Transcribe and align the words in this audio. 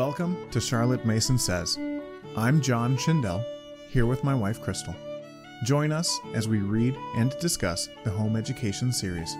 Welcome 0.00 0.48
to 0.52 0.62
Charlotte 0.62 1.04
Mason 1.04 1.36
Says. 1.36 1.78
I'm 2.34 2.62
John 2.62 2.96
Schindel, 2.96 3.44
here 3.90 4.06
with 4.06 4.24
my 4.24 4.34
wife 4.34 4.58
Crystal. 4.62 4.96
Join 5.62 5.92
us 5.92 6.18
as 6.32 6.48
we 6.48 6.60
read 6.60 6.96
and 7.16 7.38
discuss 7.38 7.86
the 8.02 8.08
Home 8.08 8.34
Education 8.34 8.94
series. 8.94 9.36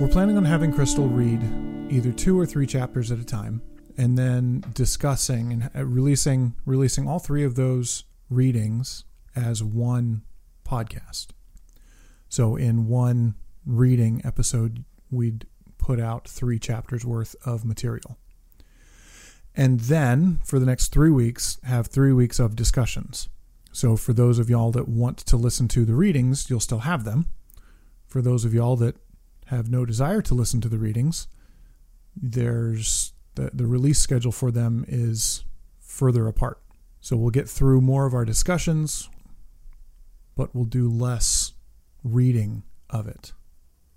We're 0.00 0.06
planning 0.06 0.36
on 0.36 0.44
having 0.44 0.72
Crystal 0.72 1.08
read 1.08 1.42
either 1.90 2.12
two 2.12 2.38
or 2.38 2.46
three 2.46 2.68
chapters 2.68 3.10
at 3.10 3.18
a 3.18 3.24
time, 3.24 3.62
and 3.98 4.16
then 4.16 4.62
discussing 4.74 5.68
and 5.74 5.92
releasing 5.92 6.54
releasing 6.64 7.08
all 7.08 7.18
three 7.18 7.42
of 7.42 7.56
those 7.56 8.04
readings 8.30 9.02
as 9.34 9.60
one 9.60 10.22
podcast. 10.64 11.30
So 12.30 12.54
in 12.54 12.86
one 12.86 13.34
reading 13.66 14.22
episode, 14.24 14.84
we'd 15.10 15.46
put 15.78 15.98
out 15.98 16.28
three 16.28 16.60
chapters 16.60 17.04
worth 17.04 17.34
of 17.44 17.64
material. 17.64 18.16
And 19.56 19.80
then 19.80 20.38
for 20.44 20.60
the 20.60 20.64
next 20.64 20.92
three 20.92 21.10
weeks, 21.10 21.58
have 21.64 21.88
three 21.88 22.12
weeks 22.12 22.38
of 22.38 22.54
discussions. 22.54 23.28
So 23.72 23.96
for 23.96 24.12
those 24.12 24.38
of 24.38 24.48
y'all 24.48 24.70
that 24.70 24.88
want 24.88 25.18
to 25.18 25.36
listen 25.36 25.66
to 25.68 25.84
the 25.84 25.96
readings, 25.96 26.48
you'll 26.48 26.60
still 26.60 26.80
have 26.80 27.02
them. 27.02 27.26
For 28.06 28.22
those 28.22 28.44
of 28.44 28.54
y'all 28.54 28.76
that 28.76 28.96
have 29.46 29.68
no 29.68 29.84
desire 29.84 30.22
to 30.22 30.34
listen 30.34 30.60
to 30.60 30.68
the 30.68 30.78
readings, 30.78 31.26
there's 32.14 33.12
the, 33.34 33.50
the 33.52 33.66
release 33.66 33.98
schedule 33.98 34.32
for 34.32 34.52
them 34.52 34.84
is 34.86 35.44
further 35.80 36.28
apart. 36.28 36.62
So 37.00 37.16
we'll 37.16 37.30
get 37.30 37.48
through 37.48 37.80
more 37.80 38.06
of 38.06 38.14
our 38.14 38.24
discussions, 38.24 39.10
but 40.36 40.54
we'll 40.54 40.64
do 40.64 40.88
less 40.88 41.39
reading 42.04 42.62
of 42.88 43.06
it. 43.06 43.32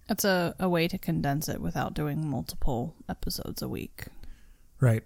It's 0.10 0.26
a, 0.26 0.56
a 0.60 0.68
way 0.68 0.88
to 0.88 0.98
condense 0.98 1.48
it 1.48 1.62
without 1.62 1.94
doing 1.94 2.28
multiple 2.28 2.96
episodes 3.08 3.62
a 3.62 3.70
week. 3.70 4.06
Right. 4.80 5.04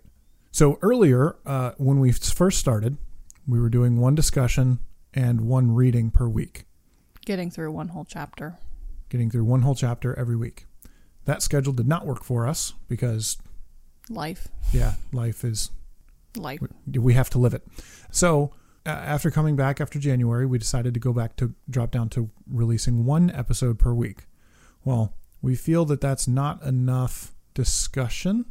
So 0.51 0.79
earlier, 0.81 1.35
uh, 1.45 1.71
when 1.77 1.99
we 1.99 2.11
first 2.11 2.57
started, 2.59 2.97
we 3.47 3.59
were 3.59 3.69
doing 3.69 3.97
one 3.97 4.15
discussion 4.15 4.79
and 5.13 5.41
one 5.41 5.73
reading 5.73 6.09
per 6.11 6.27
week, 6.27 6.65
Getting 7.25 7.51
through 7.51 7.71
one 7.71 7.89
whole 7.89 8.05
chapter. 8.05 8.57
getting 9.09 9.29
through 9.29 9.43
one 9.45 9.61
whole 9.61 9.75
chapter 9.75 10.17
every 10.17 10.35
week. 10.35 10.65
That 11.25 11.41
schedule 11.43 11.73
did 11.73 11.87
not 11.87 12.05
work 12.05 12.23
for 12.23 12.47
us 12.47 12.73
because, 12.87 13.37
Life. 14.09 14.47
yeah, 14.71 14.93
life 15.11 15.43
is 15.43 15.69
Life. 16.35 16.59
we 16.91 17.13
have 17.13 17.29
to 17.31 17.37
live 17.37 17.53
it. 17.53 17.63
So 18.11 18.51
Uh, 18.87 18.91
after 18.91 19.29
coming 19.29 19.57
back 19.57 19.81
after 19.81 19.99
January, 19.99 20.45
we 20.45 20.57
decided 20.57 20.93
to 20.93 20.99
go 20.99 21.11
back 21.11 21.35
to 21.35 21.53
drop 21.69 21.91
down 21.91 22.07
to 22.07 22.29
releasing 22.49 23.03
one 23.03 23.29
episode 23.31 23.77
per 23.77 23.93
week. 23.93 24.27
Well, 24.85 25.13
we 25.41 25.55
feel 25.55 25.83
that 25.85 25.99
that's 25.99 26.25
not 26.25 26.63
enough 26.63 27.33
discussion, 27.53 28.45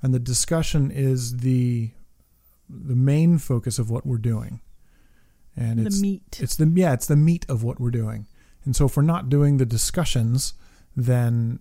and 0.00 0.14
the 0.14 0.20
discussion 0.20 0.92
is 0.92 1.38
the 1.38 1.90
the 2.68 2.94
main 2.94 3.38
focus 3.38 3.80
of 3.80 3.90
what 3.90 4.06
we're 4.06 4.16
doing. 4.18 4.60
And 5.56 5.80
it's 5.80 5.84
The 5.84 5.88
it's 5.88 6.02
meat. 6.02 6.38
it's 6.40 6.56
the 6.56 6.72
yeah, 6.76 6.92
it's 6.92 7.06
the 7.06 7.16
meat 7.16 7.44
of 7.48 7.64
what 7.64 7.80
we're 7.80 7.90
doing. 7.90 8.26
And 8.64 8.76
so 8.76 8.86
if 8.86 8.96
we're 8.96 9.02
not 9.02 9.28
doing 9.28 9.56
the 9.56 9.66
discussions, 9.66 10.54
then 10.94 11.58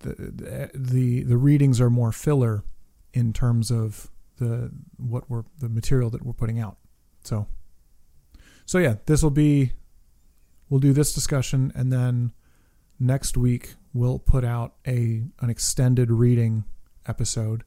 the 0.00 0.70
the 0.74 1.22
the 1.22 1.36
readings 1.36 1.80
are 1.80 1.88
more 1.90 2.10
filler 2.10 2.64
in 3.12 3.32
terms 3.32 3.70
of 3.70 4.10
the 4.38 4.72
what 4.96 5.30
we're 5.30 5.44
the 5.60 5.68
material 5.68 6.10
that 6.10 6.26
we're 6.26 6.32
putting 6.32 6.58
out. 6.58 6.78
So 7.24 7.46
so 8.66 8.78
yeah, 8.78 8.96
this 9.06 9.22
will 9.22 9.30
be 9.30 9.72
we'll 10.68 10.80
do 10.80 10.92
this 10.92 11.12
discussion 11.12 11.72
and 11.74 11.92
then 11.92 12.32
next 12.98 13.36
week 13.36 13.74
we'll 13.92 14.18
put 14.18 14.44
out 14.44 14.74
a 14.86 15.22
an 15.40 15.50
extended 15.50 16.10
reading 16.10 16.64
episode 17.06 17.64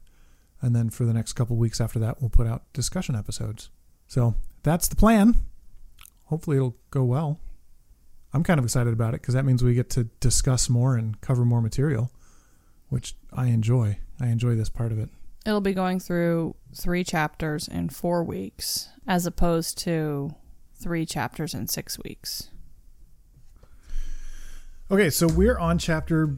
and 0.60 0.74
then 0.74 0.90
for 0.90 1.04
the 1.04 1.12
next 1.12 1.34
couple 1.34 1.56
weeks 1.56 1.80
after 1.80 1.98
that 1.98 2.20
we'll 2.20 2.30
put 2.30 2.46
out 2.46 2.72
discussion 2.72 3.14
episodes. 3.14 3.70
So 4.06 4.34
that's 4.62 4.88
the 4.88 4.96
plan. 4.96 5.36
Hopefully 6.24 6.56
it'll 6.56 6.76
go 6.90 7.04
well. 7.04 7.40
I'm 8.32 8.42
kind 8.42 8.58
of 8.58 8.64
excited 8.64 8.92
about 8.92 9.14
it 9.14 9.22
because 9.22 9.34
that 9.34 9.44
means 9.44 9.62
we 9.62 9.74
get 9.74 9.88
to 9.90 10.04
discuss 10.20 10.68
more 10.68 10.96
and 10.96 11.18
cover 11.20 11.44
more 11.44 11.62
material, 11.62 12.10
which 12.88 13.14
I 13.32 13.46
enjoy. 13.46 13.98
I 14.20 14.26
enjoy 14.26 14.54
this 14.54 14.68
part 14.68 14.92
of 14.92 14.98
it. 14.98 15.08
It'll 15.48 15.62
be 15.62 15.72
going 15.72 15.98
through 15.98 16.56
three 16.74 17.02
chapters 17.02 17.68
in 17.68 17.88
four 17.88 18.22
weeks, 18.22 18.90
as 19.06 19.24
opposed 19.24 19.78
to 19.78 20.34
three 20.74 21.06
chapters 21.06 21.54
in 21.54 21.68
six 21.68 21.98
weeks. 21.98 22.50
Okay, 24.90 25.08
so 25.08 25.26
we're 25.26 25.56
on 25.56 25.78
chapter 25.78 26.36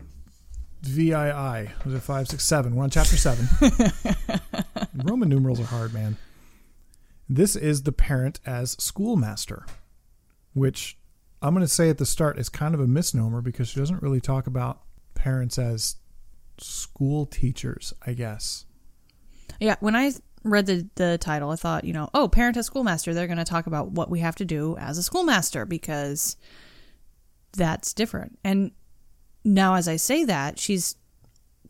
VII. 0.82 1.10
Was 1.12 1.92
it 1.92 2.02
five, 2.02 2.28
six, 2.28 2.44
seven? 2.44 2.76
We're 2.76 2.84
on 2.84 2.90
chapter 2.90 3.16
seven. 3.16 3.48
Roman 4.94 5.28
numerals 5.28 5.58
are 5.58 5.64
hard, 5.64 5.92
man. 5.92 6.16
This 7.28 7.56
is 7.56 7.82
the 7.82 7.92
parent 7.92 8.38
as 8.46 8.76
schoolmaster, 8.78 9.66
which 10.54 10.96
I'm 11.42 11.52
going 11.52 11.66
to 11.66 11.68
say 11.68 11.90
at 11.90 11.98
the 11.98 12.06
start 12.06 12.38
is 12.38 12.48
kind 12.48 12.76
of 12.76 12.80
a 12.80 12.86
misnomer 12.86 13.40
because 13.40 13.70
she 13.70 13.80
doesn't 13.80 14.04
really 14.04 14.20
talk 14.20 14.46
about 14.46 14.82
parents 15.14 15.58
as 15.58 15.96
school 16.58 17.26
teachers, 17.26 17.92
I 18.06 18.12
guess. 18.12 18.66
Yeah, 19.58 19.76
when 19.80 19.96
I 19.96 20.12
read 20.44 20.66
the, 20.66 20.88
the 20.94 21.18
title, 21.18 21.50
I 21.50 21.56
thought, 21.56 21.84
you 21.84 21.92
know, 21.92 22.08
oh, 22.14 22.28
parent 22.28 22.56
as 22.56 22.66
schoolmaster, 22.66 23.12
they're 23.12 23.26
going 23.26 23.38
to 23.38 23.44
talk 23.44 23.66
about 23.66 23.90
what 23.90 24.10
we 24.10 24.20
have 24.20 24.36
to 24.36 24.44
do 24.44 24.76
as 24.78 24.98
a 24.98 25.02
schoolmaster 25.02 25.66
because 25.66 26.36
that's 27.52 27.92
different. 27.92 28.38
And 28.44 28.70
now, 29.44 29.74
as 29.74 29.88
I 29.88 29.96
say 29.96 30.24
that, 30.24 30.58
she's 30.58 30.96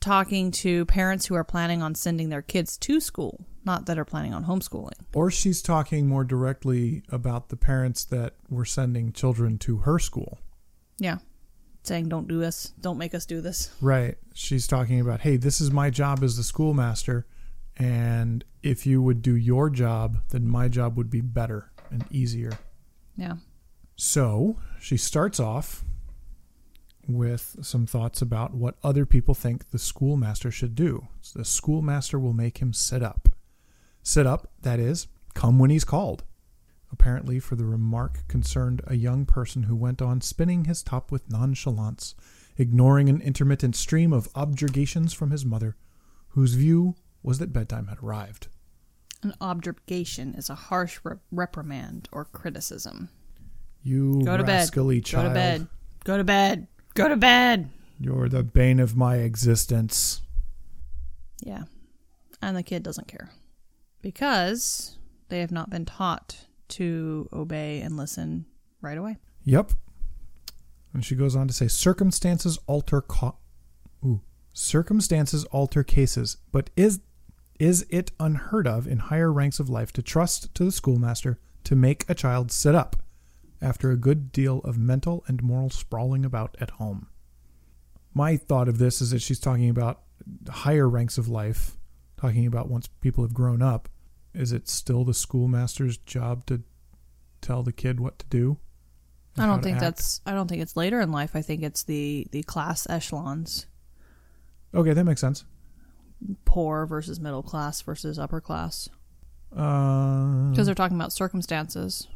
talking 0.01 0.51
to 0.51 0.87
parents 0.87 1.27
who 1.27 1.35
are 1.35 1.45
planning 1.45 1.83
on 1.83 1.95
sending 1.95 2.31
their 2.31 2.43
kids 2.43 2.79
to 2.79 3.01
school, 3.01 3.45
not 3.65 3.87
that 3.87 3.99
are 3.99 4.05
planning 4.05 4.33
on 4.33 4.45
homeschooling. 4.45 4.93
Or 5.15 5.31
she's 5.31 5.63
talking 5.63 6.09
more 6.09 6.25
directly 6.25 7.03
about 7.11 7.49
the 7.49 7.57
parents 7.57 8.05
that 8.07 8.35
were 8.49 8.65
sending 8.65 9.13
children 9.13 9.59
to 9.59 9.79
her 9.79 9.99
school. 9.99 10.39
Yeah. 10.99 11.19
Saying, 11.83 12.09
don't 12.09 12.29
do 12.29 12.39
this, 12.39 12.73
don't 12.81 12.99
make 12.99 13.15
us 13.15 13.25
do 13.25 13.41
this. 13.41 13.75
Right. 13.81 14.17
She's 14.35 14.67
talking 14.67 15.01
about, 15.01 15.21
hey, 15.21 15.37
this 15.37 15.61
is 15.61 15.71
my 15.71 15.91
job 15.91 16.23
as 16.23 16.37
the 16.37 16.43
schoolmaster. 16.43 17.27
And 17.81 18.45
if 18.63 18.87
you 18.87 19.01
would 19.01 19.23
do 19.23 19.35
your 19.35 19.71
job, 19.71 20.19
then 20.29 20.47
my 20.47 20.69
job 20.69 20.99
would 20.99 21.09
be 21.09 21.23
better 21.23 21.73
and 21.91 22.05
easier. 22.11 22.53
Yeah. 23.17 23.37
So 23.97 24.59
she 24.79 24.99
starts 24.99 25.41
off 25.41 25.83
with 27.09 27.57
some 27.63 27.87
thoughts 27.87 28.21
about 28.21 28.55
what 28.55 28.77
other 28.85 29.07
people 29.07 29.35
think 29.35 29.71
the 29.71 29.79
schoolmaster 29.79 30.51
should 30.51 30.75
do. 30.75 31.09
The 31.35 31.45
schoolmaster 31.45 32.19
will 32.19 32.35
make 32.35 32.59
him 32.59 32.75
sit 32.75 33.03
up. 33.03 33.31
Sit 34.03 34.27
up, 34.27 34.51
that 34.61 34.79
is, 34.79 35.07
come 35.35 35.59
when 35.59 35.71
he's 35.71 35.85
called. 35.85 36.25
Apparently, 36.93 37.39
for 37.39 37.57
the 37.57 37.65
remark 37.65 38.27
concerned 38.29 38.83
a 38.87 38.95
young 38.95 39.25
person 39.25 39.65
who 39.65 39.77
went 39.77 40.03
on 40.03 40.21
spinning 40.21 40.65
his 40.65 40.83
top 40.83 41.11
with 41.11 41.31
nonchalance, 41.31 42.15
ignoring 42.59 43.09
an 43.09 43.23
intermittent 43.23 43.75
stream 43.75 44.13
of 44.13 44.29
objurgations 44.35 45.15
from 45.15 45.31
his 45.31 45.47
mother, 45.47 45.77
whose 46.31 46.55
view 46.55 46.95
was 47.23 47.39
that 47.39 47.53
bedtime 47.53 47.87
had 47.89 47.99
arrived. 48.03 48.49
An 49.23 49.35
objurgation 49.41 50.35
is 50.39 50.49
a 50.49 50.55
harsh 50.55 50.99
re- 51.05 51.17
reprimand 51.31 52.09
or 52.13 52.25
criticism. 52.25 53.11
You 53.83 54.23
Go 54.25 54.37
to 54.37 54.45
bed. 54.45 54.53
rascally 54.53 55.01
Go 55.01 55.23
to 55.23 55.31
bed. 55.31 55.67
Go 56.05 56.17
to 56.17 56.25
bed. 56.25 56.67
Go 56.95 57.09
to 57.09 57.17
bed. 57.17 57.71
You're 57.99 58.29
the 58.29 58.43
bane 58.43 58.81
of 58.81 58.97
my 58.97 59.17
existence. 59.17 60.23
Yeah. 61.43 61.65
And 62.43 62.57
the 62.57 62.63
kid 62.63 62.83
doesn't 62.83 63.09
care 63.09 63.31
because 64.01 64.97
they 65.29 65.41
have 65.41 65.51
not 65.53 65.69
been 65.71 65.85
taught 65.85 66.47
to 66.69 67.29
obey 67.33 67.81
and 67.81 67.97
listen 67.97 68.47
right 68.81 68.97
away. 68.97 69.19
Yep. 69.45 69.73
And 70.95 71.05
she 71.05 71.15
goes 71.15 71.37
on 71.37 71.47
to 71.49 71.55
say 71.55 71.69
circumstances 71.69 72.59
alter 72.67 73.03
co- 73.03 73.37
Ooh. 74.05 74.23
Circumstances 74.53 75.45
alter 75.47 75.85
cases, 75.85 76.39
but 76.53 76.71
is 76.77 77.01
is 77.61 77.87
it 77.91 78.11
unheard 78.19 78.67
of 78.67 78.87
in 78.87 78.99
higher 78.99 79.31
ranks 79.31 79.61
of 79.61 79.69
life 79.69 79.93
to 79.93 80.03
trust 80.03 80.53
to 80.55 80.65
the 80.65 80.73
schoolmaster 80.73 81.39
to 81.63 81.77
make 81.77 82.09
a 82.09 82.15
child 82.15 82.51
sit 82.51 82.75
up 82.75 82.97
after 83.61 83.91
a 83.91 83.99
good 83.99 84.33
deal 84.33 84.61
of 84.61 84.79
mental 84.79 85.23
and 85.29 85.43
moral 85.43 85.69
sprawling 85.69 86.25
about 86.25 86.57
at 86.59 86.71
home? 86.71 87.07
My 88.15 88.39
thought 88.39 88.67
of 88.67 88.79
this 88.79 89.03
is 89.03 89.11
that 89.11 89.21
she's 89.21 89.39
talking 89.39 89.69
about 89.69 90.01
higher 90.49 90.89
ranks 90.89 91.19
of 91.19 91.29
life, 91.29 91.77
talking 92.17 92.47
about 92.47 92.71
once 92.71 92.89
people 93.03 93.23
have 93.23 93.35
grown 93.35 93.61
up. 93.61 93.91
Is 94.33 94.53
it 94.53 94.67
still 94.67 95.05
the 95.05 95.13
schoolmaster's 95.13 95.99
job 95.99 96.47
to 96.47 96.63
tell 97.43 97.63
the 97.63 97.73
kid 97.73 98.01
what 98.01 98.19
to 98.21 98.27
do? 98.31 98.57
I 99.37 99.45
don't 99.45 99.63
think 99.63 99.79
that's 99.79 100.23
I 100.25 100.33
don't 100.33 100.49
think 100.49 100.63
it's 100.63 100.77
later 100.77 101.01
in 101.01 101.13
life. 101.13 101.37
I 101.37 101.43
think 101.43 101.63
it's 101.63 101.83
the 101.83 102.27
the 102.31 102.43
class 102.43 102.89
echelons. 102.89 103.67
Okay, 104.75 104.95
that 104.95 105.05
makes 105.05 105.21
sense. 105.21 105.45
Poor 106.45 106.87
versus 106.87 107.19
middle 107.21 107.43
class 107.43 107.81
versus 107.83 108.19
upper 108.19 108.41
class. 108.41 108.89
Uh, 109.57 110.51
Because 110.51 110.67
they're 110.67 110.75
talking 110.75 110.97
about 110.97 111.13
circumstances. 111.13 112.07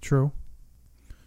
true. 0.00 0.32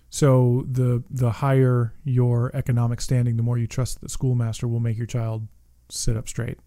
So 0.10 0.66
the 0.70 1.04
the 1.10 1.32
higher 1.32 1.94
your 2.04 2.52
economic 2.56 3.02
standing, 3.02 3.36
the 3.36 3.42
more 3.44 3.58
you 3.58 3.66
trust 3.66 3.96
that 3.96 4.02
the 4.04 4.10
schoolmaster 4.10 4.68
will 4.68 4.80
make 4.80 4.96
your 4.96 5.08
child 5.08 5.48
sit 5.90 6.16
up 6.16 6.28
straight. 6.28 6.60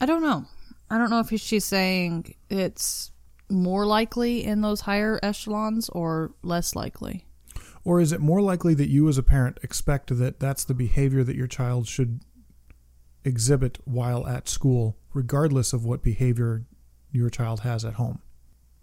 I 0.00 0.06
don't 0.06 0.22
know. 0.22 0.46
I 0.90 0.96
don't 0.96 1.10
know 1.10 1.20
if 1.20 1.28
she's 1.38 1.66
saying 1.66 2.34
it's 2.48 3.10
more 3.50 3.84
likely 3.84 4.42
in 4.42 4.62
those 4.62 4.80
higher 4.82 5.20
echelons 5.22 5.90
or 5.90 6.32
less 6.42 6.74
likely. 6.74 7.26
Or 7.84 8.00
is 8.00 8.10
it 8.12 8.20
more 8.20 8.40
likely 8.40 8.72
that 8.74 8.88
you 8.88 9.06
as 9.08 9.18
a 9.18 9.22
parent 9.22 9.58
expect 9.62 10.16
that 10.18 10.40
that's 10.40 10.64
the 10.64 10.74
behavior 10.74 11.22
that 11.24 11.36
your 11.36 11.46
child 11.46 11.86
should 11.86 12.20
exhibit 13.24 13.78
while 13.84 14.26
at 14.26 14.48
school, 14.48 14.96
regardless 15.12 15.72
of 15.72 15.84
what 15.84 16.02
behavior 16.02 16.64
your 17.10 17.30
child 17.30 17.60
has 17.60 17.84
at 17.84 17.94
home? 17.94 18.20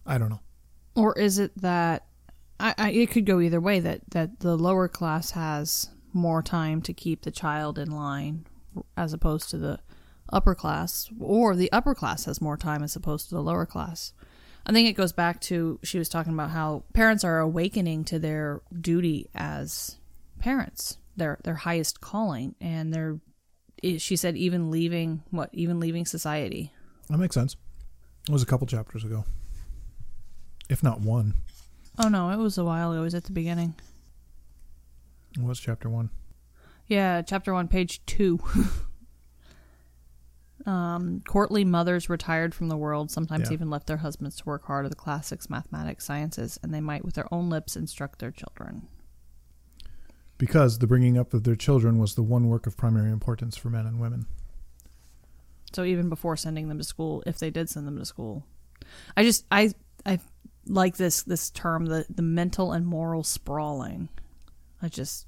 I 0.05 0.17
don't 0.17 0.29
know. 0.29 0.41
Or 0.95 1.17
is 1.17 1.39
it 1.39 1.51
that 1.61 2.07
I, 2.59 2.73
I, 2.77 2.91
it 2.91 3.11
could 3.11 3.25
go 3.25 3.41
either 3.41 3.59
way 3.59 3.79
that, 3.79 4.01
that 4.11 4.39
the 4.39 4.57
lower 4.57 4.87
class 4.87 5.31
has 5.31 5.89
more 6.13 6.41
time 6.41 6.81
to 6.83 6.93
keep 6.93 7.23
the 7.23 7.31
child 7.31 7.77
in 7.77 7.91
line 7.91 8.45
as 8.95 9.13
opposed 9.13 9.49
to 9.49 9.57
the 9.57 9.79
upper 10.31 10.55
class, 10.55 11.09
or 11.19 11.55
the 11.55 11.71
upper 11.71 11.93
class 11.93 12.25
has 12.25 12.41
more 12.41 12.57
time 12.57 12.83
as 12.83 12.95
opposed 12.95 13.29
to 13.29 13.35
the 13.35 13.41
lower 13.41 13.65
class. 13.65 14.13
I 14.65 14.71
think 14.71 14.89
it 14.89 14.93
goes 14.93 15.13
back 15.13 15.41
to 15.41 15.79
she 15.83 15.99
was 15.99 16.09
talking 16.09 16.33
about 16.33 16.49
how 16.49 16.83
parents 16.93 17.23
are 17.23 17.39
awakening 17.39 18.05
to 18.05 18.17
their 18.17 18.61
duty 18.81 19.29
as 19.35 19.97
parents, 20.39 20.97
their 21.15 21.39
their 21.43 21.55
highest 21.55 22.01
calling, 22.01 22.55
and 22.59 22.93
they're. 22.93 23.19
She 23.97 24.15
said 24.15 24.35
even 24.35 24.71
leaving 24.71 25.21
what 25.29 25.49
even 25.53 25.79
leaving 25.79 26.05
society. 26.05 26.73
That 27.09 27.19
makes 27.19 27.35
sense. 27.35 27.55
It 28.27 28.31
was 28.31 28.41
a 28.41 28.45
couple 28.47 28.65
chapters 28.65 29.03
ago, 29.03 29.25
if 30.69 30.81
not 30.81 31.01
one. 31.01 31.35
Oh 31.99 32.07
no, 32.09 32.29
it 32.31 32.37
was 32.37 32.57
a 32.57 32.65
while 32.65 32.91
ago. 32.91 33.01
It 33.01 33.03
was 33.03 33.15
at 33.15 33.25
the 33.25 33.31
beginning. 33.31 33.75
It 35.37 35.43
was 35.43 35.59
chapter 35.59 35.89
one. 35.89 36.09
Yeah, 36.87 37.21
chapter 37.21 37.53
one, 37.53 37.67
page 37.67 38.03
two. 38.05 38.39
um, 40.65 41.21
courtly 41.27 41.63
mothers 41.63 42.09
retired 42.09 42.55
from 42.55 42.69
the 42.69 42.77
world 42.77 43.11
sometimes 43.11 43.49
Yeah. 43.49 43.53
even 43.53 43.69
left 43.69 43.87
their 43.87 43.97
husbands 43.97 44.37
to 44.37 44.45
work 44.45 44.65
hard 44.65 44.85
at 44.85 44.89
the 44.91 44.95
classics, 44.95 45.49
mathematics, 45.49 46.05
sciences, 46.05 46.59
and 46.63 46.73
they 46.73 46.81
might 46.81 47.05
with 47.05 47.15
their 47.15 47.31
own 47.33 47.49
lips 47.49 47.75
instruct 47.75 48.19
their 48.19 48.31
children. 48.31 48.87
Because 50.37 50.79
the 50.79 50.87
bringing 50.87 51.17
up 51.17 51.33
of 51.33 51.43
their 51.43 51.55
children 51.55 51.97
was 51.97 52.15
the 52.15 52.23
one 52.23 52.47
work 52.47 52.67
of 52.67 52.75
primary 52.75 53.09
importance 53.11 53.55
for 53.55 53.69
men 53.69 53.85
and 53.85 53.99
women. 53.99 54.25
So 55.73 55.83
even 55.83 56.09
before 56.09 56.35
sending 56.37 56.67
them 56.67 56.77
to 56.77 56.83
school, 56.83 57.23
if 57.25 57.37
they 57.39 57.49
did 57.49 57.69
send 57.69 57.87
them 57.87 57.97
to 57.97 58.05
school, 58.05 58.45
I 59.15 59.23
just 59.23 59.45
I 59.51 59.73
I 60.05 60.19
like 60.67 60.97
this 60.97 61.23
this 61.23 61.49
term 61.49 61.85
the 61.85 62.05
the 62.09 62.21
mental 62.21 62.71
and 62.73 62.85
moral 62.85 63.23
sprawling. 63.23 64.09
I 64.81 64.89
just 64.89 65.25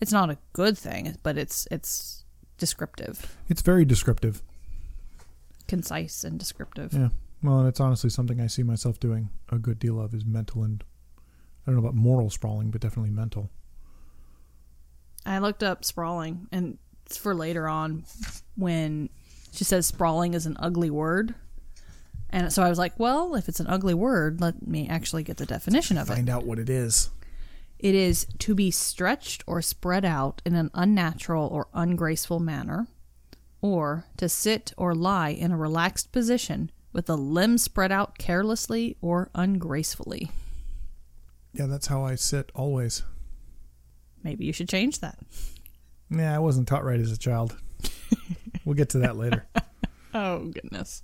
it's 0.00 0.12
not 0.12 0.30
a 0.30 0.38
good 0.52 0.76
thing, 0.78 1.16
but 1.22 1.36
it's 1.36 1.66
it's 1.70 2.24
descriptive, 2.56 3.36
It's 3.48 3.62
very 3.62 3.84
descriptive. 3.84 4.42
concise 5.66 6.24
and 6.24 6.38
descriptive. 6.38 6.92
Yeah. 6.92 7.08
Well, 7.42 7.60
and 7.60 7.68
it's 7.68 7.78
honestly 7.80 8.10
something 8.10 8.40
I 8.40 8.48
see 8.48 8.62
myself 8.64 8.98
doing 8.98 9.28
a 9.50 9.58
good 9.58 9.78
deal 9.78 10.00
of 10.00 10.12
is 10.14 10.24
mental 10.24 10.64
and 10.64 10.82
I 11.66 11.70
don't 11.70 11.76
know 11.76 11.86
about 11.86 11.94
moral 11.94 12.30
sprawling, 12.30 12.70
but 12.70 12.80
definitely 12.80 13.10
mental. 13.10 13.50
I 15.28 15.38
looked 15.38 15.62
up 15.62 15.84
sprawling, 15.84 16.48
and 16.50 16.78
it's 17.06 17.16
for 17.16 17.34
later 17.34 17.68
on 17.68 18.04
when 18.56 19.10
she 19.52 19.64
says 19.64 19.86
sprawling 19.86 20.34
is 20.34 20.46
an 20.46 20.56
ugly 20.58 20.90
word. 20.90 21.34
And 22.30 22.52
so 22.52 22.62
I 22.62 22.68
was 22.68 22.78
like, 22.78 22.98
well, 22.98 23.34
if 23.34 23.48
it's 23.48 23.60
an 23.60 23.66
ugly 23.66 23.94
word, 23.94 24.40
let 24.40 24.66
me 24.66 24.88
actually 24.88 25.22
get 25.22 25.38
the 25.38 25.46
definition 25.46 25.96
of 25.96 26.10
it. 26.10 26.14
Find 26.14 26.28
out 26.28 26.44
what 26.44 26.58
it 26.58 26.68
is. 26.68 27.10
It 27.78 27.94
is 27.94 28.26
to 28.40 28.54
be 28.54 28.70
stretched 28.70 29.44
or 29.46 29.62
spread 29.62 30.04
out 30.04 30.42
in 30.44 30.54
an 30.54 30.70
unnatural 30.74 31.46
or 31.46 31.68
ungraceful 31.72 32.40
manner, 32.40 32.86
or 33.62 34.04
to 34.16 34.28
sit 34.28 34.72
or 34.76 34.94
lie 34.94 35.30
in 35.30 35.52
a 35.52 35.56
relaxed 35.56 36.12
position 36.12 36.70
with 36.92 37.06
the 37.06 37.16
limbs 37.16 37.62
spread 37.62 37.92
out 37.92 38.18
carelessly 38.18 38.96
or 39.00 39.30
ungracefully. 39.34 40.30
Yeah, 41.52 41.66
that's 41.66 41.86
how 41.86 42.04
I 42.04 42.14
sit 42.14 42.50
always. 42.54 43.02
Maybe 44.22 44.44
you 44.44 44.52
should 44.52 44.68
change 44.68 45.00
that. 45.00 45.18
Yeah, 46.10 46.34
I 46.34 46.38
wasn't 46.38 46.68
taught 46.68 46.84
right 46.84 47.00
as 47.00 47.12
a 47.12 47.18
child. 47.18 47.56
we'll 48.64 48.74
get 48.74 48.90
to 48.90 48.98
that 49.00 49.16
later. 49.16 49.46
Oh, 50.14 50.46
goodness. 50.46 51.02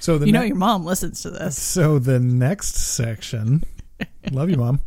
So 0.00 0.18
the 0.18 0.26
You 0.26 0.32
know 0.32 0.42
your 0.42 0.56
mom 0.56 0.84
listens 0.84 1.22
to 1.22 1.30
this. 1.30 1.60
So 1.60 1.98
the 1.98 2.18
next 2.18 2.76
section, 2.76 3.62
love 4.30 4.50
you, 4.50 4.56
mom. 4.56 4.80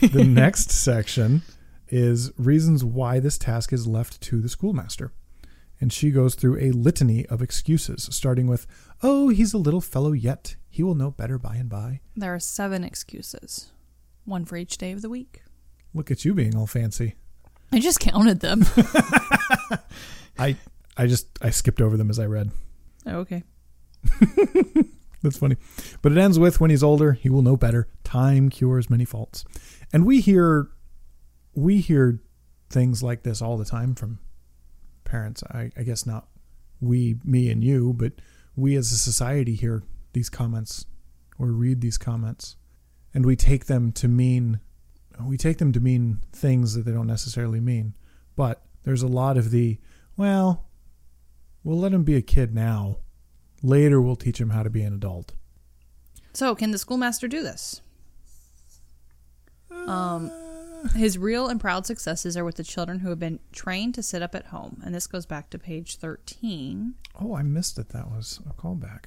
The 0.00 0.24
next 0.28 0.70
section 0.70 1.42
is 1.88 2.30
reasons 2.36 2.84
why 2.84 3.18
this 3.18 3.38
task 3.38 3.72
is 3.72 3.86
left 3.86 4.20
to 4.22 4.40
the 4.40 4.48
schoolmaster. 4.48 5.12
And 5.80 5.92
she 5.92 6.10
goes 6.10 6.34
through 6.34 6.58
a 6.58 6.72
litany 6.72 7.24
of 7.26 7.40
excuses, 7.40 8.08
starting 8.12 8.46
with, 8.46 8.66
Oh, 9.02 9.28
he's 9.28 9.54
a 9.54 9.58
little 9.58 9.80
fellow 9.80 10.12
yet. 10.12 10.56
He 10.68 10.82
will 10.82 10.94
know 10.96 11.10
better 11.10 11.38
by 11.38 11.56
and 11.56 11.68
by. 11.68 12.00
There 12.16 12.34
are 12.34 12.40
seven 12.40 12.84
excuses, 12.84 13.72
one 14.24 14.44
for 14.44 14.56
each 14.56 14.76
day 14.76 14.92
of 14.92 15.02
the 15.02 15.08
week. 15.08 15.42
Look 15.94 16.10
at 16.10 16.24
you 16.24 16.34
being 16.34 16.56
all 16.56 16.66
fancy. 16.66 17.14
I 17.72 17.80
just 17.80 18.00
counted 18.00 18.40
them. 18.40 18.64
I 20.38 20.56
I 20.96 21.06
just 21.06 21.26
I 21.42 21.50
skipped 21.50 21.80
over 21.80 21.96
them 21.96 22.10
as 22.10 22.18
I 22.18 22.26
read. 22.26 22.50
Oh, 23.06 23.18
okay. 23.18 23.44
That's 25.22 25.38
funny. 25.38 25.56
But 26.02 26.12
it 26.12 26.18
ends 26.18 26.38
with 26.38 26.60
when 26.60 26.70
he's 26.70 26.82
older, 26.82 27.12
he 27.12 27.28
will 27.28 27.42
know 27.42 27.56
better. 27.56 27.88
Time 28.04 28.50
cures 28.50 28.88
many 28.88 29.04
faults. 29.04 29.44
And 29.92 30.06
we 30.06 30.20
hear 30.20 30.68
we 31.54 31.80
hear 31.80 32.20
things 32.70 33.02
like 33.02 33.22
this 33.22 33.42
all 33.42 33.56
the 33.56 33.64
time 33.64 33.94
from 33.94 34.18
parents. 35.04 35.42
I, 35.50 35.70
I 35.76 35.82
guess 35.82 36.06
not 36.06 36.28
we, 36.80 37.16
me 37.24 37.50
and 37.50 37.64
you, 37.64 37.92
but 37.92 38.12
we 38.54 38.76
as 38.76 38.92
a 38.92 38.98
society 38.98 39.54
hear 39.54 39.82
these 40.12 40.28
comments 40.28 40.86
or 41.38 41.46
read 41.46 41.80
these 41.80 41.98
comments. 41.98 42.56
And 43.14 43.24
we 43.24 43.36
take 43.36 43.66
them 43.66 43.90
to 43.92 44.06
mean 44.06 44.60
we 45.26 45.36
take 45.36 45.58
them 45.58 45.72
to 45.72 45.80
mean 45.80 46.20
things 46.32 46.74
that 46.74 46.84
they 46.84 46.92
don't 46.92 47.06
necessarily 47.06 47.60
mean. 47.60 47.94
But 48.36 48.62
there's 48.84 49.02
a 49.02 49.08
lot 49.08 49.36
of 49.36 49.50
the, 49.50 49.78
well, 50.16 50.66
we'll 51.64 51.78
let 51.78 51.92
him 51.92 52.04
be 52.04 52.16
a 52.16 52.22
kid 52.22 52.54
now. 52.54 52.98
Later, 53.62 54.00
we'll 54.00 54.16
teach 54.16 54.40
him 54.40 54.50
how 54.50 54.62
to 54.62 54.70
be 54.70 54.82
an 54.82 54.94
adult. 54.94 55.34
So, 56.32 56.54
can 56.54 56.70
the 56.70 56.78
schoolmaster 56.78 57.26
do 57.26 57.42
this? 57.42 57.80
Um, 59.70 60.30
his 60.94 61.18
real 61.18 61.48
and 61.48 61.60
proud 61.60 61.86
successes 61.86 62.36
are 62.36 62.44
with 62.44 62.56
the 62.56 62.62
children 62.62 63.00
who 63.00 63.08
have 63.08 63.18
been 63.18 63.40
trained 63.52 63.94
to 63.96 64.02
sit 64.02 64.22
up 64.22 64.34
at 64.34 64.46
home. 64.46 64.80
And 64.84 64.94
this 64.94 65.06
goes 65.06 65.26
back 65.26 65.50
to 65.50 65.58
page 65.58 65.96
13. 65.96 66.94
Oh, 67.20 67.34
I 67.34 67.42
missed 67.42 67.78
it. 67.78 67.88
That 67.88 68.08
was 68.10 68.40
a 68.48 68.52
callback. 68.52 69.06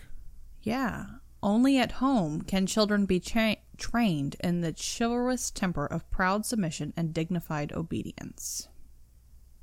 Yeah. 0.62 1.06
Only 1.44 1.78
at 1.80 1.94
home 1.94 2.42
can 2.42 2.68
children 2.68 3.06
be 3.06 3.20
cha- 3.20 3.56
trained 3.78 4.36
in 4.42 4.62
the 4.62 4.74
chivalrous 4.74 5.50
temper 5.50 5.86
of 5.86 6.10
proud 6.12 6.46
submission 6.46 6.94
and 6.96 7.14
dignified 7.14 7.74
obedience. 7.74 8.68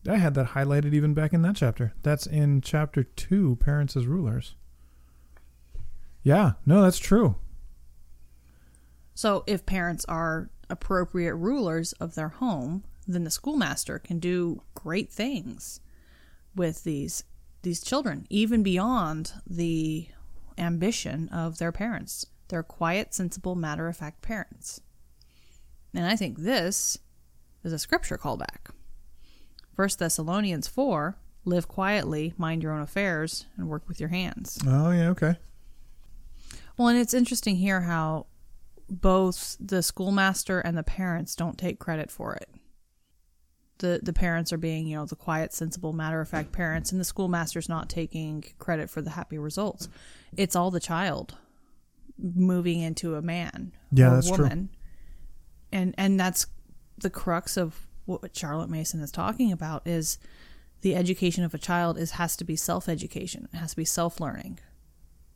I 0.09 0.17
had 0.17 0.35
that 0.35 0.49
highlighted 0.49 0.93
even 0.95 1.15
back 1.15 1.33
in 1.33 1.43
that 1.43 1.57
chapter. 1.57 1.93
That's 2.03 2.27
in 2.27 2.61
chapter 2.61 3.05
two, 3.05 3.57
Parents 3.57 3.97
as 3.97 4.07
Rulers. 4.07 4.55
Yeah, 6.23 6.53
no, 6.67 6.83
that's 6.83 6.99
true. 6.99 7.37
So, 9.15 9.45
if 9.47 9.67
parents 9.67 10.05
are 10.07 10.51
appropriate 10.71 11.35
rulers 11.35 11.93
of 11.95 12.15
their 12.15 12.29
home, 12.29 12.85
then 13.07 13.25
the 13.25 13.31
schoolmaster 13.31 13.99
can 13.99 14.19
do 14.19 14.63
great 14.75 15.11
things 15.11 15.81
with 16.55 16.85
these 16.85 17.25
these 17.63 17.83
children, 17.83 18.27
even 18.31 18.63
beyond 18.63 19.33
the 19.47 20.09
ambition 20.59 21.29
of 21.31 21.59
their 21.59 21.73
parents. 21.73 22.27
They're 22.49 22.63
quiet, 22.63 23.15
sensible, 23.15 23.55
matter 23.55 23.89
of 23.89 23.97
fact 23.97 24.23
parents. 24.23 24.81
And 25.95 26.07
I 26.07 26.17
think 26.17 26.39
this 26.39 26.99
is 27.63 27.73
a 27.73 27.79
scripture 27.79 28.19
callback. 28.19 28.71
First 29.75 29.99
Thessalonians 29.99 30.67
four, 30.67 31.17
live 31.45 31.69
quietly, 31.69 32.35
mind 32.37 32.63
your 32.63 32.73
own 32.73 32.83
affairs, 32.83 33.47
and 33.57 33.69
work 33.69 33.89
with 33.89 34.01
your 34.01 34.09
hands. 34.09 34.59
Oh, 34.67 34.91
yeah, 34.91 35.09
okay. 35.11 35.37
Well, 36.77 36.89
and 36.89 36.99
it's 36.99 37.15
interesting 37.15 37.57
here 37.57 37.83
how 37.83 38.27
both 38.89 39.57
the 39.61 39.83
schoolmaster 39.83 40.61
and 40.61 40.77
the 40.77 40.83
parents 40.83 41.35
don't 41.35 41.59
take 41.59 41.79
credit 41.79 42.11
for 42.11 42.35
it. 42.35 42.49
The 43.79 44.01
the 44.03 44.13
parents 44.13 44.53
are 44.53 44.59
being, 44.59 44.87
you 44.87 44.97
know, 44.97 45.07
the 45.07 45.17
quiet, 45.17 45.53
sensible, 45.53 45.93
matter 45.93 46.21
of 46.21 46.29
fact 46.29 46.53
parents, 46.53 46.91
and 46.93 47.01
the 47.01 47.05
schoolmaster's 47.05 47.69
not 47.69 47.89
taking 47.89 48.45
credit 48.59 48.91
for 48.91 49.01
the 49.03 49.11
happy 49.11 49.39
results. 49.39 49.89
It's 50.37 50.57
all 50.57 50.71
the 50.71 50.81
child 50.81 51.37
moving 52.19 52.81
into 52.81 53.15
a 53.15 53.23
man 53.23 53.73
Yeah, 53.93 54.09
or 54.09 54.15
that's 54.17 54.29
true. 54.31 54.45
woman. 54.45 54.71
And 55.71 55.95
and 55.97 56.19
that's 56.19 56.47
the 56.99 57.11
crux 57.11 57.57
of 57.57 57.87
what 58.07 58.37
Charlotte 58.37 58.71
Mason 58.71 59.01
is 59.01 59.13
talking 59.13 59.53
about 59.53 59.87
is 59.87 60.19
the 60.81 60.97
education 60.97 61.45
of 61.45 61.55
a 61.55 61.59
child 61.59 61.99
is 61.99 62.13
has 62.13 62.37
to 62.37 62.45
be 62.45 62.57
self 62.57 62.89
education. 62.89 63.49
It 63.53 63.59
has 63.59 63.71
to 63.71 63.77
be 63.77 63.85
self 63.85 64.21
learning. 64.21 64.59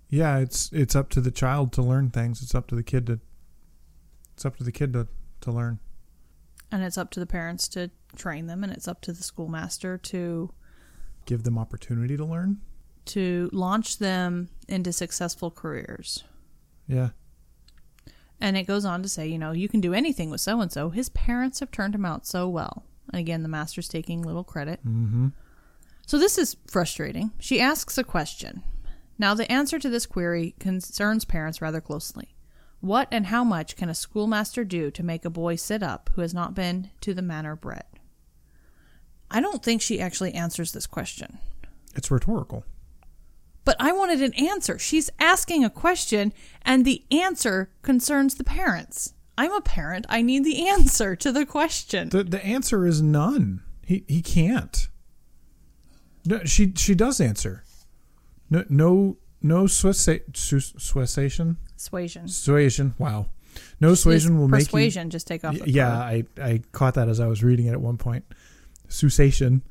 Yeah, 0.08 0.38
it's 0.38 0.70
it's 0.72 0.96
up 0.96 1.10
to 1.10 1.20
the 1.20 1.30
child 1.30 1.72
to 1.74 1.82
learn 1.82 2.10
things. 2.10 2.42
It's 2.42 2.54
up 2.54 2.66
to 2.68 2.74
the 2.74 2.82
kid 2.82 3.06
to 3.06 3.20
it's 4.34 4.44
up 4.44 4.56
to 4.56 4.64
the 4.64 4.72
kid 4.72 4.94
to, 4.94 5.06
to 5.42 5.52
learn. 5.52 5.78
And 6.72 6.82
it's 6.82 6.96
up 6.96 7.10
to 7.12 7.20
the 7.20 7.26
parents 7.26 7.68
to 7.68 7.90
train 8.16 8.46
them, 8.46 8.62
and 8.64 8.72
it's 8.72 8.88
up 8.88 9.00
to 9.02 9.12
the 9.12 9.22
schoolmaster 9.22 9.98
to 9.98 10.50
Give 11.26 11.42
them 11.44 11.58
opportunity 11.58 12.16
to 12.16 12.24
learn. 12.24 12.60
to 13.06 13.48
launch 13.52 13.98
them 13.98 14.48
into 14.68 14.92
successful 14.92 15.50
careers. 15.50 16.24
Yeah. 16.88 17.10
And 18.40 18.56
it 18.56 18.64
goes 18.66 18.84
on 18.84 19.02
to 19.02 19.08
say, 19.08 19.28
you 19.28 19.38
know, 19.38 19.52
you 19.52 19.68
can 19.68 19.80
do 19.80 19.94
anything 19.94 20.30
with 20.30 20.40
so 20.40 20.60
and 20.60 20.72
so. 20.72 20.90
His 20.90 21.08
parents 21.10 21.60
have 21.60 21.70
turned 21.70 21.94
him 21.94 22.04
out 22.04 22.26
so 22.26 22.48
well. 22.48 22.84
And 23.12 23.20
again, 23.20 23.42
the 23.42 23.48
master's 23.48 23.88
taking 23.88 24.22
little 24.22 24.42
credit. 24.44 24.80
Mm-hmm. 24.80 25.28
So 26.06 26.18
this 26.18 26.38
is 26.38 26.56
frustrating. 26.66 27.30
She 27.38 27.60
asks 27.60 27.96
a 27.98 28.04
question. 28.04 28.64
Now, 29.16 29.34
the 29.34 29.50
answer 29.50 29.78
to 29.78 29.88
this 29.88 30.06
query 30.06 30.56
concerns 30.58 31.24
parents 31.24 31.62
rather 31.62 31.80
closely. 31.80 32.34
What 32.80 33.06
and 33.12 33.26
how 33.26 33.44
much 33.44 33.76
can 33.76 33.88
a 33.88 33.94
schoolmaster 33.94 34.64
do 34.64 34.90
to 34.90 35.04
make 35.04 35.24
a 35.24 35.30
boy 35.30 35.54
sit 35.54 35.80
up 35.84 36.10
who 36.14 36.20
has 36.22 36.34
not 36.34 36.54
been 36.54 36.90
to 37.02 37.14
the 37.14 37.22
manner 37.22 37.54
bred? 37.54 37.84
I 39.32 39.40
don't 39.40 39.62
think 39.62 39.82
she 39.82 40.00
actually 40.00 40.34
answers 40.34 40.72
this 40.72 40.86
question. 40.86 41.38
It's 41.94 42.10
rhetorical. 42.10 42.64
But 43.64 43.76
I 43.78 43.92
wanted 43.92 44.20
an 44.22 44.34
answer. 44.34 44.78
She's 44.78 45.08
asking 45.20 45.64
a 45.64 45.70
question, 45.70 46.32
and 46.62 46.84
the 46.84 47.04
answer 47.10 47.70
concerns 47.82 48.34
the 48.34 48.44
parents. 48.44 49.14
I'm 49.38 49.52
a 49.52 49.60
parent. 49.60 50.04
I 50.08 50.20
need 50.22 50.44
the 50.44 50.66
answer 50.76 51.14
to 51.16 51.32
the 51.32 51.46
question. 51.46 52.08
The 52.10 52.24
the 52.24 52.44
answer 52.44 52.86
is 52.86 53.00
none. 53.00 53.62
He 53.86 54.04
he 54.08 54.20
can't. 54.22 54.88
No, 56.24 56.44
she 56.44 56.72
she 56.76 56.94
does 56.94 57.20
answer. 57.20 57.62
No 58.50 58.64
no 58.68 59.16
no 59.40 59.64
suessa- 59.64 60.36
su- 60.36 60.60
suessation 60.60 61.56
Suasion. 61.76 62.28
suasion. 62.28 62.94
Wow, 62.98 63.26
no 63.80 63.94
suasion 63.94 64.38
will 64.38 64.48
make 64.48 64.60
you. 64.60 64.66
persuasion. 64.66 65.10
Just 65.10 65.26
take 65.26 65.44
off. 65.44 65.54
Yeah. 65.66 65.92
I, 65.96 66.24
I 66.40 66.62
caught 66.72 66.94
that 66.94 67.08
as 67.08 67.18
I 67.20 67.26
was 67.26 67.42
reading 67.42 67.66
it 67.66 67.72
at 67.72 67.80
one 67.80 67.96
point. 67.96 68.24
Susation, 68.92 69.62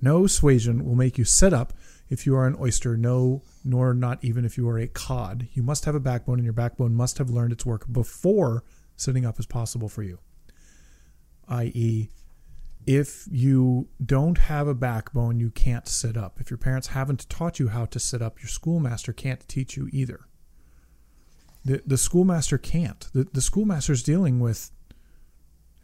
no 0.00 0.26
suasion 0.26 0.84
will 0.84 0.96
make 0.96 1.16
you 1.16 1.24
sit 1.24 1.52
up 1.52 1.72
if 2.10 2.26
you 2.26 2.36
are 2.36 2.46
an 2.46 2.56
oyster, 2.60 2.96
no, 2.96 3.42
nor 3.64 3.94
not 3.94 4.22
even 4.22 4.44
if 4.44 4.58
you 4.58 4.68
are 4.68 4.78
a 4.78 4.86
cod. 4.86 5.48
You 5.54 5.62
must 5.62 5.84
have 5.84 5.94
a 5.94 6.00
backbone, 6.00 6.38
and 6.38 6.44
your 6.44 6.52
backbone 6.52 6.94
must 6.94 7.18
have 7.18 7.30
learned 7.30 7.52
its 7.52 7.64
work 7.64 7.90
before 7.90 8.64
sitting 8.96 9.24
up 9.24 9.38
is 9.38 9.46
possible 9.46 9.88
for 9.88 10.02
you. 10.02 10.18
I.e., 11.48 12.08
if 12.86 13.26
you 13.30 13.88
don't 14.04 14.36
have 14.38 14.68
a 14.68 14.74
backbone, 14.74 15.40
you 15.40 15.50
can't 15.50 15.88
sit 15.88 16.16
up. 16.16 16.38
If 16.38 16.50
your 16.50 16.58
parents 16.58 16.88
haven't 16.88 17.28
taught 17.30 17.58
you 17.58 17.68
how 17.68 17.86
to 17.86 17.98
sit 17.98 18.20
up, 18.20 18.40
your 18.40 18.48
schoolmaster 18.48 19.12
can't 19.12 19.48
teach 19.48 19.76
you 19.76 19.88
either. 19.90 20.26
The, 21.64 21.82
the 21.86 21.96
schoolmaster 21.96 22.58
can't. 22.58 23.08
The, 23.14 23.26
the 23.32 23.40
schoolmaster's 23.40 24.02
dealing 24.02 24.38
with 24.38 24.70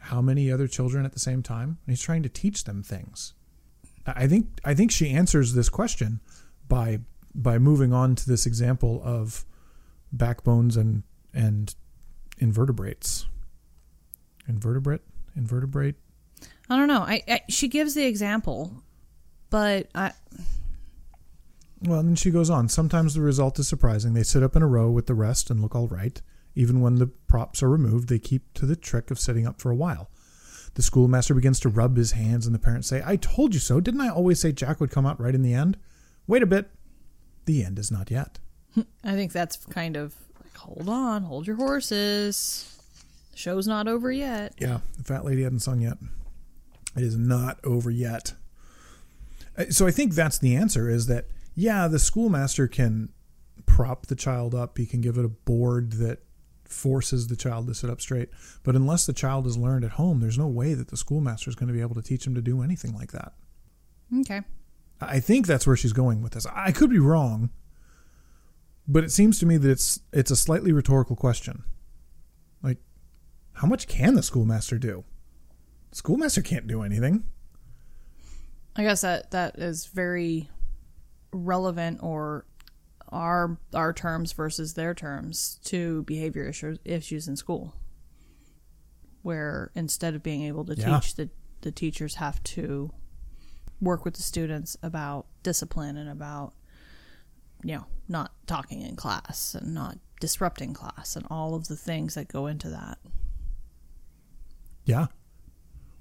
how 0.01 0.21
many 0.21 0.51
other 0.51 0.67
children 0.67 1.05
at 1.05 1.13
the 1.13 1.19
same 1.19 1.43
time? 1.43 1.79
And 1.85 1.93
he's 1.93 2.03
trying 2.03 2.23
to 2.23 2.29
teach 2.29 2.65
them 2.65 2.83
things. 2.83 3.35
I 4.07 4.27
think 4.27 4.47
I 4.65 4.75
think 4.75 4.91
she 4.91 5.11
answers 5.11 5.55
this 5.55 5.69
question 5.69 6.21
by 6.69 7.01
by 7.35 7.59
moving 7.59 7.93
on 7.93 8.17
to 8.17 8.29
this 8.29 8.47
example 8.47 9.01
of 9.05 9.45
backbones 10.13 10.77
and 10.77 11.03
and 11.33 11.75
invertebrates. 12.39 13.27
Invertebrate, 14.49 15.03
invertebrate. 15.37 15.95
I 16.69 16.77
don't 16.77 16.89
know. 16.89 17.03
I, 17.03 17.23
I 17.29 17.41
she 17.49 17.69
gives 17.69 17.95
the 17.95 18.07
example, 18.07 18.83
but 19.51 19.89
I 19.95 20.13
Well, 21.83 22.03
then 22.03 22.17
she 22.17 22.31
goes 22.31 22.51
on. 22.51 22.69
Sometimes 22.69 23.15
the 23.15 23.21
result 23.21 23.59
is 23.59 23.69
surprising. 23.69 24.15
They 24.15 24.23
sit 24.23 24.43
up 24.43 24.57
in 24.57 24.63
a 24.63 24.67
row 24.67 24.91
with 24.91 25.07
the 25.07 25.15
rest 25.15 25.51
and 25.51 25.61
look 25.61 25.75
all 25.75 25.89
right. 25.89 26.21
Even 26.55 26.81
when 26.81 26.97
the 26.97 27.07
props 27.07 27.63
are 27.63 27.71
removed, 27.71 28.09
they 28.09 28.19
keep 28.19 28.53
to 28.55 28.67
the 28.67 28.77
trick 28.77 29.11
of 29.11 29.19
sitting 29.21 29.47
up 29.47 29.61
for 29.61 29.71
a 29.71 29.77
while. 29.77 30.11
The 30.75 30.83
schoolmaster 30.83 31.35
begins 31.35 31.59
to 31.61 31.69
rub 31.69 31.97
his 31.97 32.13
hands, 32.13 32.47
and 32.47 32.55
the 32.55 32.59
parents 32.59 32.89
say, 32.89 33.03
I 33.05 33.17
told 33.17 33.55
you 33.55 33.61
so. 33.61 33.81
Didn't 33.81 34.01
I 34.01 34.09
always 34.09 34.41
say 34.41 34.53
Jack 34.53 34.81
would 34.81 34.91
come 34.91 35.07
out 35.07 35.21
right 35.21 35.35
in 35.35 35.43
the 35.43 35.55
end? 35.55 35.77
Wait 36.27 36.43
a 36.43 36.47
bit. 36.47 36.71
The 37.47 37.65
end 37.65 37.79
is 37.79 37.91
not 37.91 38.11
yet. 38.11 38.39
I 39.05 39.13
think 39.15 39.33
that's 39.33 39.57
kind 39.57 39.97
of 39.97 40.15
like 40.43 40.57
hold 40.57 40.89
on, 40.89 41.23
hold 41.25 41.47
your 41.47 41.57
horses. 41.57 42.77
The 43.33 43.39
show's 43.39 43.67
not 43.67 43.89
over 43.89 44.13
yet. 44.13 44.55
Yeah, 44.61 44.79
the 44.97 45.05
fat 45.05 45.25
lady 45.25 45.43
hadn't 45.43 45.61
sung 45.61 45.81
yet. 45.81 45.99
It 46.97 47.03
is 47.03 47.17
not 47.17 47.59
over 47.65 47.91
yet. 47.91 48.35
Uh, 49.57 49.67
So 49.71 49.87
I 49.87 49.91
think 49.91 50.15
that's 50.15 50.39
the 50.39 50.55
answer 50.57 50.89
is 50.89 51.07
that, 51.07 51.27
yeah, 51.55 51.89
the 51.89 51.99
schoolmaster 51.99 52.69
can 52.69 53.09
prop 53.67 54.07
the 54.07 54.15
child 54.17 54.55
up. 54.55 54.79
He 54.79 54.87
can 54.87 55.01
give 55.01 55.19
it 55.19 55.25
a 55.25 55.29
board 55.29 55.93
that 55.95 56.21
forces 56.73 57.27
the 57.27 57.37
child 57.37 57.67
to 57.67 57.75
sit 57.75 57.91
up 57.91 58.01
straight. 58.01 58.29
But 58.63 58.77
unless 58.77 59.07
the 59.07 59.13
child 59.13 59.45
has 59.45 59.59
learned 59.59 59.85
at 59.85 59.93
home, 59.93 60.21
there's 60.21 60.39
no 60.39 60.47
way 60.47 60.75
that 60.75 60.89
the 60.89 60.97
schoolmaster 60.97 61.51
is 61.51 61.57
going 61.57 61.69
to 61.69 61.75
be 61.75 61.81
able 61.81 61.95
to 61.97 62.03
teach 62.03 62.27
him 62.27 62.35
to 62.35 62.41
do 62.41 62.63
anything 62.63 62.95
like 62.95 63.13
that. 63.13 63.33
Okay. 64.21 64.43
I 65.01 65.21
think 65.21 65.47
that's 65.47 65.67
where 65.67 65.77
she's 65.77 65.93
going 65.93 66.23
with 66.23 66.33
this. 66.33 66.47
I 66.55 66.73
could 66.73 66.91
be 66.91 66.99
wrong, 66.99 67.51
but 68.87 69.05
it 69.05 69.11
seems 69.11 69.39
to 69.39 69.47
me 69.47 69.57
that 69.57 69.71
it's 69.71 70.01
it's 70.13 70.31
a 70.31 70.37
slightly 70.37 70.73
rhetorical 70.73 71.17
question. 71.17 71.65
Like, 72.63 72.79
how 73.55 73.67
much 73.67 73.89
can 73.89 74.15
the 74.15 74.23
schoolmaster 74.23 74.79
do? 74.79 75.05
Schoolmaster 75.93 76.43
can't 76.43 76.67
do 76.67 76.83
anything. 76.83 77.25
I 78.77 78.83
guess 78.83 79.01
that 79.01 79.31
that 79.31 79.59
is 79.59 79.87
very 79.87 80.51
relevant 81.33 82.01
or 82.03 82.45
our 83.13 83.59
our 83.75 83.93
terms 83.93 84.33
versus 84.33 84.75
their 84.75 84.95
terms 84.95 85.59
to 85.65 86.03
behavior 86.05 86.45
issues 86.45 86.79
issues 86.85 87.29
in 87.29 87.37
school. 87.37 87.75
Where 89.23 89.71
instead 89.75 90.15
of 90.15 90.23
being 90.23 90.43
able 90.43 90.65
to 90.67 90.75
Yeah. 90.75 90.99
teach 91.01 91.15
the 91.17 91.31
the 91.63 91.73
teachers 91.73 92.15
have 92.17 92.43
to 92.43 92.93
work 93.81 94.05
with 94.05 94.15
the 94.15 94.23
students 94.23 94.77
about 94.83 95.27
discipline 95.43 95.97
and 95.97 96.09
about 96.09 96.55
you 97.63 97.75
know, 97.75 97.85
not 98.09 98.33
talking 98.47 98.81
in 98.81 98.97
class 98.97 99.55
and 99.55 99.75
not 99.75 99.99
disrupting 100.19 100.73
class 100.73 101.15
and 101.17 101.27
all 101.31 101.55
of 101.55 101.69
the 101.69 101.77
things 101.77 102.15
that 102.15 102.27
go 102.29 102.47
into 102.47 102.71
that. 102.71 102.97
Yeah. 104.87 105.09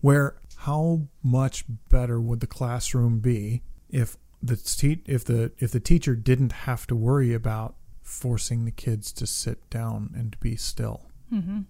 Where 0.01 0.37
how 0.57 1.07
much 1.21 1.65
better 1.89 2.19
would 2.21 2.39
the 2.39 2.47
classroom 2.47 3.19
be 3.19 3.61
if 3.89 4.17
the 4.41 4.55
te- 4.55 5.03
if 5.05 5.25
the 5.25 5.51
if 5.59 5.71
the 5.71 5.79
teacher 5.79 6.15
didn't 6.15 6.51
have 6.51 6.87
to 6.87 6.95
worry 6.95 7.33
about 7.33 7.75
forcing 8.01 8.65
the 8.65 8.71
kids 8.71 9.11
to 9.13 9.27
sit 9.27 9.69
down 9.69 10.13
and 10.15 10.31
to 10.31 10.37
be 10.39 10.55
still? 10.55 11.07
Mm-hmm. 11.31 11.61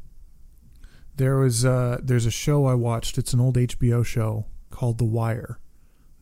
There 1.15 1.37
was 1.37 1.65
uh, 1.65 1.99
there's 2.01 2.25
a 2.25 2.31
show 2.31 2.65
I 2.65 2.75
watched. 2.75 3.17
It's 3.17 3.33
an 3.33 3.39
old 3.39 3.55
HBO 3.55 4.05
show 4.05 4.45
called 4.69 4.97
The 4.97 5.05
Wire. 5.05 5.59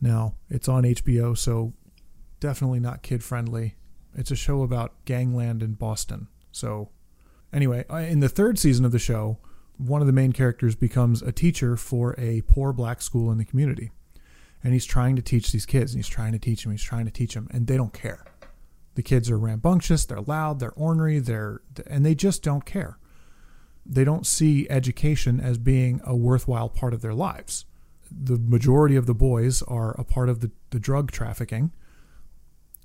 Now 0.00 0.34
it's 0.48 0.68
on 0.68 0.84
HBO, 0.84 1.36
so 1.36 1.74
definitely 2.40 2.80
not 2.80 3.02
kid 3.02 3.22
friendly. 3.22 3.76
It's 4.14 4.30
a 4.30 4.36
show 4.36 4.62
about 4.62 5.04
gangland 5.04 5.62
in 5.62 5.74
Boston. 5.74 6.28
So 6.50 6.90
anyway, 7.52 7.84
in 7.90 8.20
the 8.20 8.28
third 8.28 8.58
season 8.58 8.84
of 8.84 8.92
the 8.92 8.98
show, 8.98 9.38
one 9.76 10.00
of 10.00 10.06
the 10.06 10.12
main 10.12 10.32
characters 10.32 10.74
becomes 10.74 11.22
a 11.22 11.32
teacher 11.32 11.76
for 11.76 12.14
a 12.18 12.42
poor 12.42 12.72
black 12.72 13.00
school 13.00 13.30
in 13.30 13.38
the 13.38 13.44
community, 13.44 13.92
and 14.62 14.72
he's 14.72 14.86
trying 14.86 15.16
to 15.16 15.22
teach 15.22 15.52
these 15.52 15.66
kids. 15.66 15.92
And 15.92 15.98
he's 15.98 16.08
trying 16.08 16.32
to 16.32 16.38
teach 16.38 16.62
them. 16.62 16.72
He's 16.72 16.82
trying 16.82 17.04
to 17.06 17.10
teach 17.10 17.34
them, 17.34 17.48
and 17.50 17.66
they 17.66 17.76
don't 17.76 17.92
care. 17.92 18.24
The 18.94 19.02
kids 19.02 19.30
are 19.30 19.38
rambunctious. 19.38 20.04
They're 20.04 20.20
loud. 20.20 20.58
They're 20.60 20.72
ornery. 20.72 21.18
They're 21.20 21.62
and 21.86 22.04
they 22.04 22.14
just 22.14 22.42
don't 22.42 22.64
care 22.64 22.98
they 23.88 24.04
don't 24.04 24.26
see 24.26 24.68
education 24.68 25.40
as 25.40 25.56
being 25.56 26.00
a 26.04 26.14
worthwhile 26.14 26.68
part 26.68 26.92
of 26.92 27.00
their 27.00 27.14
lives. 27.14 27.64
The 28.10 28.38
majority 28.38 28.96
of 28.96 29.06
the 29.06 29.14
boys 29.14 29.62
are 29.62 29.92
a 29.98 30.04
part 30.04 30.28
of 30.28 30.40
the, 30.40 30.50
the 30.70 30.78
drug 30.78 31.10
trafficking, 31.10 31.72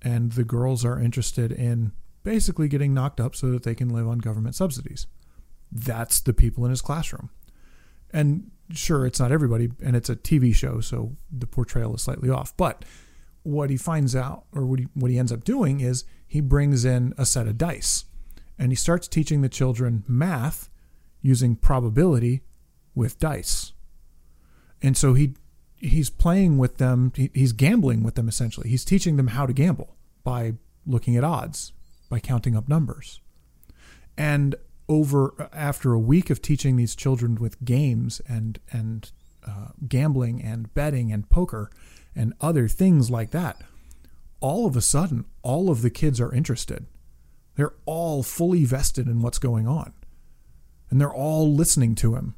and 0.01 0.31
the 0.31 0.45
girls 0.45 0.85
are 0.85 0.99
interested 0.99 1.51
in 1.51 1.91
basically 2.23 2.69
getting 2.69 2.93
knocked 2.93 3.19
up 3.19 3.35
so 3.35 3.51
that 3.51 3.63
they 3.63 3.75
can 3.75 3.89
live 3.89 4.07
on 4.07 4.19
government 4.19 4.55
subsidies. 4.55 5.07
That's 5.71 6.21
the 6.21 6.33
people 6.33 6.63
in 6.63 6.71
his 6.71 6.81
classroom. 6.81 7.29
And 8.11 8.51
sure, 8.71 9.05
it's 9.05 9.19
not 9.19 9.31
everybody, 9.31 9.69
and 9.83 9.95
it's 9.95 10.09
a 10.09 10.15
TV 10.15 10.53
show, 10.53 10.79
so 10.79 11.15
the 11.31 11.47
portrayal 11.47 11.95
is 11.95 12.01
slightly 12.01 12.29
off. 12.29 12.55
But 12.55 12.85
what 13.43 13.69
he 13.69 13.77
finds 13.77 14.15
out, 14.15 14.45
or 14.53 14.65
what 14.65 14.79
he, 14.79 14.87
what 14.93 15.11
he 15.11 15.19
ends 15.19 15.31
up 15.31 15.43
doing, 15.43 15.81
is 15.81 16.05
he 16.25 16.41
brings 16.41 16.85
in 16.85 17.13
a 17.17 17.25
set 17.25 17.47
of 17.47 17.57
dice 17.57 18.05
and 18.57 18.71
he 18.71 18.75
starts 18.75 19.07
teaching 19.07 19.41
the 19.41 19.49
children 19.49 20.03
math 20.07 20.69
using 21.21 21.55
probability 21.55 22.41
with 22.95 23.19
dice. 23.19 23.73
And 24.81 24.97
so 24.97 25.13
he 25.13 25.35
he's 25.77 26.09
playing 26.09 26.57
with 26.57 26.77
them, 26.77 27.11
he, 27.15 27.29
he's 27.33 27.51
gambling 27.51 28.03
with 28.03 28.15
them 28.15 28.29
essentially. 28.29 28.69
He's 28.69 28.85
teaching 28.85 29.17
them 29.17 29.27
how 29.27 29.45
to 29.45 29.53
gamble 29.53 29.97
by 30.23 30.53
looking 30.85 31.17
at 31.17 31.23
odds, 31.23 31.73
by 32.09 32.19
counting 32.19 32.55
up 32.55 32.69
numbers. 32.69 33.19
And 34.17 34.55
over 34.89 35.49
after 35.53 35.93
a 35.93 35.99
week 35.99 36.29
of 36.29 36.41
teaching 36.41 36.75
these 36.75 36.95
children 36.95 37.35
with 37.35 37.63
games 37.63 38.21
and 38.27 38.59
and 38.71 39.11
uh, 39.45 39.69
gambling 39.87 40.41
and 40.41 40.73
betting 40.73 41.11
and 41.11 41.29
poker 41.29 41.69
and 42.15 42.33
other 42.39 42.67
things 42.67 43.09
like 43.09 43.31
that, 43.31 43.61
all 44.39 44.65
of 44.65 44.75
a 44.75 44.81
sudden, 44.81 45.25
all 45.41 45.69
of 45.69 45.81
the 45.81 45.89
kids 45.89 46.21
are 46.21 46.33
interested. 46.33 46.85
They're 47.55 47.73
all 47.85 48.23
fully 48.23 48.65
vested 48.65 49.07
in 49.07 49.21
what's 49.21 49.39
going 49.39 49.67
on 49.67 49.93
and 50.93 51.01
they're 51.01 51.11
all 51.11 51.51
listening 51.51 51.95
to 51.95 52.15
him 52.15 52.35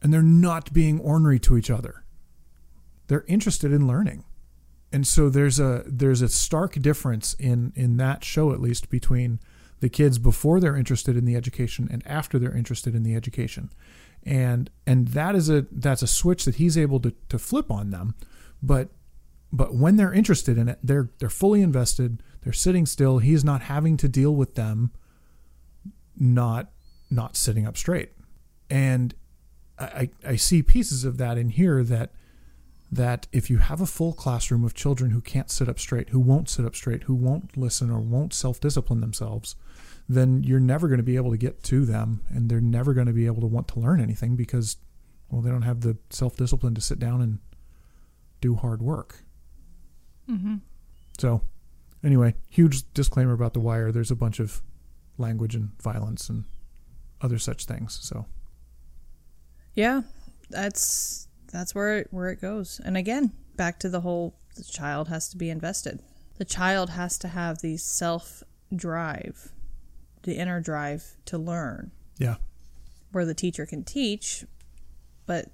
and 0.00 0.14
they're 0.14 0.22
not 0.22 0.72
being 0.72 1.00
ornery 1.00 1.40
to 1.40 1.56
each 1.56 1.70
other. 1.70 2.04
They're 3.08 3.24
interested 3.26 3.72
in 3.72 3.88
learning. 3.88 4.22
And 4.92 5.04
so 5.04 5.28
there's 5.28 5.58
a 5.58 5.82
there's 5.86 6.22
a 6.22 6.28
stark 6.28 6.74
difference 6.74 7.34
in 7.34 7.72
in 7.74 7.96
that 7.96 8.22
show 8.22 8.52
at 8.52 8.60
least 8.60 8.90
between 8.90 9.40
the 9.80 9.88
kids 9.88 10.18
before 10.18 10.60
they're 10.60 10.76
interested 10.76 11.16
in 11.16 11.24
the 11.24 11.36
education 11.36 11.88
and 11.90 12.06
after 12.06 12.38
they're 12.38 12.56
interested 12.56 12.94
in 12.94 13.02
the 13.02 13.14
education. 13.14 13.70
And 14.24 14.70
and 14.86 15.08
that 15.08 15.34
is 15.34 15.48
a 15.48 15.66
that's 15.72 16.02
a 16.02 16.06
switch 16.06 16.44
that 16.44 16.56
he's 16.56 16.76
able 16.76 17.00
to, 17.00 17.14
to 17.30 17.38
flip 17.38 17.70
on 17.70 17.90
them. 17.90 18.14
But 18.62 18.90
but 19.52 19.74
when 19.74 19.96
they're 19.96 20.12
interested 20.12 20.58
in 20.58 20.68
it, 20.68 20.78
they're 20.82 21.10
they're 21.18 21.30
fully 21.30 21.62
invested, 21.62 22.22
they're 22.42 22.52
sitting 22.52 22.84
still, 22.84 23.18
he's 23.18 23.44
not 23.44 23.62
having 23.62 23.96
to 23.98 24.08
deal 24.08 24.34
with 24.34 24.54
them 24.54 24.92
not 26.16 26.70
not 27.10 27.36
sitting 27.36 27.66
up 27.66 27.76
straight. 27.76 28.12
And 28.68 29.14
I, 29.78 30.10
I 30.24 30.36
see 30.36 30.62
pieces 30.62 31.04
of 31.04 31.16
that 31.16 31.38
in 31.38 31.48
here 31.48 31.82
that 31.84 32.12
that 32.92 33.26
if 33.32 33.48
you 33.48 33.58
have 33.58 33.80
a 33.80 33.86
full 33.86 34.12
classroom 34.12 34.64
of 34.64 34.74
children 34.74 35.12
who 35.12 35.20
can't 35.20 35.50
sit 35.50 35.68
up 35.68 35.78
straight, 35.78 36.10
who 36.10 36.18
won't 36.18 36.48
sit 36.48 36.64
up 36.64 36.74
straight, 36.74 37.04
who 37.04 37.14
won't 37.14 37.56
listen 37.56 37.90
or 37.90 38.00
won't 38.00 38.34
self 38.34 38.60
discipline 38.60 39.00
themselves, 39.00 39.56
then 40.14 40.42
you're 40.42 40.60
never 40.60 40.88
going 40.88 40.98
to 40.98 41.04
be 41.04 41.16
able 41.16 41.30
to 41.30 41.36
get 41.36 41.62
to 41.62 41.84
them 41.84 42.22
and 42.28 42.50
they're 42.50 42.60
never 42.60 42.94
going 42.94 43.06
to 43.06 43.12
be 43.12 43.26
able 43.26 43.40
to 43.40 43.46
want 43.46 43.68
to 43.68 43.78
learn 43.78 44.00
anything 44.00 44.36
because, 44.36 44.76
well, 45.30 45.40
they 45.40 45.50
don't 45.50 45.62
have 45.62 45.82
the 45.82 45.96
self 46.10 46.36
discipline 46.36 46.74
to 46.74 46.80
sit 46.80 46.98
down 46.98 47.20
and 47.20 47.38
do 48.40 48.56
hard 48.56 48.82
work. 48.82 49.24
Mm-hmm. 50.28 50.56
So, 51.18 51.42
anyway, 52.02 52.34
huge 52.48 52.92
disclaimer 52.92 53.32
about 53.32 53.54
The 53.54 53.60
Wire. 53.60 53.92
There's 53.92 54.10
a 54.10 54.16
bunch 54.16 54.40
of 54.40 54.62
language 55.18 55.54
and 55.54 55.70
violence 55.80 56.28
and 56.28 56.44
other 57.20 57.38
such 57.38 57.66
things. 57.66 57.98
So, 58.02 58.26
Yeah, 59.74 60.02
that's 60.48 61.28
that's 61.52 61.74
where 61.74 61.98
it, 61.98 62.08
where 62.10 62.30
it 62.30 62.40
goes. 62.40 62.80
And 62.84 62.96
again, 62.96 63.32
back 63.56 63.78
to 63.80 63.88
the 63.88 64.00
whole 64.00 64.34
the 64.56 64.64
child 64.64 65.08
has 65.08 65.28
to 65.28 65.36
be 65.36 65.50
invested. 65.50 66.00
The 66.38 66.44
child 66.44 66.90
has 66.90 67.18
to 67.18 67.28
have 67.28 67.60
the 67.60 67.76
self 67.76 68.42
drive, 68.74 69.52
the 70.22 70.36
inner 70.36 70.60
drive 70.60 71.16
to 71.26 71.38
learn. 71.38 71.90
yeah. 72.18 72.36
Where 73.12 73.24
the 73.26 73.34
teacher 73.34 73.66
can 73.66 73.82
teach, 73.82 74.44
but 75.26 75.46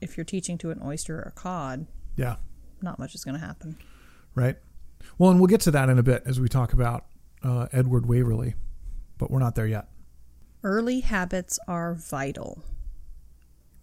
if 0.00 0.16
you're 0.16 0.24
teaching 0.24 0.56
to 0.58 0.70
an 0.70 0.80
oyster 0.84 1.18
or 1.18 1.22
a 1.22 1.30
cod, 1.32 1.86
Yeah. 2.16 2.36
not 2.80 2.98
much 2.98 3.14
is 3.14 3.24
going 3.24 3.34
to 3.40 3.44
happen. 3.44 3.76
Right. 4.34 4.56
Well, 5.18 5.30
and 5.30 5.40
we'll 5.40 5.48
get 5.48 5.60
to 5.62 5.70
that 5.72 5.88
in 5.88 5.98
a 5.98 6.02
bit 6.04 6.22
as 6.26 6.38
we 6.38 6.48
talk 6.48 6.72
about 6.72 7.06
uh, 7.42 7.66
Edward 7.72 8.06
Waverley, 8.06 8.54
but 9.18 9.30
we're 9.32 9.40
not 9.40 9.56
there 9.56 9.66
yet. 9.66 9.88
Early 10.62 11.00
habits 11.00 11.58
are 11.66 11.94
vital. 11.94 12.62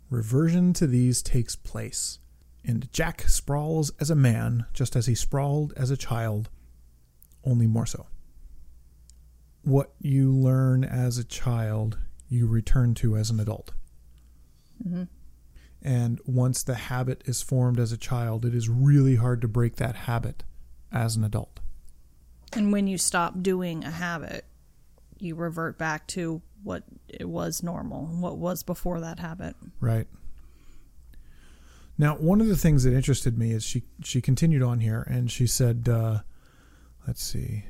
Reversion 0.09 0.73
to 0.73 0.87
these 0.87 1.21
takes 1.21 1.55
place, 1.55 2.19
and 2.63 2.91
Jack 2.93 3.23
sprawls 3.27 3.91
as 3.99 4.09
a 4.09 4.15
man 4.15 4.65
just 4.73 4.95
as 4.95 5.05
he 5.07 5.13
sprawled 5.15 5.73
as 5.75 5.91
a 5.91 5.97
child, 5.97 6.49
only 7.43 7.67
more 7.67 7.85
so. 7.85 8.07
What 9.69 9.93
you 9.99 10.31
learn 10.31 10.83
as 10.83 11.19
a 11.19 11.23
child, 11.23 11.99
you 12.27 12.47
return 12.47 12.95
to 12.95 13.15
as 13.15 13.29
an 13.29 13.39
adult. 13.39 13.71
Mm-hmm. 14.83 15.03
And 15.81 16.19
once 16.25 16.63
the 16.63 16.75
habit 16.75 17.21
is 17.25 17.41
formed 17.41 17.79
as 17.79 17.91
a 17.91 17.97
child, 17.97 18.45
it 18.45 18.55
is 18.55 18.67
really 18.67 19.15
hard 19.15 19.41
to 19.41 19.47
break 19.47 19.75
that 19.75 19.95
habit 19.95 20.43
as 20.91 21.15
an 21.15 21.23
adult. 21.23 21.59
And 22.53 22.73
when 22.73 22.87
you 22.87 22.97
stop 22.97 23.43
doing 23.43 23.83
a 23.83 23.91
habit, 23.91 24.45
you 25.19 25.35
revert 25.35 25.77
back 25.77 26.07
to 26.07 26.41
what 26.63 26.83
it 27.07 27.29
was 27.29 27.61
normal, 27.61 28.07
what 28.07 28.37
was 28.37 28.63
before 28.63 28.99
that 29.01 29.19
habit. 29.19 29.55
Right. 29.79 30.07
Now, 31.97 32.15
one 32.15 32.41
of 32.41 32.47
the 32.47 32.57
things 32.57 32.83
that 32.85 32.93
interested 32.93 33.37
me 33.37 33.51
is 33.51 33.63
she 33.63 33.83
she 34.03 34.21
continued 34.21 34.63
on 34.63 34.79
here 34.79 35.05
and 35.07 35.29
she 35.29 35.45
said, 35.45 35.87
uh, 35.89 36.21
"Let's 37.05 37.21
see, 37.21 37.65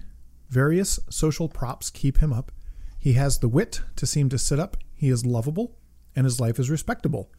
various 0.50 1.00
social 1.10 1.48
props 1.48 1.90
keep 1.90 2.18
him 2.18 2.34
up. 2.34 2.52
He 2.98 3.14
has 3.14 3.40
the 3.40 3.48
wit 3.48 3.82
to 3.96 4.06
seem 4.06 4.30
to 4.30 4.38
sit 4.38 4.60
up. 4.60 4.78
He 4.96 5.10
is 5.10 5.26
lovable, 5.26 5.78
and 6.16 6.26
his 6.26 6.40
life 6.40 6.60
is 6.60 6.70
respectable. 6.70 7.32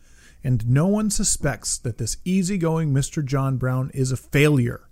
And 0.42 0.66
no 0.66 0.87
one 0.87 1.11
suspects 1.11 1.77
that 1.79 1.99
this 1.99 2.16
easygoing 2.25 2.92
Mister 2.92 3.23
John 3.23 3.59
Brown 3.59 3.90
is 3.92 4.11
a 4.11 4.16
failure. 4.16 4.88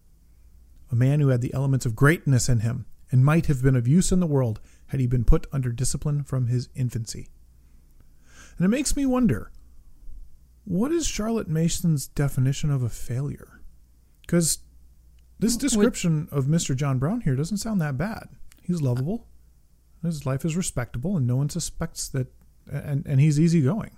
A 0.90 0.94
man 0.94 1.20
who 1.20 1.28
had 1.28 1.40
the 1.40 1.54
elements 1.54 1.86
of 1.86 1.96
greatness 1.96 2.48
in 2.48 2.60
him 2.60 2.86
and 3.10 3.24
might 3.24 3.46
have 3.46 3.62
been 3.62 3.76
of 3.76 3.88
use 3.88 4.12
in 4.12 4.20
the 4.20 4.26
world 4.26 4.60
had 4.88 5.00
he 5.00 5.06
been 5.06 5.24
put 5.24 5.46
under 5.52 5.72
discipline 5.72 6.22
from 6.22 6.48
his 6.48 6.68
infancy." 6.74 7.28
And 8.58 8.64
it 8.66 8.68
makes 8.68 8.96
me 8.96 9.06
wonder 9.06 9.50
what 10.64 10.92
is 10.92 11.06
Charlotte 11.06 11.48
Mason's 11.48 12.08
definition 12.08 12.70
of 12.70 12.82
a 12.82 12.90
failure? 12.90 13.62
Because 14.20 14.58
this 15.38 15.56
description 15.56 16.28
of 16.30 16.46
Mr. 16.46 16.74
John 16.74 16.98
Brown 16.98 17.20
here 17.22 17.36
doesn't 17.36 17.58
sound 17.58 17.80
that 17.80 17.96
bad. 17.96 18.28
He's 18.62 18.82
lovable, 18.82 19.26
his 20.02 20.26
life 20.26 20.44
is 20.44 20.56
respectable, 20.56 21.16
and 21.16 21.26
no 21.26 21.36
one 21.36 21.48
suspects 21.48 22.08
that, 22.08 22.28
and, 22.70 23.06
and 23.06 23.20
he's 23.20 23.38
easygoing. 23.40 23.90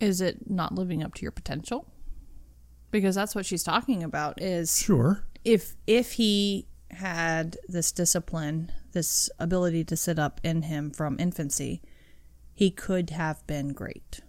Is 0.00 0.20
it 0.20 0.48
not 0.50 0.74
living 0.74 1.02
up 1.02 1.14
to 1.14 1.22
your 1.22 1.32
potential? 1.32 1.86
Because 2.90 3.14
that's 3.14 3.34
what 3.34 3.44
she's 3.44 3.62
talking 3.64 4.02
about 4.02 4.40
is 4.40 4.78
Sure. 4.78 5.24
if 5.44 5.74
if 5.86 6.12
he 6.12 6.66
had 6.90 7.58
this 7.68 7.92
discipline, 7.92 8.72
this 8.92 9.28
ability 9.38 9.84
to 9.84 9.96
sit 9.96 10.18
up 10.18 10.40
in 10.42 10.62
him 10.62 10.90
from 10.90 11.16
infancy, 11.18 11.82
he 12.54 12.70
could 12.70 13.10
have 13.10 13.46
been 13.46 13.72
great. 13.74 14.20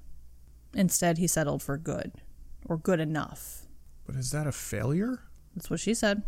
Instead, 0.73 1.17
he 1.19 1.25
settled 1.27 1.63
for 1.63 1.77
good 1.77 2.11
or 2.65 2.75
good 2.77 2.99
enough. 2.99 3.65
But 4.05 4.15
is 4.15 4.31
that 4.31 4.45
a 4.45 4.51
failure? 4.51 5.21
That's 5.55 5.69
what 5.69 5.79
she 5.79 5.93
said. 5.93 6.23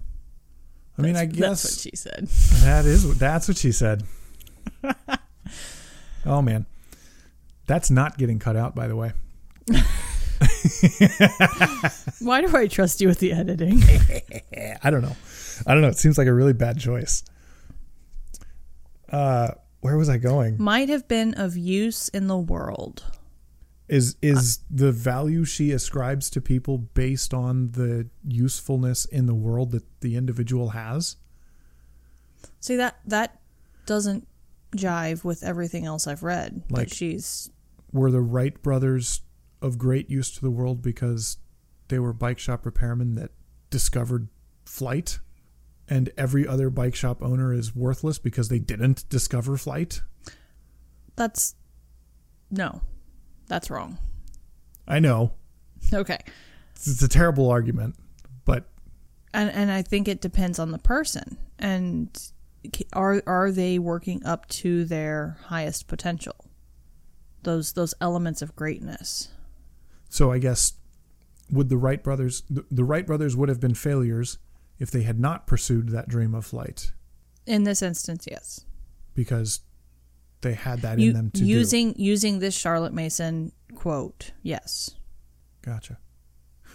I 0.98 1.02
mean, 1.02 1.16
I 1.16 1.26
guess 1.26 1.64
that's 1.64 1.64
what 1.64 1.80
she 1.80 1.96
said. 1.96 2.28
that 2.64 2.86
is 2.86 3.18
that's 3.18 3.48
what 3.48 3.58
she 3.58 3.72
said. 3.72 4.04
oh 6.26 6.42
man, 6.42 6.66
that's 7.66 7.90
not 7.90 8.18
getting 8.18 8.40
cut 8.40 8.56
out, 8.56 8.76
by 8.76 8.88
the 8.88 8.96
way. 8.96 9.14
Why 12.20 12.42
do 12.42 12.56
I 12.56 12.68
trust 12.68 13.02
you 13.02 13.08
with 13.08 13.20
the 13.20 13.32
editing? 13.32 13.82
I 14.84 14.90
don't 14.90 15.02
know. 15.02 15.16
I 15.66 15.74
don't 15.74 15.82
know. 15.82 15.88
It 15.90 15.98
seems 15.98 16.18
like 16.18 16.28
a 16.28 16.34
really 16.34 16.54
bad 16.54 16.80
choice. 16.80 17.24
Uh, 19.10 19.52
where 19.82 19.98
was 19.98 20.10
I 20.10 20.18
going? 20.18 20.62
Might 20.62 20.90
have 20.90 21.08
been 21.08 21.34
of 21.36 21.58
use 21.58 22.10
in 22.10 22.28
the 22.28 22.38
world. 22.38 23.04
Is 23.92 24.16
is 24.22 24.60
the 24.70 24.94
value 24.94 25.44
she 25.44 25.72
ascribes 25.74 26.30
to 26.30 26.40
people 26.40 26.78
based 26.78 27.34
on 27.34 27.74
the 27.74 28.08
usefulness 28.26 29.04
in 29.04 29.26
the 29.26 29.36
world 29.36 29.72
that 29.72 29.84
the 30.00 30.16
individual 30.16 30.70
has? 30.70 31.18
See 32.62 32.78
that 32.78 33.00
that 33.06 33.42
doesn't 33.86 34.30
jive 34.78 35.26
with 35.26 35.44
everything 35.44 35.86
else 35.86 36.08
I've 36.08 36.24
read. 36.24 36.64
Like- 36.70 36.88
she's 36.88 37.50
Were 37.92 38.12
the 38.12 38.22
Wright 38.22 38.62
brothers 38.64 39.24
of 39.62 39.78
great 39.78 40.10
use 40.10 40.32
to 40.32 40.42
the 40.42 40.52
world 40.52 40.82
because 40.82 41.38
they 41.90 42.00
were 42.00 42.14
bike 42.14 42.40
shop 42.40 42.64
repairmen 42.64 43.16
that 43.16 43.32
discovered 43.70 44.30
flight? 44.64 45.20
And 45.90 46.10
every 46.16 46.48
other 46.48 46.70
bike 46.70 46.96
shop 46.96 47.22
owner 47.22 47.54
is 47.54 47.76
worthless 47.76 48.20
because 48.20 48.48
they 48.48 48.60
didn't 48.60 49.10
discover 49.10 49.58
flight? 49.58 50.02
that's 51.18 51.56
no. 52.50 52.82
That's 53.52 53.70
wrong. 53.70 53.98
I 54.88 55.00
know. 55.00 55.34
Okay. 55.94 56.20
It's 56.74 57.02
a 57.02 57.10
terrible 57.10 57.50
argument, 57.50 57.98
but 58.46 58.70
and 59.34 59.52
and 59.52 59.70
I 59.70 59.82
think 59.82 60.08
it 60.08 60.22
depends 60.22 60.58
on 60.58 60.72
the 60.72 60.78
person 60.78 61.38
and 61.60 62.32
are 62.94 63.22
are 63.28 63.52
they 63.52 63.78
working 63.78 64.26
up 64.26 64.48
to 64.48 64.86
their 64.86 65.38
highest 65.48 65.90
potential 65.90 66.46
those 67.44 67.74
those 67.74 67.94
elements 68.00 68.42
of 68.42 68.56
greatness 68.56 69.28
So 70.08 70.32
I 70.32 70.38
guess 70.38 70.74
would 71.52 71.68
the 71.68 71.78
Wright 71.78 72.02
brothers 72.02 72.44
the, 72.50 72.64
the 72.72 72.86
Wright 72.86 73.06
brothers 73.06 73.36
would 73.36 73.50
have 73.50 73.60
been 73.60 73.74
failures 73.74 74.38
if 74.80 74.92
they 74.92 75.02
had 75.02 75.20
not 75.20 75.46
pursued 75.46 75.90
that 75.90 76.08
dream 76.08 76.34
of 76.34 76.46
flight 76.46 76.94
in 77.46 77.64
this 77.66 77.82
instance 77.82 78.28
yes 78.32 78.64
because 79.14 79.60
they 80.42 80.54
had 80.54 80.82
that 80.82 81.00
You- 81.00 81.10
in 81.10 81.16
them 81.16 81.32
to 81.32 81.46
using 81.46 81.94
using 81.98 82.40
this 82.40 82.56
Charlotte 82.56 82.94
Mason 82.94 83.52
quote 83.76 84.32
yes. 84.42 84.92
Gotcha. 85.62 86.00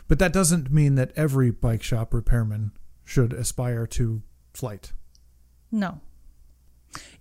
But 0.08 0.18
that 0.20 0.32
doesn't 0.32 0.70
mean 0.70 0.94
that 0.94 1.12
every 1.16 1.50
bike 1.50 1.82
shop 1.82 2.14
repairman 2.14 2.70
should 3.04 3.32
aspire 3.32 3.86
to 3.88 4.22
flight. 4.54 4.92
no 5.72 6.00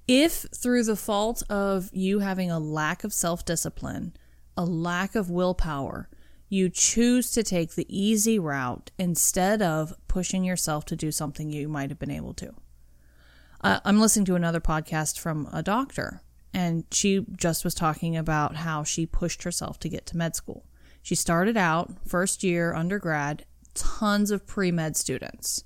if 0.08 0.46
through 0.56 0.84
the 0.84 0.96
fault 0.96 1.42
of 1.50 1.90
you 1.92 2.20
having 2.20 2.52
a 2.52 2.60
lack 2.60 3.04
of 3.04 3.12
self-discipline 3.12 4.14
a 4.56 4.64
lack 4.64 5.16
of 5.16 5.30
willpower 5.32 6.08
you 6.48 6.70
choose 6.70 7.32
to 7.32 7.42
take 7.44 7.74
the 7.74 7.86
easy 7.90 8.38
route 8.38 8.92
instead 9.00 9.62
of 9.64 9.94
pushing 10.08 10.44
yourself 10.44 10.86
to 10.86 10.96
do 10.96 11.12
something 11.12 11.50
you 11.50 11.68
might 11.68 11.90
have 11.90 11.98
been 11.98 12.12
able 12.12 12.36
to. 12.36 12.54
Uh, 13.62 13.80
I'm 13.84 14.00
listening 14.00 14.26
to 14.26 14.36
another 14.36 14.62
podcast 14.62 15.18
from 15.18 15.50
a 15.52 15.64
doctor, 15.64 16.22
And 16.56 16.86
she 16.90 17.26
just 17.36 17.66
was 17.66 17.76
talking 17.76 18.16
about 18.16 18.56
how 18.56 18.84
she 18.84 19.06
pushed 19.06 19.44
herself 19.44 19.78
to 19.80 19.90
get 19.90 20.06
to 20.08 20.18
med 20.18 20.36
school. 20.38 20.66
She 21.04 21.14
started 21.14 21.58
out 21.58 21.92
first 22.08 22.44
year 22.44 22.74
undergrad, 22.74 23.46
tons 23.74 24.32
of 24.32 24.48
pre 24.48 24.72
med 24.72 24.96
students. 24.96 25.66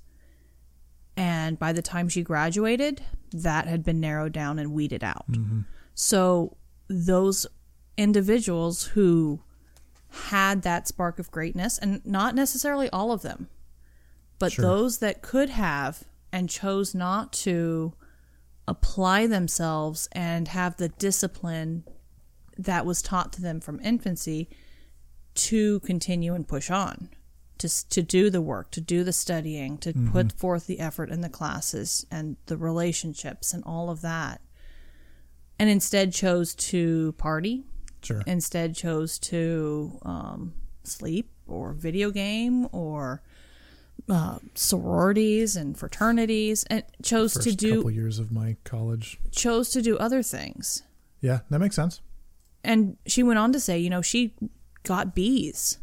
And 1.16 1.58
by 1.58 1.72
the 1.72 1.80
time 1.82 2.08
she 2.08 2.22
graduated, 2.22 3.02
that 3.32 3.68
had 3.68 3.84
been 3.84 4.00
narrowed 4.00 4.32
down 4.32 4.58
and 4.58 4.72
weeded 4.72 5.04
out. 5.04 5.30
Mm-hmm. 5.30 5.60
So 5.94 6.56
those 6.88 7.46
individuals 7.96 8.84
who 8.88 9.40
had 10.10 10.62
that 10.62 10.88
spark 10.88 11.18
of 11.20 11.30
greatness, 11.30 11.78
and 11.78 12.04
not 12.04 12.34
necessarily 12.34 12.90
all 12.90 13.12
of 13.12 13.22
them, 13.22 13.48
but 14.40 14.52
Sure. 14.52 14.64
those 14.64 14.98
that 14.98 15.22
could 15.22 15.50
have 15.50 16.04
and 16.32 16.48
chose 16.48 16.94
not 16.94 17.32
to 17.32 17.92
apply 18.68 19.26
themselves 19.26 20.08
and 20.12 20.48
have 20.48 20.76
the 20.76 20.88
discipline 20.88 21.84
that 22.56 22.84
was 22.86 23.02
taught 23.02 23.32
to 23.32 23.42
them 23.42 23.60
from 23.60 23.80
infancy 23.80 24.48
to 25.34 25.80
continue 25.80 26.34
and 26.34 26.46
push 26.46 26.70
on 26.70 27.08
to 27.58 27.88
to 27.88 28.02
do 28.02 28.30
the 28.30 28.40
work 28.40 28.70
to 28.70 28.80
do 28.80 29.04
the 29.04 29.12
studying 29.12 29.76
to 29.78 29.92
put 30.10 30.32
forth 30.32 30.66
the 30.66 30.80
effort 30.80 31.10
in 31.10 31.20
the 31.20 31.28
classes 31.28 32.06
and 32.10 32.36
the 32.46 32.56
relationships 32.56 33.52
and 33.52 33.62
all 33.64 33.90
of 33.90 34.00
that. 34.00 34.40
And 35.58 35.68
instead 35.68 36.12
chose 36.12 36.54
to 36.54 37.12
party. 37.12 37.64
Sure. 38.02 38.22
instead 38.26 38.74
chose 38.74 39.18
to 39.18 39.98
um, 40.06 40.54
sleep 40.84 41.30
or 41.46 41.74
video 41.74 42.10
game 42.10 42.66
or 42.72 43.22
uh, 44.08 44.38
sororities 44.54 45.56
and 45.56 45.76
fraternities 45.78 46.64
and 46.70 46.82
chose 47.02 47.34
First 47.34 47.48
to 47.48 47.54
do 47.56 47.76
couple 47.76 47.90
years 47.90 48.18
of 48.18 48.32
my 48.32 48.56
college. 48.64 49.18
chose 49.30 49.70
to 49.70 49.82
do 49.82 49.96
other 49.98 50.22
things 50.22 50.82
Yeah, 51.20 51.40
that 51.50 51.58
makes 51.58 51.76
sense. 51.76 52.00
and 52.64 52.96
she 53.06 53.22
went 53.22 53.38
on 53.38 53.52
to 53.52 53.60
say 53.60 53.78
you 53.78 53.90
know 53.90 54.02
she 54.02 54.34
got 54.84 55.14
B's 55.14 55.78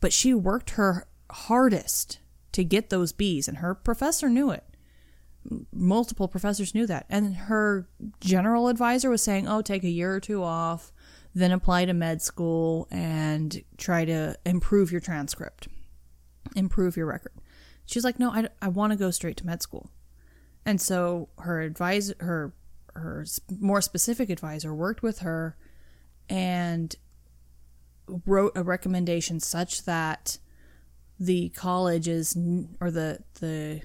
but 0.00 0.12
she 0.12 0.34
worked 0.34 0.70
her 0.70 1.06
hardest 1.30 2.18
to 2.52 2.64
get 2.64 2.90
those 2.90 3.12
B's 3.12 3.48
and 3.48 3.58
her 3.58 3.74
professor 3.74 4.28
knew 4.28 4.50
it 4.50 4.64
multiple 5.72 6.26
professors 6.28 6.74
knew 6.74 6.86
that 6.86 7.04
and 7.10 7.36
her 7.36 7.86
general 8.20 8.68
advisor 8.68 9.10
was 9.10 9.22
saying 9.22 9.46
oh 9.46 9.60
take 9.60 9.84
a 9.84 9.88
year 9.90 10.14
or 10.14 10.20
two 10.20 10.42
off 10.42 10.90
then 11.34 11.52
apply 11.52 11.84
to 11.84 11.92
med 11.92 12.22
school 12.22 12.88
and 12.90 13.62
try 13.76 14.04
to 14.06 14.34
improve 14.46 14.90
your 14.90 15.00
transcript 15.02 15.68
improve 16.56 16.96
your 16.96 17.06
record 17.06 17.32
she's 17.86 18.04
like 18.04 18.18
no 18.18 18.30
i, 18.30 18.48
I 18.60 18.68
want 18.68 18.92
to 18.92 18.98
go 18.98 19.10
straight 19.10 19.36
to 19.38 19.46
med 19.46 19.62
school 19.62 19.90
and 20.64 20.80
so 20.80 21.28
her 21.38 21.60
advisor 21.60 22.14
her 22.20 22.52
her 22.94 23.26
more 23.60 23.80
specific 23.80 24.30
advisor 24.30 24.74
worked 24.74 25.02
with 25.02 25.20
her 25.20 25.56
and 26.28 26.94
wrote 28.26 28.52
a 28.54 28.62
recommendation 28.62 29.40
such 29.40 29.84
that 29.84 30.38
the 31.18 31.50
colleges 31.50 32.36
or 32.80 32.90
the 32.90 33.20
the 33.40 33.82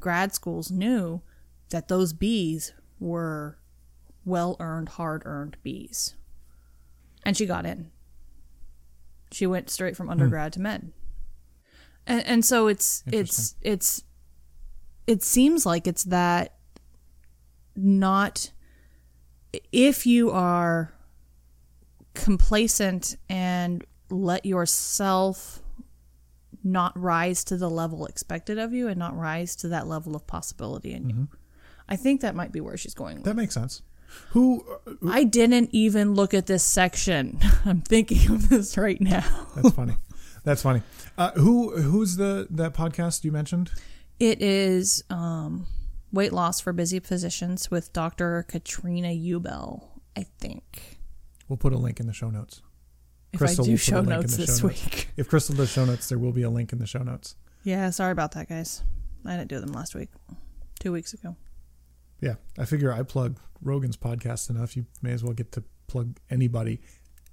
grad 0.00 0.34
schools 0.34 0.70
knew 0.70 1.22
that 1.70 1.88
those 1.88 2.12
B's 2.12 2.72
were 3.00 3.58
well 4.24 4.56
earned, 4.60 4.90
hard 4.90 5.22
earned 5.24 5.56
B's. 5.62 6.14
And 7.24 7.36
she 7.36 7.46
got 7.46 7.66
in. 7.66 7.90
She 9.32 9.46
went 9.46 9.70
straight 9.70 9.96
from 9.96 10.10
undergrad 10.10 10.54
hmm. 10.54 10.58
to 10.58 10.60
med. 10.60 10.92
And 12.06 12.24
and 12.26 12.44
so 12.44 12.66
it's 12.68 13.02
it's 13.06 13.56
it's 13.62 14.04
it 15.06 15.22
seems 15.22 15.64
like 15.64 15.86
it's 15.86 16.04
that 16.04 16.54
not 17.76 18.52
if 19.72 20.06
you 20.06 20.30
are 20.30 20.92
complacent 22.14 23.16
and 23.28 23.84
let 24.10 24.46
yourself 24.46 25.60
not 26.62 26.98
rise 26.98 27.44
to 27.44 27.56
the 27.56 27.68
level 27.68 28.06
expected 28.06 28.58
of 28.58 28.72
you 28.72 28.88
and 28.88 28.98
not 28.98 29.16
rise 29.16 29.54
to 29.56 29.68
that 29.68 29.86
level 29.86 30.16
of 30.16 30.26
possibility 30.26 30.92
in 30.92 31.08
you. 31.08 31.14
Mm-hmm. 31.14 31.34
I 31.88 31.96
think 31.96 32.22
that 32.22 32.34
might 32.34 32.52
be 32.52 32.60
where 32.60 32.76
she's 32.76 32.94
going. 32.94 33.16
with 33.16 33.24
That 33.24 33.36
makes 33.36 33.54
sense. 33.54 33.82
Uh, 33.82 34.30
who? 34.30 34.64
I 35.06 35.24
didn't 35.24 35.70
even 35.72 36.14
look 36.14 36.32
at 36.32 36.46
this 36.46 36.62
section. 36.62 37.38
I'm 37.64 37.82
thinking 37.82 38.30
of 38.32 38.48
this 38.48 38.78
right 38.78 39.00
now. 39.00 39.48
That's 39.54 39.74
funny. 39.74 39.96
That's 40.44 40.62
funny. 40.62 40.82
Uh, 41.18 41.32
who? 41.32 41.76
Who's 41.80 42.16
the 42.16 42.46
that 42.50 42.74
podcast 42.74 43.24
you 43.24 43.32
mentioned? 43.32 43.72
It 44.20 44.40
is 44.40 45.02
um, 45.10 45.66
weight 46.12 46.32
loss 46.32 46.60
for 46.60 46.72
busy 46.72 47.00
physicians 47.00 47.70
with 47.70 47.92
Dr. 47.92 48.44
Katrina 48.46 49.08
Ubell, 49.08 49.82
I 50.16 50.26
think. 50.38 50.98
We'll 51.48 51.56
put 51.56 51.72
a 51.72 51.78
link 51.78 51.98
in 51.98 52.06
the 52.06 52.12
show 52.12 52.30
notes. 52.30 52.62
If 53.32 53.38
Crystal 53.38 53.64
I 53.64 53.66
do 53.66 53.72
will 53.72 53.78
put 53.78 53.82
a 53.82 53.90
show 53.90 54.00
notes 54.02 54.36
the 54.36 54.42
this 54.46 54.62
notes. 54.62 54.84
week. 54.84 55.08
If 55.16 55.28
Crystal 55.28 55.54
does 55.54 55.70
show 55.70 55.84
notes, 55.84 56.08
there 56.08 56.18
will 56.18 56.32
be 56.32 56.42
a 56.42 56.50
link 56.50 56.72
in 56.72 56.78
the 56.78 56.86
show 56.86 57.02
notes. 57.02 57.36
Yeah, 57.64 57.90
sorry 57.90 58.12
about 58.12 58.32
that, 58.32 58.48
guys. 58.48 58.82
I 59.26 59.36
didn't 59.36 59.48
do 59.48 59.60
them 59.60 59.72
last 59.72 59.94
week. 59.94 60.10
Two 60.78 60.92
weeks 60.92 61.14
ago. 61.14 61.36
Yeah, 62.20 62.34
I 62.58 62.64
figure 62.64 62.92
I 62.92 63.02
plug 63.02 63.38
Rogan's 63.62 63.96
podcast 63.96 64.50
enough. 64.50 64.76
You 64.76 64.86
may 65.02 65.12
as 65.12 65.24
well 65.24 65.32
get 65.32 65.50
to 65.52 65.64
plug 65.86 66.18
anybody, 66.30 66.80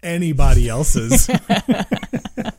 anybody 0.02 0.70
else's. 0.70 1.30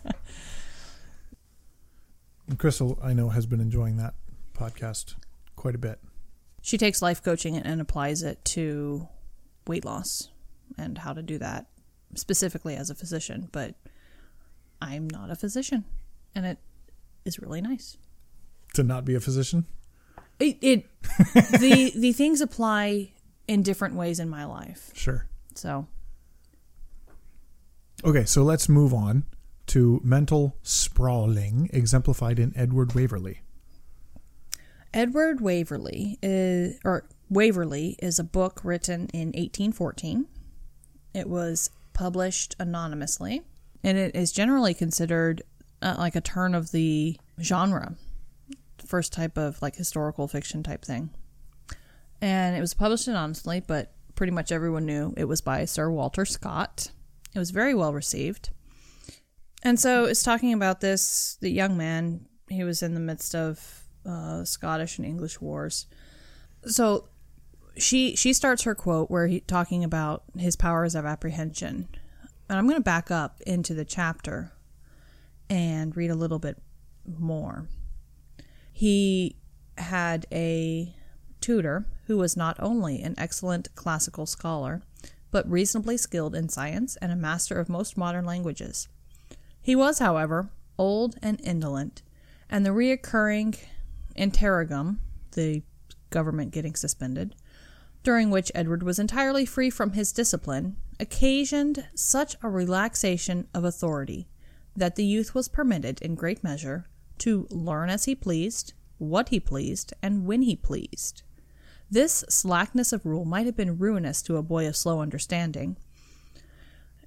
And 2.48 2.58
Crystal, 2.58 2.98
I 3.02 3.12
know, 3.12 3.30
has 3.30 3.46
been 3.46 3.60
enjoying 3.60 3.96
that 3.98 4.14
podcast 4.54 5.14
quite 5.56 5.74
a 5.74 5.78
bit. 5.78 6.00
She 6.60 6.78
takes 6.78 7.02
life 7.02 7.22
coaching 7.22 7.56
and 7.56 7.80
applies 7.80 8.22
it 8.22 8.44
to 8.46 9.08
weight 9.66 9.84
loss 9.84 10.28
and 10.78 10.98
how 10.98 11.12
to 11.12 11.22
do 11.22 11.38
that 11.38 11.66
specifically 12.14 12.76
as 12.76 12.90
a 12.90 12.94
physician. 12.94 13.48
But 13.52 13.74
I'm 14.80 15.08
not 15.08 15.30
a 15.30 15.36
physician, 15.36 15.84
and 16.34 16.46
it 16.46 16.58
is 17.24 17.38
really 17.38 17.60
nice. 17.60 17.96
To 18.74 18.82
not 18.82 19.04
be 19.04 19.14
a 19.14 19.20
physician, 19.20 19.66
It, 20.38 20.58
it 20.60 20.86
the 21.34 21.92
the 21.94 22.12
things 22.12 22.40
apply 22.40 23.12
in 23.46 23.62
different 23.62 23.94
ways 23.94 24.18
in 24.18 24.28
my 24.28 24.44
life. 24.44 24.90
sure. 24.94 25.26
So 25.54 25.86
Okay, 28.04 28.24
so 28.24 28.42
let's 28.42 28.68
move 28.68 28.92
on 28.92 29.24
to 29.68 30.00
mental 30.04 30.56
sprawling, 30.62 31.70
exemplified 31.72 32.38
in 32.38 32.52
Edward 32.56 32.94
Waverley. 32.94 33.42
Edward 34.94 35.40
Waverley 35.40 36.18
is 36.22 36.78
or 36.84 37.04
Waverley 37.30 37.96
is 38.00 38.18
a 38.18 38.24
book 38.24 38.60
written 38.62 39.08
in 39.14 39.28
1814. 39.28 40.26
It 41.14 41.28
was 41.28 41.70
published 41.94 42.54
anonymously, 42.58 43.42
and 43.82 43.96
it 43.96 44.14
is 44.14 44.32
generally 44.32 44.74
considered 44.74 45.42
uh, 45.80 45.96
like 45.98 46.14
a 46.14 46.20
turn 46.20 46.54
of 46.54 46.72
the 46.72 47.16
genre, 47.40 47.96
first 48.86 49.12
type 49.12 49.38
of 49.38 49.60
like 49.62 49.76
historical 49.76 50.28
fiction 50.28 50.62
type 50.62 50.84
thing. 50.84 51.10
And 52.20 52.56
it 52.56 52.60
was 52.60 52.74
published 52.74 53.08
anonymously, 53.08 53.60
but 53.60 53.92
pretty 54.14 54.32
much 54.32 54.52
everyone 54.52 54.86
knew 54.86 55.14
it 55.16 55.24
was 55.24 55.40
by 55.40 55.64
Sir 55.64 55.90
Walter 55.90 56.24
Scott. 56.24 56.90
It 57.34 57.38
was 57.38 57.50
very 57.50 57.74
well 57.74 57.92
received. 57.92 58.50
And 59.62 59.78
so 59.78 60.04
it's 60.04 60.22
talking 60.22 60.52
about 60.52 60.80
this 60.80 61.36
the 61.40 61.50
young 61.50 61.76
man. 61.76 62.26
He 62.48 62.64
was 62.64 62.82
in 62.82 62.94
the 62.94 63.00
midst 63.00 63.34
of 63.34 63.84
uh, 64.04 64.44
Scottish 64.44 64.98
and 64.98 65.06
English 65.06 65.40
wars. 65.40 65.86
So 66.66 67.08
she 67.76 68.16
she 68.16 68.32
starts 68.32 68.64
her 68.64 68.74
quote 68.74 69.10
where 69.10 69.26
he 69.26 69.40
talking 69.40 69.84
about 69.84 70.24
his 70.36 70.56
powers 70.56 70.94
of 70.94 71.06
apprehension. 71.06 71.88
And 72.48 72.58
I'm 72.58 72.66
going 72.66 72.78
to 72.78 72.82
back 72.82 73.10
up 73.10 73.40
into 73.46 73.72
the 73.72 73.84
chapter 73.84 74.52
and 75.48 75.96
read 75.96 76.10
a 76.10 76.14
little 76.14 76.38
bit 76.38 76.60
more. 77.06 77.68
He 78.72 79.36
had 79.78 80.26
a 80.32 80.94
tutor 81.40 81.86
who 82.06 82.18
was 82.18 82.36
not 82.36 82.56
only 82.58 83.02
an 83.02 83.14
excellent 83.16 83.74
classical 83.74 84.26
scholar, 84.26 84.82
but 85.30 85.50
reasonably 85.50 85.96
skilled 85.96 86.34
in 86.34 86.48
science 86.48 86.96
and 86.96 87.10
a 87.10 87.16
master 87.16 87.58
of 87.58 87.68
most 87.68 87.96
modern 87.96 88.26
languages. 88.26 88.88
He 89.62 89.76
was, 89.76 90.00
however, 90.00 90.50
old 90.76 91.16
and 91.22 91.40
indolent, 91.40 92.02
and 92.50 92.66
the 92.66 92.70
reoccurring 92.70 93.58
interregnum, 94.16 95.00
the 95.32 95.62
government 96.10 96.50
getting 96.50 96.74
suspended, 96.74 97.36
during 98.02 98.30
which 98.30 98.52
Edward 98.54 98.82
was 98.82 98.98
entirely 98.98 99.46
free 99.46 99.70
from 99.70 99.92
his 99.92 100.12
discipline, 100.12 100.76
occasioned 100.98 101.86
such 101.94 102.36
a 102.42 102.50
relaxation 102.50 103.46
of 103.54 103.64
authority 103.64 104.28
that 104.76 104.96
the 104.96 105.04
youth 105.04 105.34
was 105.34 105.48
permitted, 105.48 106.02
in 106.02 106.16
great 106.16 106.42
measure, 106.42 106.86
to 107.18 107.46
learn 107.50 107.88
as 107.88 108.06
he 108.06 108.14
pleased, 108.14 108.72
what 108.98 109.28
he 109.28 109.38
pleased, 109.38 109.92
and 110.02 110.26
when 110.26 110.42
he 110.42 110.56
pleased. 110.56 111.22
This 111.90 112.24
slackness 112.28 112.92
of 112.92 113.06
rule 113.06 113.24
might 113.24 113.46
have 113.46 113.56
been 113.56 113.78
ruinous 113.78 114.22
to 114.22 114.38
a 114.38 114.42
boy 114.42 114.66
of 114.66 114.76
slow 114.76 115.00
understanding, 115.00 115.76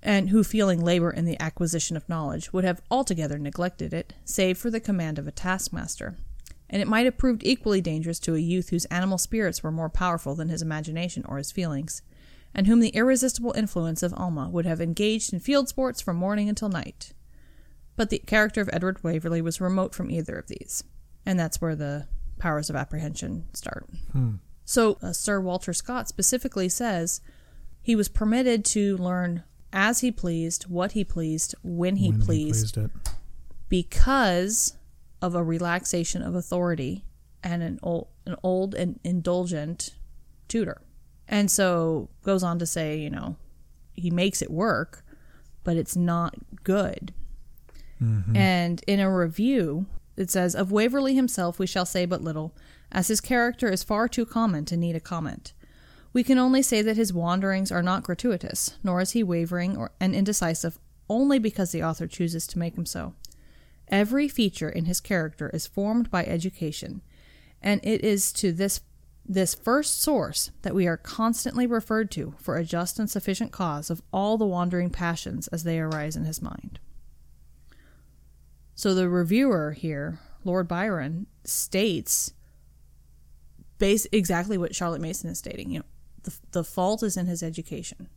and 0.05 0.29
who, 0.29 0.43
feeling 0.43 0.79
labor 0.79 1.09
in 1.09 1.25
the 1.25 1.41
acquisition 1.41 1.97
of 1.97 2.07
knowledge, 2.07 2.53
would 2.53 2.63
have 2.63 2.79
altogether 2.91 3.39
neglected 3.39 3.91
it, 3.91 4.13
save 4.23 4.55
for 4.55 4.69
the 4.69 4.79
command 4.79 5.17
of 5.17 5.27
a 5.27 5.31
taskmaster. 5.31 6.15
And 6.69 6.79
it 6.79 6.87
might 6.87 7.05
have 7.05 7.17
proved 7.17 7.43
equally 7.43 7.81
dangerous 7.81 8.19
to 8.19 8.35
a 8.35 8.39
youth 8.39 8.69
whose 8.69 8.85
animal 8.85 9.17
spirits 9.17 9.63
were 9.63 9.71
more 9.71 9.89
powerful 9.89 10.35
than 10.35 10.49
his 10.49 10.61
imagination 10.61 11.25
or 11.27 11.37
his 11.37 11.51
feelings, 11.51 12.03
and 12.53 12.67
whom 12.67 12.81
the 12.81 12.89
irresistible 12.89 13.51
influence 13.57 14.03
of 14.03 14.13
Alma 14.13 14.47
would 14.47 14.67
have 14.67 14.79
engaged 14.79 15.33
in 15.33 15.39
field 15.39 15.67
sports 15.69 16.01
from 16.01 16.17
morning 16.17 16.49
until 16.49 16.69
night. 16.69 17.13
But 17.95 18.11
the 18.11 18.19
character 18.19 18.61
of 18.61 18.69
Edward 18.71 19.03
Waverley 19.03 19.41
was 19.41 19.59
remote 19.59 19.95
from 19.95 20.11
either 20.11 20.35
of 20.35 20.47
these, 20.47 20.83
and 21.25 21.39
that's 21.39 21.59
where 21.59 21.75
the 21.75 22.07
powers 22.37 22.69
of 22.69 22.75
apprehension 22.75 23.45
start. 23.53 23.89
So, 24.65 24.99
uh, 25.01 25.13
Sir 25.13 25.41
Walter 25.41 25.73
Scott 25.73 26.07
specifically 26.07 26.69
says 26.69 27.21
he 27.81 27.95
was 27.95 28.07
permitted 28.07 28.63
to 28.65 28.97
learn 28.97 29.43
as 29.75 29.99
he 29.99 30.11
pleased, 30.11 30.63
what 30.63 30.93
he 30.93 31.03
pleased, 31.03 31.53
when 31.61 31.97
he 31.97 32.09
When 32.09 32.21
pleased, 32.21 32.77
it. 32.77 32.89
because 33.69 34.77
of 35.21 35.35
a 35.35 35.43
relaxation 35.43 36.21
of 36.21 36.33
authority 36.33 37.03
and 37.43 37.61
an 37.61 37.79
old, 37.83 38.07
an 38.25 38.35
old 38.41 38.73
and 38.73 38.99
indulgent 39.03 39.91
tutor. 40.47 40.81
And 41.27 41.51
so 41.51 42.09
goes 42.23 42.41
on 42.41 42.57
to 42.59 42.65
say, 42.65 42.97
you 42.97 43.09
know, 43.09 43.35
he 43.93 44.09
makes 44.09 44.41
it 44.41 44.49
work, 44.49 45.03
but 45.63 45.77
it's 45.77 45.95
not 45.95 46.35
good. 46.63 47.13
Mm-hmm. 48.01 48.35
And 48.35 48.83
in 48.87 48.99
a 48.99 49.13
review, 49.13 49.87
it 50.15 50.29
says, 50.29 50.55
Of 50.55 50.71
Waverley 50.71 51.15
himself 51.15 51.59
we 51.59 51.67
shall 51.67 51.85
say 51.85 52.05
but 52.05 52.21
little, 52.21 52.55
as 52.91 53.07
his 53.07 53.21
character 53.21 53.69
is 53.69 53.83
far 53.83 54.07
too 54.07 54.25
common 54.25 54.65
to 54.65 54.77
need 54.77 54.95
a 54.95 54.99
comment. 54.99 55.53
We 56.15 56.23
can 56.23 56.37
only 56.37 56.61
say 56.61 56.81
that 56.81 56.95
his 56.95 57.11
wanderings 57.11 57.73
are 57.73 57.83
not 57.83 58.03
gratuitous, 58.03 58.77
nor 58.81 59.01
is 59.01 59.11
he 59.11 59.21
wavering 59.21 59.75
or, 59.75 59.91
and 59.99 60.15
indecisive 60.15 60.79
only 61.09 61.39
because 61.39 61.73
the 61.73 61.83
author 61.83 62.07
chooses 62.07 62.47
to 62.47 62.57
make 62.57 62.77
him 62.77 62.85
so. 62.85 63.15
Every 63.89 64.29
feature 64.29 64.69
in 64.69 64.85
his 64.85 65.01
character 65.01 65.49
is 65.49 65.67
formed 65.67 66.09
by 66.09 66.23
education, 66.23 67.01
and 67.61 67.81
it 67.83 68.01
is 68.01 68.31
to 68.31 68.53
this 68.53 68.79
this 69.25 69.55
first 69.55 70.01
source 70.01 70.51
that 70.61 70.73
we 70.73 70.87
are 70.87 70.95
constantly 70.95 71.67
referred 71.67 72.11
to 72.11 72.33
for 72.37 72.55
a 72.55 72.63
just 72.63 72.97
and 72.97 73.09
sufficient 73.09 73.51
cause 73.51 73.89
of 73.89 74.01
all 74.13 74.37
the 74.37 74.45
wandering 74.45 74.91
passions 74.91 75.49
as 75.49 75.65
they 75.65 75.79
arise 75.79 76.15
in 76.15 76.23
his 76.23 76.41
mind. 76.41 76.79
So 78.73 78.95
the 78.95 79.09
reviewer 79.09 79.73
here, 79.73 80.19
Lord 80.45 80.69
Byron, 80.69 81.27
states 81.43 82.33
base 83.79 84.07
exactly 84.13 84.57
what 84.57 84.75
Charlotte 84.75 85.01
Mason 85.01 85.29
is 85.29 85.39
stating. 85.39 85.71
You 85.71 85.79
know, 85.79 85.85
the 86.25 86.35
the 86.51 86.63
fault 86.63 87.01
is 87.01 87.17
in 87.17 87.25
his 87.25 87.41
education. 87.41 88.09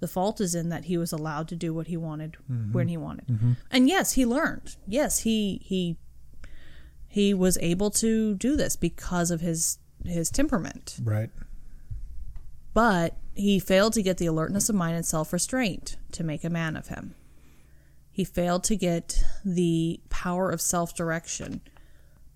The 0.00 0.08
fault 0.08 0.40
is 0.40 0.54
in 0.54 0.68
that 0.68 0.84
he 0.84 0.96
was 0.96 1.10
allowed 1.10 1.48
to 1.48 1.56
do 1.56 1.74
what 1.74 1.88
he 1.88 1.96
wanted 1.96 2.36
mm-hmm. 2.50 2.72
when 2.72 2.86
he 2.86 2.96
wanted. 2.96 3.26
Mm-hmm. 3.26 3.52
And 3.70 3.88
yes, 3.88 4.12
he 4.12 4.24
learned. 4.24 4.76
Yes, 4.86 5.20
he 5.20 5.60
he 5.64 5.96
he 7.08 7.34
was 7.34 7.58
able 7.60 7.90
to 7.92 8.34
do 8.34 8.56
this 8.56 8.76
because 8.76 9.30
of 9.30 9.40
his 9.40 9.78
his 10.04 10.30
temperament. 10.30 10.98
Right. 11.02 11.30
But 12.74 13.16
he 13.34 13.58
failed 13.58 13.94
to 13.94 14.02
get 14.02 14.18
the 14.18 14.26
alertness 14.26 14.68
of 14.68 14.76
mind 14.76 14.96
and 14.96 15.06
self 15.06 15.32
restraint 15.32 15.96
to 16.12 16.22
make 16.22 16.44
a 16.44 16.50
man 16.50 16.76
of 16.76 16.88
him. 16.88 17.14
He 18.10 18.24
failed 18.24 18.64
to 18.64 18.76
get 18.76 19.24
the 19.44 20.00
power 20.10 20.50
of 20.50 20.60
self 20.60 20.94
direction 20.94 21.60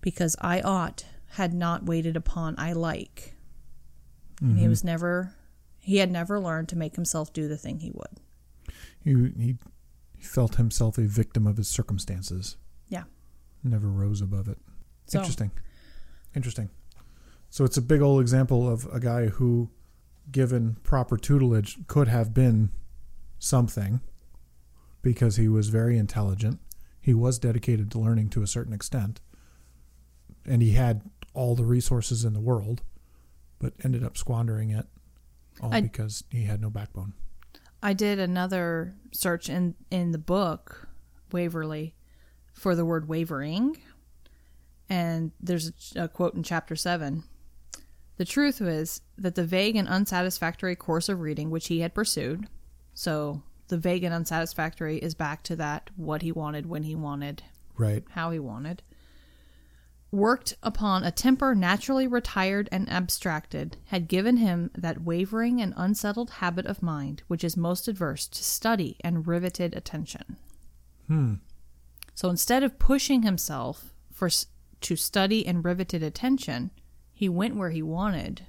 because 0.01 0.35
I 0.41 0.61
ought 0.61 1.05
had 1.33 1.53
not 1.53 1.85
waited 1.85 2.15
upon 2.15 2.55
I 2.57 2.73
like. 2.73 3.32
And 4.43 4.57
he 4.57 4.63
mm-hmm. 4.63 4.69
was 4.69 4.83
never 4.83 5.33
he 5.79 5.97
had 5.97 6.11
never 6.11 6.39
learned 6.39 6.69
to 6.69 6.77
make 6.77 6.95
himself 6.95 7.33
do 7.33 7.47
the 7.47 7.57
thing 7.57 7.79
he 7.79 7.91
would. 7.91 8.19
He, 9.03 9.11
he 9.37 9.57
he 10.17 10.23
felt 10.23 10.55
himself 10.55 10.97
a 10.97 11.03
victim 11.03 11.45
of 11.47 11.57
his 11.57 11.67
circumstances. 11.67 12.57
Yeah. 12.87 13.03
Never 13.63 13.89
rose 13.89 14.21
above 14.21 14.47
it. 14.47 14.57
So- 15.07 15.19
Interesting. 15.19 15.51
Interesting. 16.35 16.69
So 17.49 17.63
it's 17.65 17.77
a 17.77 17.81
big 17.81 18.01
old 18.01 18.21
example 18.21 18.67
of 18.67 18.87
a 18.91 18.99
guy 18.99 19.27
who, 19.27 19.69
given 20.31 20.77
proper 20.83 21.17
tutelage, 21.17 21.77
could 21.87 22.07
have 22.07 22.33
been 22.33 22.71
something 23.37 23.99
because 25.03 25.35
he 25.35 25.47
was 25.47 25.69
very 25.69 25.97
intelligent. 25.97 26.59
He 26.99 27.13
was 27.13 27.37
dedicated 27.37 27.91
to 27.91 27.99
learning 27.99 28.29
to 28.29 28.41
a 28.41 28.47
certain 28.47 28.73
extent. 28.73 29.21
And 30.45 30.63
he 30.63 30.71
had 30.71 31.03
all 31.35 31.53
the 31.53 31.65
resources 31.65 32.25
in 32.25 32.33
the 32.33 32.39
world, 32.39 32.81
but 33.63 33.73
ended 33.83 34.03
up 34.03 34.17
squandering 34.17 34.69
it 34.71 34.85
all 35.61 35.73
I- 35.73 35.81
because 35.81 36.23
he 36.29 36.43
had 36.43 36.61
no 36.61 36.69
backbone. 36.69 37.13
I 37.81 37.93
did 37.93 38.19
another 38.19 38.93
search 39.11 39.49
in 39.49 39.75
in 39.89 40.11
the 40.11 40.17
book 40.17 40.87
Waverley 41.31 41.95
for 42.53 42.75
the 42.75 42.85
word 42.85 43.07
wavering, 43.07 43.77
and 44.89 45.31
there's 45.39 45.71
a, 45.95 46.03
a 46.03 46.07
quote 46.07 46.33
in 46.35 46.43
chapter 46.43 46.75
seven. 46.75 47.23
The 48.17 48.25
truth 48.25 48.61
was 48.61 49.01
that 49.17 49.35
the 49.35 49.45
vague 49.45 49.75
and 49.75 49.87
unsatisfactory 49.87 50.75
course 50.75 51.09
of 51.09 51.19
reading 51.21 51.49
which 51.49 51.67
he 51.67 51.79
had 51.79 51.93
pursued, 51.95 52.47
so 52.93 53.41
the 53.69 53.77
vague 53.77 54.03
and 54.03 54.13
unsatisfactory 54.13 54.97
is 54.97 55.15
back 55.15 55.41
to 55.43 55.55
that 55.55 55.89
what 55.95 56.21
he 56.21 56.31
wanted, 56.31 56.65
when 56.67 56.83
he 56.83 56.95
wanted, 56.95 57.43
Right. 57.77 58.03
how 58.11 58.29
he 58.31 58.39
wanted, 58.39 58.83
worked 60.13 60.55
upon 60.61 61.03
a 61.03 61.11
temper 61.11 61.55
naturally 61.55 62.05
retired 62.07 62.69
and 62.71 62.87
abstracted, 62.89 63.75
had 63.85 64.07
given 64.07 64.37
him 64.37 64.69
that 64.75 65.01
wavering 65.01 65.59
and 65.59 65.73
unsettled 65.75 66.29
habit 66.29 66.65
of 66.67 66.83
mind 66.83 67.23
which 67.27 67.43
is 67.43 67.57
most 67.57 67.87
adverse 67.87 68.27
to 68.27 68.43
study 68.43 68.95
and 69.03 69.27
riveted 69.27 69.75
attention. 69.75 70.37
Hmm. 71.07 71.33
So 72.13 72.29
instead 72.29 72.61
of 72.63 72.77
pushing 72.77 73.23
himself 73.23 73.93
for 74.11 74.29
to 74.81 74.95
study 74.95 75.45
and 75.47 75.65
riveted 75.65 76.03
attention, 76.03 76.69
he 77.11 77.27
went 77.27 77.55
where 77.55 77.71
he 77.71 77.81
wanted, 77.81 78.45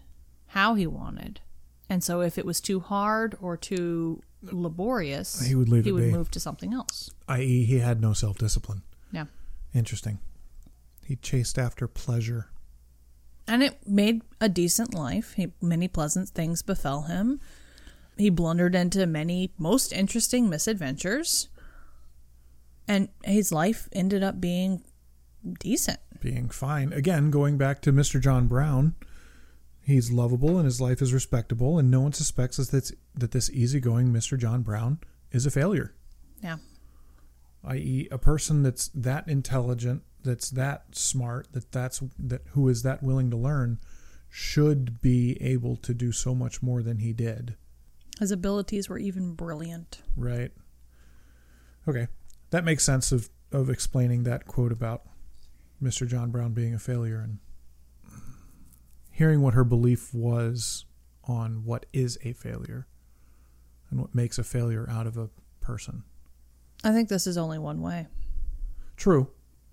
how 0.49 0.75
he 0.75 0.87
wanted. 0.87 1.41
And 1.89 2.05
so 2.05 2.21
if 2.21 2.37
it 2.37 2.45
was 2.45 2.61
too 2.61 2.81
hard 2.81 3.37
or 3.41 3.57
too 3.57 4.23
laborious, 4.43 5.41
He 5.47 5.55
would 5.55 5.69
leave 5.71 5.85
he 5.85 5.91
it 5.91 5.93
would 5.95 6.03
be. 6.05 6.13
move 6.13 6.31
to 6.33 6.41
something 6.41 6.75
else. 6.75 7.11
I.e., 7.27 7.65
he 7.65 7.79
had 7.79 8.01
no 8.03 8.13
self 8.13 8.37
discipline. 8.37 8.83
Yeah. 9.13 9.27
Interesting. 9.73 10.19
He 11.07 11.17
chased 11.17 11.59
after 11.59 11.87
pleasure. 11.87 12.51
and 13.47 13.63
it 13.63 13.87
made 13.87 14.23
a 14.41 14.49
decent 14.49 14.95
life. 14.95 15.35
He, 15.35 15.53
many 15.61 15.87
pleasant 15.87 16.31
things 16.31 16.63
befell 16.63 17.03
him. 17.03 17.41
He 18.17 18.31
blundered 18.31 18.75
into 18.75 19.07
many 19.07 19.53
most 19.59 19.93
interesting 19.93 20.49
misadventures, 20.49 21.49
and 22.89 23.09
his 23.25 23.53
life 23.53 23.89
ended 23.93 24.23
up 24.23 24.41
being 24.41 24.83
decent. 25.61 25.99
being 26.21 26.49
fine. 26.49 26.93
Again, 26.95 27.31
going 27.31 27.59
back 27.59 27.83
to 27.83 27.93
Mr. 27.93 28.19
John 28.21 28.47
Brown, 28.47 28.95
he's 29.83 30.11
lovable 30.11 30.57
and 30.57 30.65
his 30.65 30.81
life 30.81 31.03
is 31.03 31.13
respectable, 31.13 31.79
and 31.79 31.91
no 31.91 32.01
one 32.01 32.13
suspects 32.15 32.57
that 32.57 32.93
that 33.15 33.33
this 33.33 33.51
easygoing 33.51 34.09
Mr. 34.09 34.39
John 34.39 34.63
Brown 34.63 35.01
is 35.33 35.45
a 35.45 35.51
failure. 35.51 35.93
Yeah, 36.43 36.57
I.e., 37.63 38.09
a 38.11 38.17
person 38.19 38.63
that's 38.63 38.89
that 38.95 39.29
intelligent, 39.29 40.03
that's 40.25 40.51
that 40.51 40.97
smart, 40.97 41.53
that 41.53 41.71
that's 41.71 42.03
that 42.19 42.43
who 42.51 42.69
is 42.69 42.83
that 42.83 43.03
willing 43.03 43.31
to 43.31 43.37
learn, 43.37 43.79
should 44.29 45.01
be 45.01 45.37
able 45.41 45.77
to 45.77 45.95
do 45.95 46.11
so 46.11 46.35
much 46.35 46.63
more 46.63 46.83
than 46.83 46.99
he 46.99 47.13
did. 47.13 47.55
his 48.19 48.33
abilities 48.33 48.89
were 48.89 48.99
even 48.99 49.35
brilliant. 49.35 50.03
Right. 50.17 50.51
Okay. 51.87 52.09
That 52.51 52.65
makes 52.65 52.83
sense 52.85 53.13
of, 53.13 53.31
of 53.53 53.69
explaining 53.71 54.25
that 54.25 54.47
quote 54.47 54.73
about 54.73 55.03
Mr. 55.83 56.09
John 56.09 56.31
Brown 56.31 56.53
being 56.53 56.75
a 56.75 56.79
failure 56.79 57.21
and 57.21 57.39
hearing 59.11 59.41
what 59.43 59.55
her 59.55 59.65
belief 59.65 60.13
was 60.15 60.85
on 61.25 61.65
what 61.65 61.87
is 61.93 62.19
a 62.25 62.33
failure 62.33 62.87
and 63.91 64.01
what 64.01 64.15
makes 64.15 64.39
a 64.39 64.45
failure 64.45 64.89
out 64.91 65.07
of 65.07 65.17
a 65.17 65.31
person. 65.61 66.03
I 66.83 66.93
think 66.93 67.09
this 67.09 67.27
is 67.27 67.39
only 67.39 67.59
one 67.59 67.81
way. 67.81 68.07
True, 68.97 69.29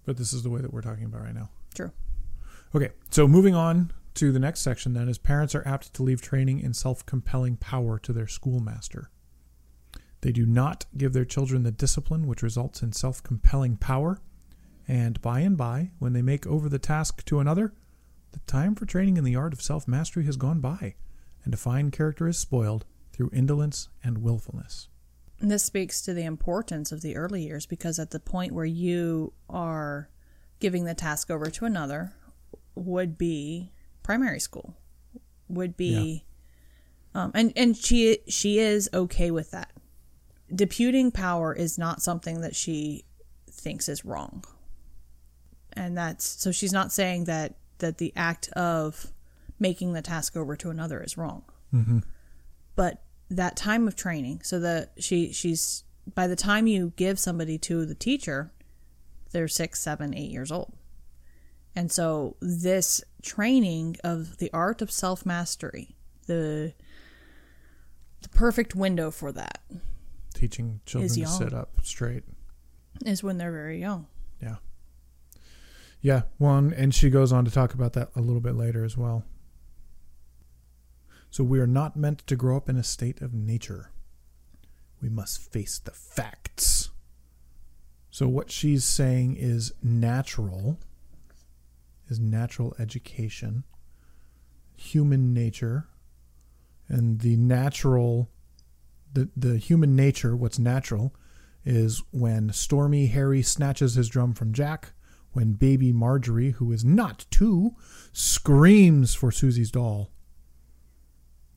but 0.05 0.17
this 0.17 0.33
is 0.33 0.43
the 0.43 0.49
way 0.49 0.61
that 0.61 0.73
we're 0.73 0.81
talking 0.81 1.05
about 1.05 1.21
right 1.21 1.35
now. 1.35 1.49
True. 1.73 1.91
Okay, 2.73 2.89
so 3.09 3.27
moving 3.27 3.55
on 3.55 3.91
to 4.13 4.31
the 4.31 4.39
next 4.39 4.61
section 4.61 4.93
then 4.93 5.07
is 5.07 5.17
parents 5.17 5.55
are 5.55 5.67
apt 5.67 5.93
to 5.93 6.03
leave 6.03 6.21
training 6.21 6.59
in 6.59 6.73
self-compelling 6.73 7.57
power 7.57 7.97
to 7.99 8.13
their 8.13 8.27
schoolmaster. 8.27 9.09
They 10.21 10.31
do 10.31 10.45
not 10.45 10.85
give 10.97 11.13
their 11.13 11.25
children 11.25 11.63
the 11.63 11.71
discipline 11.71 12.27
which 12.27 12.43
results 12.43 12.81
in 12.81 12.91
self-compelling 12.91 13.77
power, 13.77 14.21
and 14.87 15.21
by 15.21 15.39
and 15.39 15.57
by, 15.57 15.91
when 15.99 16.13
they 16.13 16.21
make 16.21 16.45
over 16.45 16.69
the 16.69 16.79
task 16.79 17.25
to 17.25 17.39
another, 17.39 17.73
the 18.31 18.39
time 18.41 18.75
for 18.75 18.85
training 18.85 19.17
in 19.17 19.23
the 19.23 19.35
art 19.35 19.53
of 19.53 19.61
self-mastery 19.61 20.25
has 20.25 20.37
gone 20.37 20.59
by, 20.59 20.95
and 21.43 21.53
a 21.53 21.57
fine 21.57 21.91
character 21.91 22.27
is 22.27 22.37
spoiled 22.37 22.85
through 23.11 23.31
indolence 23.33 23.89
and 24.03 24.19
willfulness. 24.19 24.87
This 25.41 25.63
speaks 25.63 26.01
to 26.03 26.13
the 26.13 26.23
importance 26.23 26.91
of 26.91 27.01
the 27.01 27.15
early 27.15 27.43
years 27.43 27.65
because 27.65 27.97
at 27.99 28.11
the 28.11 28.19
point 28.19 28.53
where 28.53 28.65
you 28.65 29.33
are 29.49 30.09
giving 30.59 30.85
the 30.85 30.93
task 30.93 31.31
over 31.31 31.49
to 31.49 31.65
another 31.65 32.13
would 32.75 33.17
be 33.17 33.71
primary 34.03 34.39
school 34.39 34.75
would 35.49 35.75
be 35.75 36.23
um, 37.13 37.31
and 37.33 37.51
and 37.55 37.75
she 37.75 38.19
she 38.27 38.59
is 38.59 38.89
okay 38.93 39.31
with 39.31 39.51
that. 39.51 39.71
Deputing 40.53 41.11
power 41.11 41.53
is 41.53 41.77
not 41.77 42.01
something 42.01 42.41
that 42.41 42.55
she 42.55 43.03
thinks 43.49 43.89
is 43.89 44.05
wrong. 44.05 44.43
And 45.73 45.97
that's 45.97 46.25
so 46.25 46.51
she's 46.51 46.73
not 46.73 46.91
saying 46.91 47.25
that 47.25 47.55
that 47.79 47.97
the 47.97 48.13
act 48.15 48.49
of 48.49 49.11
making 49.59 49.93
the 49.93 50.01
task 50.01 50.37
over 50.37 50.55
to 50.55 50.69
another 50.69 51.01
is 51.01 51.17
wrong. 51.17 51.43
Mm-hmm. 51.73 51.99
but 52.75 53.01
that 53.31 53.55
time 53.55 53.87
of 53.87 53.95
training, 53.95 54.41
so 54.43 54.59
that 54.59 54.91
she 54.99 55.31
she's 55.33 55.83
by 56.13 56.27
the 56.27 56.35
time 56.35 56.67
you 56.67 56.93
give 56.95 57.19
somebody 57.19 57.57
to 57.59 57.85
the 57.85 57.95
teacher, 57.95 58.51
they're 59.31 59.47
six, 59.47 59.79
seven, 59.81 60.15
eight 60.15 60.31
years 60.31 60.51
old. 60.51 60.73
And 61.75 61.91
so 61.91 62.35
this 62.41 63.01
training 63.21 63.95
of 64.03 64.37
the 64.37 64.49
art 64.53 64.81
of 64.81 64.91
self 64.91 65.25
mastery, 65.25 65.95
the 66.27 66.73
the 68.21 68.29
perfect 68.29 68.75
window 68.75 69.09
for 69.09 69.31
that 69.31 69.61
Teaching 70.33 70.79
children 70.85 71.09
to 71.09 71.27
sit 71.27 71.53
up 71.53 71.69
straight. 71.83 72.23
is 73.05 73.23
when 73.23 73.37
they're 73.37 73.51
very 73.51 73.79
young. 73.79 74.07
Yeah. 74.41 74.57
Yeah. 76.01 76.23
One, 76.37 76.73
and 76.73 76.93
she 76.93 77.09
goes 77.09 77.31
on 77.31 77.45
to 77.45 77.51
talk 77.51 77.73
about 77.73 77.93
that 77.93 78.09
a 78.15 78.21
little 78.21 78.41
bit 78.41 78.55
later 78.55 78.83
as 78.83 78.97
well. 78.97 79.23
So 81.31 81.45
we 81.45 81.59
are 81.59 81.67
not 81.67 81.95
meant 81.95 82.27
to 82.27 82.35
grow 82.35 82.57
up 82.57 82.67
in 82.67 82.75
a 82.75 82.83
state 82.83 83.21
of 83.21 83.33
nature. 83.33 83.91
We 85.01 85.07
must 85.09 85.51
face 85.51 85.79
the 85.79 85.91
facts. 85.91 86.89
So 88.09 88.27
what 88.27 88.51
she's 88.51 88.83
saying 88.83 89.37
is 89.37 89.71
natural 89.81 90.77
is 92.09 92.19
natural 92.19 92.75
education, 92.77 93.63
human 94.75 95.33
nature, 95.33 95.87
and 96.89 97.21
the 97.21 97.37
natural 97.37 98.29
the 99.13 99.29
the 99.35 99.57
human 99.57 99.95
nature, 99.95 100.35
what's 100.35 100.59
natural 100.59 101.15
is 101.63 102.03
when 102.11 102.51
Stormy 102.51 103.07
Harry 103.07 103.41
snatches 103.41 103.95
his 103.95 104.09
drum 104.09 104.33
from 104.33 104.51
Jack, 104.51 104.91
when 105.31 105.53
baby 105.53 105.93
Marjorie, 105.93 106.51
who 106.51 106.73
is 106.73 106.83
not 106.83 107.25
two, 107.31 107.75
screams 108.11 109.13
for 109.13 109.31
Susie's 109.31 109.71
doll. 109.71 110.11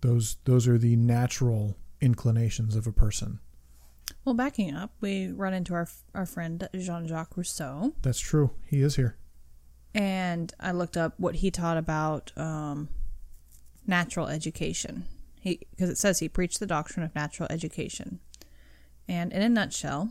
Those 0.05 0.37
those 0.45 0.69
are 0.69 0.77
the 0.77 0.97
natural 0.97 1.77
inclinations 1.99 2.77
of 2.77 2.87
a 2.87 2.93
person. 2.93 3.41
Well, 4.25 4.35
backing 4.35 4.75
up, 4.75 4.93
we 5.01 5.29
run 5.33 5.55
into 5.55 5.73
our 5.73 5.89
our 6.15 6.27
friend 6.27 6.69
Jean 6.79 7.09
Jacques 7.09 7.37
Rousseau, 7.39 7.95
That's 8.03 8.21
true. 8.21 8.51
He 8.67 8.83
is 8.83 8.97
here. 8.97 9.17
and 9.95 10.53
I 10.61 10.73
looked 10.73 10.99
up 10.99 11.15
what 11.19 11.37
he 11.37 11.51
taught 11.51 11.79
about 11.79 12.33
um, 12.37 12.91
natural 13.87 14.29
education. 14.29 15.07
He 15.41 15.61
because 15.71 15.89
it 15.89 15.97
says 15.97 16.19
he 16.19 16.29
preached 16.29 16.61
the 16.61 16.67
doctrine 16.67 17.03
of 17.05 17.15
natural 17.15 17.49
education, 17.51 18.21
and 19.09 19.33
in 19.33 19.41
a 19.41 19.49
nutshell, 19.49 20.11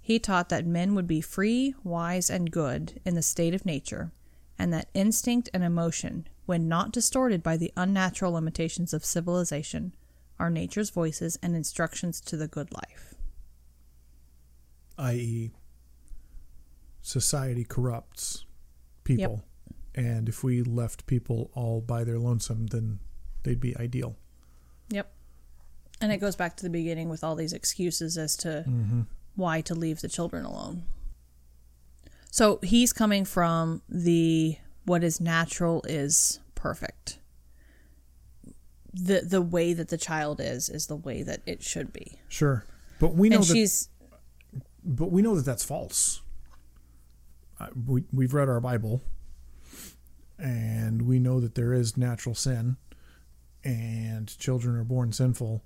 he 0.00 0.18
taught 0.18 0.48
that 0.48 0.64
men 0.64 0.94
would 0.94 1.06
be 1.06 1.20
free, 1.20 1.74
wise, 1.84 2.30
and 2.30 2.50
good 2.50 2.98
in 3.04 3.14
the 3.14 3.22
state 3.22 3.52
of 3.52 3.66
nature, 3.66 4.10
and 4.58 4.72
that 4.72 4.88
instinct 4.94 5.50
and 5.52 5.62
emotion, 5.62 6.26
when 6.48 6.66
not 6.66 6.92
distorted 6.92 7.42
by 7.42 7.58
the 7.58 7.70
unnatural 7.76 8.32
limitations 8.32 8.94
of 8.94 9.04
civilization, 9.04 9.94
are 10.38 10.48
nature's 10.48 10.88
voices 10.88 11.38
and 11.42 11.54
instructions 11.54 12.22
to 12.22 12.38
the 12.38 12.48
good 12.48 12.72
life. 12.72 13.14
i.e., 14.96 15.50
society 17.02 17.64
corrupts 17.64 18.46
people. 19.04 19.44
And 19.94 20.26
if 20.26 20.42
we 20.42 20.62
left 20.62 21.06
people 21.06 21.50
all 21.52 21.82
by 21.82 22.02
their 22.02 22.18
lonesome, 22.18 22.68
then 22.68 23.00
they'd 23.42 23.60
be 23.60 23.76
ideal. 23.76 24.16
Yep. 24.88 25.12
And 26.00 26.12
it 26.12 26.18
goes 26.18 26.34
back 26.34 26.56
to 26.56 26.62
the 26.62 26.70
beginning 26.70 27.10
with 27.10 27.22
all 27.22 27.34
these 27.34 27.52
excuses 27.52 28.16
as 28.16 28.36
to 28.38 28.64
Mm-hmm. 28.66 29.02
why 29.36 29.60
to 29.60 29.74
leave 29.74 30.00
the 30.00 30.08
children 30.08 30.46
alone. 30.46 30.84
So 32.30 32.58
he's 32.62 32.92
coming 32.94 33.24
from 33.26 33.82
the 33.88 34.56
what 34.88 35.04
is 35.04 35.20
natural 35.20 35.82
is 35.88 36.40
perfect. 36.54 37.18
The 38.92 39.20
the 39.20 39.42
way 39.42 39.74
that 39.74 39.88
the 39.88 39.98
child 39.98 40.40
is 40.40 40.68
is 40.68 40.86
the 40.86 40.96
way 40.96 41.22
that 41.22 41.42
it 41.46 41.62
should 41.62 41.92
be. 41.92 42.18
Sure. 42.28 42.64
But 42.98 43.14
we 43.14 43.28
know 43.28 43.36
and 43.36 43.44
that 43.44 43.52
she's 43.54 43.88
but 44.84 45.12
we 45.12 45.22
know 45.22 45.36
that 45.36 45.44
that's 45.44 45.64
false. 45.64 46.22
Uh, 47.60 47.66
we, 47.86 48.04
we've 48.12 48.34
read 48.34 48.48
our 48.48 48.60
Bible, 48.60 49.02
and 50.38 51.02
we 51.02 51.18
know 51.18 51.40
that 51.40 51.54
there 51.56 51.72
is 51.72 51.96
natural 51.96 52.34
sin, 52.34 52.76
and 53.64 54.36
children 54.38 54.76
are 54.76 54.84
born 54.84 55.12
sinful, 55.12 55.64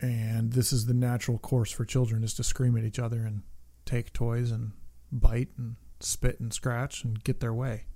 and 0.00 0.52
this 0.52 0.72
is 0.72 0.86
the 0.86 0.94
natural 0.94 1.38
course 1.38 1.70
for 1.70 1.84
children 1.84 2.24
is 2.24 2.34
to 2.34 2.44
scream 2.44 2.76
at 2.76 2.84
each 2.84 2.98
other 2.98 3.20
and 3.20 3.42
take 3.86 4.12
toys 4.12 4.50
and 4.50 4.72
bite 5.12 5.50
and 5.56 5.76
spit 6.00 6.40
and 6.40 6.52
scratch 6.52 7.04
and 7.04 7.22
get 7.22 7.40
their 7.40 7.54
way, 7.54 7.86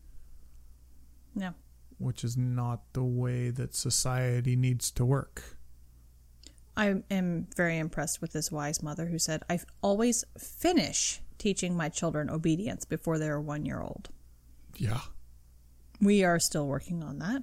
yeah. 1.38 1.52
which 1.98 2.22
is 2.24 2.36
not 2.36 2.92
the 2.92 3.02
way 3.04 3.50
that 3.50 3.74
society 3.74 4.56
needs 4.56 4.90
to 4.92 5.04
work. 5.04 5.56
I 6.76 7.02
am 7.10 7.48
very 7.56 7.76
impressed 7.78 8.20
with 8.20 8.32
this 8.32 8.52
wise 8.52 8.82
mother 8.82 9.06
who 9.06 9.18
said, 9.18 9.42
I 9.50 9.58
always 9.82 10.24
finish 10.38 11.20
teaching 11.38 11.76
my 11.76 11.88
children 11.88 12.30
obedience 12.30 12.84
before 12.84 13.18
they 13.18 13.28
are 13.28 13.40
one 13.40 13.64
year 13.64 13.80
old. 13.80 14.10
Yeah. 14.76 15.00
We 16.00 16.22
are 16.22 16.38
still 16.38 16.66
working 16.68 17.02
on 17.02 17.18
that 17.18 17.42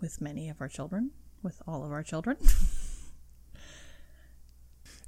with 0.00 0.20
many 0.20 0.48
of 0.50 0.60
our 0.60 0.68
children, 0.68 1.12
with 1.42 1.62
all 1.66 1.84
of 1.84 1.92
our 1.92 2.02
children. 2.02 2.36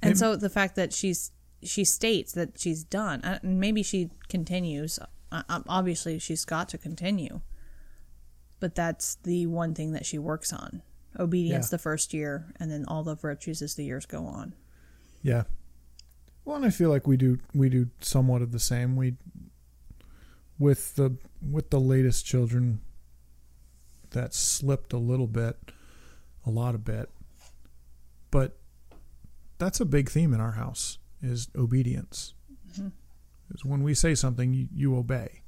and 0.01 0.13
It- 0.13 0.17
so 0.17 0.35
the 0.35 0.49
fact 0.49 0.75
that 0.75 0.93
she's 0.93 1.31
she 1.61 1.85
states 1.85 2.33
that 2.33 2.59
she's 2.59 2.83
done, 2.83 3.21
uh, 3.23 3.39
and 3.41 3.57
maybe 3.57 3.83
she 3.83 4.09
continues. 4.27 4.99
uh, 5.31 5.43
Obviously, 5.69 6.19
she's 6.19 6.43
got 6.43 6.67
to 6.69 6.77
continue, 6.77 7.39
but 8.63 8.75
that's 8.75 9.15
the 9.23 9.45
one 9.45 9.73
thing 9.73 9.91
that 9.91 10.05
she 10.05 10.17
works 10.17 10.53
on: 10.53 10.81
obedience 11.19 11.67
Yeah. 11.67 11.71
the 11.71 11.79
first 11.79 12.13
year, 12.13 12.53
and 12.61 12.71
then 12.71 12.85
all 12.87 13.03
the 13.03 13.13
virtues 13.13 13.61
as 13.61 13.75
the 13.75 13.83
years 13.83 14.05
go 14.05 14.25
on. 14.25 14.53
Yeah. 15.21 15.43
Well, 16.45 16.55
and 16.55 16.65
I 16.65 16.69
feel 16.69 16.89
like 16.89 17.05
we 17.05 17.17
do 17.17 17.39
we 17.53 17.67
do 17.67 17.89
somewhat 17.99 18.41
of 18.41 18.53
the 18.53 18.59
same. 18.59 18.95
We 18.95 19.15
with 20.57 20.95
the 20.95 21.17
with 21.41 21.71
the 21.71 21.79
latest 21.81 22.25
children 22.25 22.79
that 24.11 24.33
slipped 24.33 24.93
a 24.93 24.97
little 24.97 25.27
bit, 25.27 25.57
a 26.45 26.49
lot 26.49 26.73
of 26.73 26.85
bit. 26.85 27.09
But 28.31 28.57
that's 29.57 29.81
a 29.81 29.85
big 29.85 30.09
theme 30.09 30.33
in 30.33 30.39
our 30.39 30.53
house 30.53 30.99
is 31.21 31.49
obedience. 31.53 32.33
Mm-hmm. 32.71 32.87
Is 33.53 33.65
when 33.65 33.83
we 33.83 33.93
say 33.93 34.15
something 34.15 34.53
you, 34.53 34.69
you 34.73 34.95
obey. 34.95 35.41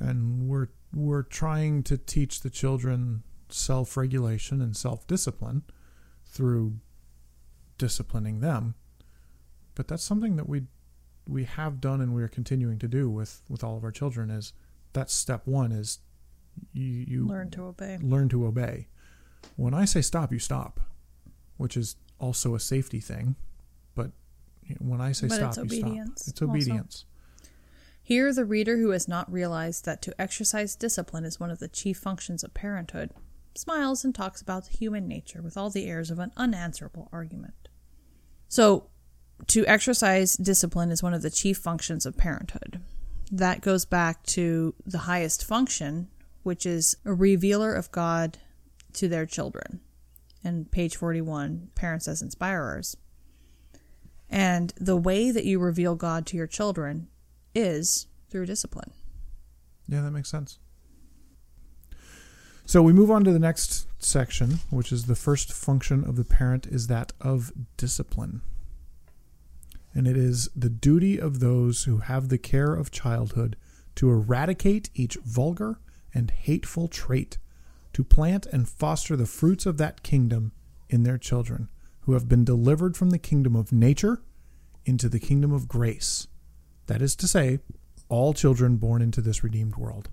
And 0.00 0.48
we're 0.48 0.70
we're 0.94 1.22
trying 1.22 1.82
to 1.84 1.96
teach 1.96 2.40
the 2.40 2.50
children 2.50 3.22
self-regulation 3.48 4.60
and 4.60 4.76
self-discipline 4.76 5.62
through 6.24 6.76
disciplining 7.78 8.40
them. 8.40 8.74
But 9.74 9.88
that's 9.88 10.02
something 10.02 10.36
that 10.36 10.48
we 10.48 10.62
we 11.26 11.44
have 11.44 11.80
done 11.80 12.00
and 12.00 12.14
we 12.14 12.22
are 12.22 12.28
continuing 12.28 12.78
to 12.78 12.88
do 12.88 13.08
with 13.08 13.42
with 13.48 13.62
all 13.62 13.76
of 13.76 13.84
our 13.84 13.92
children 13.92 14.30
is 14.30 14.52
that's 14.92 15.14
step 15.14 15.46
one 15.46 15.70
is 15.72 15.98
you, 16.72 16.84
you 16.84 17.26
Learn 17.26 17.50
to 17.50 17.64
obey. 17.66 17.98
learn 18.02 18.28
to 18.30 18.46
obey. 18.46 18.88
When 19.56 19.72
i 19.74 19.84
say 19.84 20.02
stop 20.02 20.32
you 20.32 20.38
stop 20.38 20.80
which 21.56 21.76
is 21.76 21.96
also 22.18 22.54
a 22.54 22.60
safety 22.60 23.00
thing. 23.00 23.36
But 23.94 24.10
when 24.78 25.00
i 25.00 25.12
say 25.12 25.28
But 25.28 25.36
stop 25.36 25.48
it's 25.50 25.56
you 25.58 25.62
obedience 25.64 26.22
stop 26.22 26.32
it's 26.32 26.42
obedience 26.42 27.04
Here, 28.10 28.32
the 28.32 28.44
reader 28.44 28.76
who 28.76 28.90
has 28.90 29.06
not 29.06 29.32
realized 29.32 29.84
that 29.84 30.02
to 30.02 30.20
exercise 30.20 30.74
discipline 30.74 31.24
is 31.24 31.38
one 31.38 31.48
of 31.48 31.60
the 31.60 31.68
chief 31.68 31.96
functions 31.96 32.42
of 32.42 32.52
parenthood 32.52 33.12
smiles 33.54 34.04
and 34.04 34.12
talks 34.12 34.42
about 34.42 34.66
human 34.66 35.06
nature 35.06 35.40
with 35.40 35.56
all 35.56 35.70
the 35.70 35.86
airs 35.86 36.10
of 36.10 36.18
an 36.18 36.32
unanswerable 36.36 37.08
argument. 37.12 37.68
So, 38.48 38.88
to 39.46 39.64
exercise 39.68 40.34
discipline 40.34 40.90
is 40.90 41.04
one 41.04 41.14
of 41.14 41.22
the 41.22 41.30
chief 41.30 41.58
functions 41.58 42.04
of 42.04 42.16
parenthood. 42.16 42.80
That 43.30 43.60
goes 43.60 43.84
back 43.84 44.24
to 44.24 44.74
the 44.84 45.06
highest 45.06 45.44
function, 45.44 46.08
which 46.42 46.66
is 46.66 46.96
a 47.04 47.14
revealer 47.14 47.72
of 47.72 47.92
God 47.92 48.38
to 48.94 49.06
their 49.06 49.24
children. 49.24 49.78
And 50.42 50.68
page 50.72 50.96
41, 50.96 51.70
Parents 51.76 52.08
as 52.08 52.22
Inspirers. 52.22 52.96
And 54.28 54.74
the 54.80 54.96
way 54.96 55.30
that 55.30 55.44
you 55.44 55.60
reveal 55.60 55.94
God 55.94 56.26
to 56.26 56.36
your 56.36 56.48
children 56.48 57.06
is 57.54 58.06
through 58.28 58.46
discipline. 58.46 58.92
Yeah, 59.88 60.02
that 60.02 60.12
makes 60.12 60.30
sense. 60.30 60.58
So 62.64 62.82
we 62.82 62.92
move 62.92 63.10
on 63.10 63.24
to 63.24 63.32
the 63.32 63.40
next 63.40 63.88
section, 63.98 64.60
which 64.70 64.92
is 64.92 65.06
the 65.06 65.16
first 65.16 65.52
function 65.52 66.04
of 66.04 66.14
the 66.14 66.24
parent 66.24 66.66
is 66.66 66.86
that 66.86 67.12
of 67.20 67.52
discipline. 67.76 68.42
And 69.92 70.06
it 70.06 70.16
is 70.16 70.48
the 70.54 70.70
duty 70.70 71.18
of 71.18 71.40
those 71.40 71.84
who 71.84 71.98
have 71.98 72.28
the 72.28 72.38
care 72.38 72.74
of 72.74 72.92
childhood 72.92 73.56
to 73.96 74.08
eradicate 74.08 74.88
each 74.94 75.16
vulgar 75.24 75.80
and 76.14 76.30
hateful 76.30 76.86
trait, 76.86 77.38
to 77.92 78.04
plant 78.04 78.46
and 78.46 78.68
foster 78.68 79.16
the 79.16 79.26
fruits 79.26 79.66
of 79.66 79.76
that 79.78 80.04
kingdom 80.04 80.52
in 80.88 81.02
their 81.02 81.18
children, 81.18 81.68
who 82.02 82.12
have 82.12 82.28
been 82.28 82.44
delivered 82.44 82.96
from 82.96 83.10
the 83.10 83.18
kingdom 83.18 83.56
of 83.56 83.72
nature 83.72 84.22
into 84.84 85.08
the 85.08 85.18
kingdom 85.18 85.52
of 85.52 85.66
grace. 85.66 86.28
That 86.90 87.02
is 87.02 87.14
to 87.16 87.28
say, 87.28 87.60
all 88.08 88.34
children 88.34 88.76
born 88.76 89.00
into 89.00 89.20
this 89.20 89.44
redeemed 89.44 89.76
world. 89.76 90.08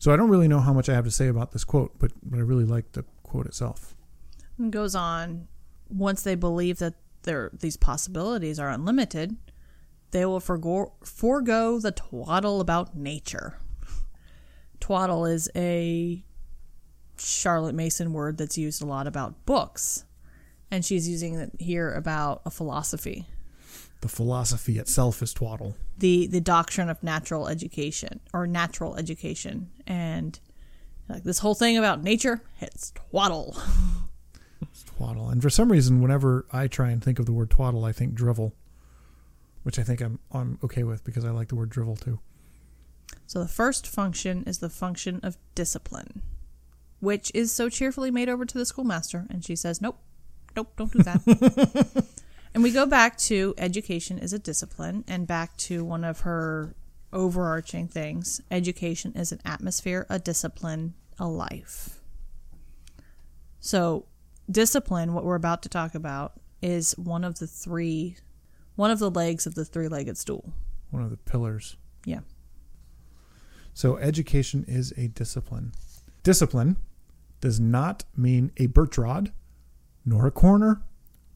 So 0.00 0.12
I 0.12 0.16
don't 0.16 0.30
really 0.30 0.48
know 0.48 0.58
how 0.58 0.72
much 0.72 0.88
I 0.88 0.94
have 0.94 1.04
to 1.04 1.12
say 1.12 1.28
about 1.28 1.52
this 1.52 1.62
quote, 1.62 1.96
but, 2.00 2.10
but 2.24 2.38
I 2.38 2.40
really 2.40 2.64
like 2.64 2.90
the 2.90 3.04
quote 3.22 3.46
itself. 3.46 3.94
and 4.58 4.72
goes 4.72 4.96
on 4.96 5.46
once 5.88 6.24
they 6.24 6.34
believe 6.34 6.80
that 6.80 6.94
there 7.22 7.52
these 7.52 7.76
possibilities 7.76 8.58
are 8.58 8.68
unlimited, 8.68 9.36
they 10.10 10.26
will 10.26 10.40
forgo, 10.40 10.94
forego 11.04 11.78
the 11.78 11.92
twaddle 11.92 12.60
about 12.60 12.96
nature. 12.96 13.58
Twaddle 14.80 15.24
is 15.24 15.48
a 15.54 16.24
Charlotte 17.16 17.76
Mason 17.76 18.12
word 18.12 18.38
that's 18.38 18.58
used 18.58 18.82
a 18.82 18.86
lot 18.86 19.06
about 19.06 19.46
books, 19.46 20.04
and 20.68 20.84
she's 20.84 21.08
using 21.08 21.36
it 21.36 21.52
here 21.60 21.94
about 21.94 22.42
a 22.44 22.50
philosophy. 22.50 23.28
The 24.02 24.08
philosophy 24.08 24.78
itself 24.78 25.22
is 25.22 25.32
twaddle. 25.32 25.76
The 25.96 26.26
the 26.26 26.40
doctrine 26.40 26.88
of 26.90 27.00
natural 27.04 27.46
education 27.46 28.18
or 28.34 28.48
natural 28.48 28.96
education, 28.96 29.70
and 29.86 30.38
like 31.08 31.22
this 31.22 31.38
whole 31.38 31.54
thing 31.54 31.78
about 31.78 32.02
nature, 32.02 32.42
it's 32.60 32.90
twaddle. 32.90 33.56
It's 34.60 34.84
twaddle. 34.84 35.28
And 35.28 35.40
for 35.40 35.50
some 35.50 35.70
reason, 35.70 36.00
whenever 36.00 36.46
I 36.52 36.66
try 36.66 36.90
and 36.90 37.02
think 37.02 37.18
of 37.18 37.26
the 37.26 37.32
word 37.32 37.50
twaddle, 37.50 37.84
I 37.84 37.92
think 37.92 38.14
drivel, 38.14 38.54
which 39.62 39.78
I 39.78 39.84
think 39.84 40.00
I'm 40.00 40.18
I'm 40.32 40.58
okay 40.64 40.82
with 40.82 41.04
because 41.04 41.24
I 41.24 41.30
like 41.30 41.48
the 41.48 41.56
word 41.56 41.70
drivel 41.70 41.94
too. 41.94 42.18
So 43.26 43.38
the 43.38 43.48
first 43.48 43.86
function 43.86 44.42
is 44.48 44.58
the 44.58 44.68
function 44.68 45.20
of 45.22 45.36
discipline, 45.54 46.22
which 46.98 47.30
is 47.34 47.52
so 47.52 47.68
cheerfully 47.68 48.10
made 48.10 48.28
over 48.28 48.44
to 48.44 48.58
the 48.58 48.66
schoolmaster, 48.66 49.26
and 49.30 49.44
she 49.44 49.54
says, 49.54 49.80
"Nope, 49.80 49.98
nope, 50.56 50.72
don't 50.76 50.92
do 50.92 51.02
that." 51.04 52.04
and 52.54 52.62
we 52.62 52.70
go 52.70 52.86
back 52.86 53.16
to 53.18 53.54
education 53.58 54.18
is 54.18 54.32
a 54.32 54.38
discipline, 54.38 55.04
and 55.08 55.26
back 55.26 55.56
to 55.58 55.84
one 55.84 56.04
of 56.04 56.20
her 56.20 56.74
overarching 57.12 57.88
things: 57.88 58.40
education 58.50 59.12
is 59.14 59.32
an 59.32 59.40
atmosphere, 59.44 60.06
a 60.08 60.18
discipline, 60.18 60.94
a 61.18 61.26
life. 61.26 62.00
So, 63.60 64.06
discipline, 64.50 65.14
what 65.14 65.24
we're 65.24 65.36
about 65.36 65.62
to 65.62 65.68
talk 65.68 65.94
about, 65.94 66.40
is 66.60 66.92
one 66.98 67.24
of 67.24 67.38
the 67.38 67.46
three, 67.46 68.16
one 68.76 68.90
of 68.90 68.98
the 68.98 69.10
legs 69.10 69.46
of 69.46 69.54
the 69.54 69.64
three-legged 69.64 70.16
stool. 70.16 70.52
One 70.90 71.02
of 71.02 71.10
the 71.10 71.16
pillars. 71.16 71.76
Yeah. 72.04 72.20
So 73.74 73.96
education 73.96 74.64
is 74.68 74.92
a 74.96 75.08
discipline. 75.08 75.72
Discipline 76.22 76.76
does 77.40 77.58
not 77.58 78.04
mean 78.16 78.52
a 78.58 78.66
birch 78.66 78.98
rod, 78.98 79.32
nor 80.04 80.26
a 80.26 80.30
corner, 80.30 80.82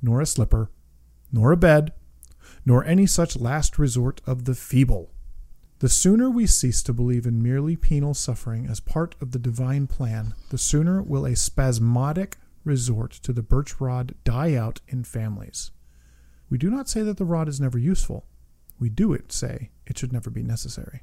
nor 0.02 0.20
a 0.20 0.26
slipper, 0.26 0.70
nor 1.36 1.52
a 1.52 1.56
bed, 1.56 1.92
nor 2.64 2.82
any 2.84 3.06
such 3.06 3.38
last 3.38 3.78
resort 3.78 4.22
of 4.26 4.46
the 4.46 4.54
feeble. 4.54 5.10
The 5.80 5.88
sooner 5.90 6.30
we 6.30 6.46
cease 6.46 6.82
to 6.84 6.94
believe 6.94 7.26
in 7.26 7.42
merely 7.42 7.76
penal 7.76 8.14
suffering 8.14 8.66
as 8.66 8.80
part 8.80 9.14
of 9.20 9.32
the 9.32 9.38
divine 9.38 9.86
plan, 9.86 10.34
the 10.48 10.56
sooner 10.56 11.02
will 11.02 11.26
a 11.26 11.36
spasmodic 11.36 12.38
resort 12.64 13.12
to 13.12 13.34
the 13.34 13.42
birch 13.42 13.78
rod 13.82 14.14
die 14.24 14.54
out 14.54 14.80
in 14.88 15.04
families. 15.04 15.72
We 16.48 16.56
do 16.56 16.70
not 16.70 16.88
say 16.88 17.02
that 17.02 17.18
the 17.18 17.26
rod 17.26 17.48
is 17.48 17.60
never 17.60 17.78
useful. 17.78 18.24
We 18.80 18.88
do 18.88 19.12
it 19.12 19.30
say 19.30 19.70
it 19.86 19.98
should 19.98 20.14
never 20.14 20.30
be 20.30 20.42
necessary. 20.42 21.02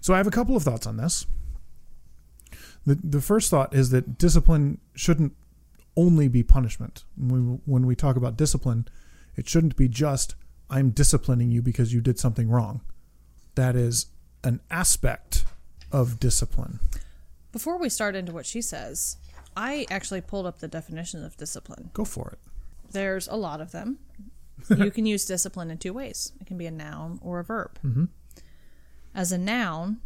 So 0.00 0.14
I 0.14 0.16
have 0.16 0.26
a 0.26 0.30
couple 0.30 0.56
of 0.56 0.62
thoughts 0.62 0.86
on 0.86 0.96
this. 0.96 1.26
The 2.86 2.98
the 3.02 3.20
first 3.20 3.50
thought 3.50 3.74
is 3.74 3.90
that 3.90 4.16
discipline 4.16 4.80
shouldn't 4.94 5.34
only 5.96 6.28
be 6.28 6.42
punishment. 6.42 7.04
When 7.16 7.50
we, 7.50 7.58
when 7.66 7.86
we 7.86 7.94
talk 7.94 8.16
about 8.16 8.36
discipline, 8.36 8.86
it 9.36 9.48
shouldn't 9.48 9.76
be 9.76 9.88
just 9.88 10.34
I'm 10.70 10.90
disciplining 10.90 11.50
you 11.50 11.62
because 11.62 11.92
you 11.92 12.00
did 12.00 12.18
something 12.18 12.48
wrong. 12.48 12.80
That 13.54 13.76
is 13.76 14.06
an 14.42 14.60
aspect 14.70 15.44
of 15.92 16.18
discipline. 16.18 16.80
Before 17.52 17.78
we 17.78 17.88
start 17.88 18.16
into 18.16 18.32
what 18.32 18.46
she 18.46 18.60
says, 18.60 19.16
I 19.56 19.86
actually 19.90 20.20
pulled 20.20 20.46
up 20.46 20.58
the 20.58 20.68
definition 20.68 21.24
of 21.24 21.36
discipline. 21.36 21.90
Go 21.92 22.04
for 22.04 22.30
it. 22.30 22.38
There's 22.90 23.28
a 23.28 23.36
lot 23.36 23.60
of 23.60 23.72
them. 23.72 23.98
you 24.76 24.90
can 24.90 25.06
use 25.06 25.24
discipline 25.24 25.70
in 25.70 25.78
two 25.78 25.92
ways 25.92 26.32
it 26.40 26.46
can 26.46 26.56
be 26.56 26.66
a 26.66 26.70
noun 26.70 27.18
or 27.22 27.40
a 27.40 27.44
verb. 27.44 27.78
Mhm. 27.84 28.08
As 29.14 29.30
a 29.32 29.38
noun, 29.38 30.00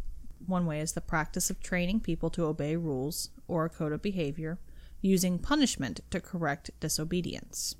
one 0.45 0.65
way 0.65 0.79
is 0.79 0.93
the 0.93 1.01
practice 1.01 1.49
of 1.49 1.59
training 1.59 1.99
people 2.01 2.29
to 2.31 2.45
obey 2.45 2.75
rules 2.75 3.29
or 3.47 3.65
a 3.65 3.69
code 3.69 3.91
of 3.91 4.01
behavior 4.01 4.59
using 5.01 5.39
punishment 5.39 6.01
to 6.11 6.19
correct 6.19 6.71
disobedience. 6.79 7.75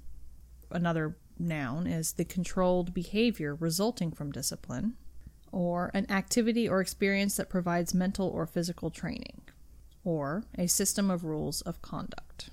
Another 0.71 1.17
noun 1.39 1.87
is 1.87 2.13
the 2.13 2.25
controlled 2.25 2.93
behavior 2.93 3.55
resulting 3.55 4.11
from 4.11 4.31
discipline 4.31 4.95
or 5.51 5.89
an 5.93 6.09
activity 6.11 6.67
or 6.67 6.81
experience 6.81 7.37
that 7.37 7.49
provides 7.49 7.93
mental 7.93 8.27
or 8.27 8.45
physical 8.45 8.89
training 8.89 9.41
or 10.03 10.43
a 10.57 10.67
system 10.67 11.09
of 11.09 11.23
rules 11.23 11.61
of 11.61 11.81
conduct. 11.81 12.49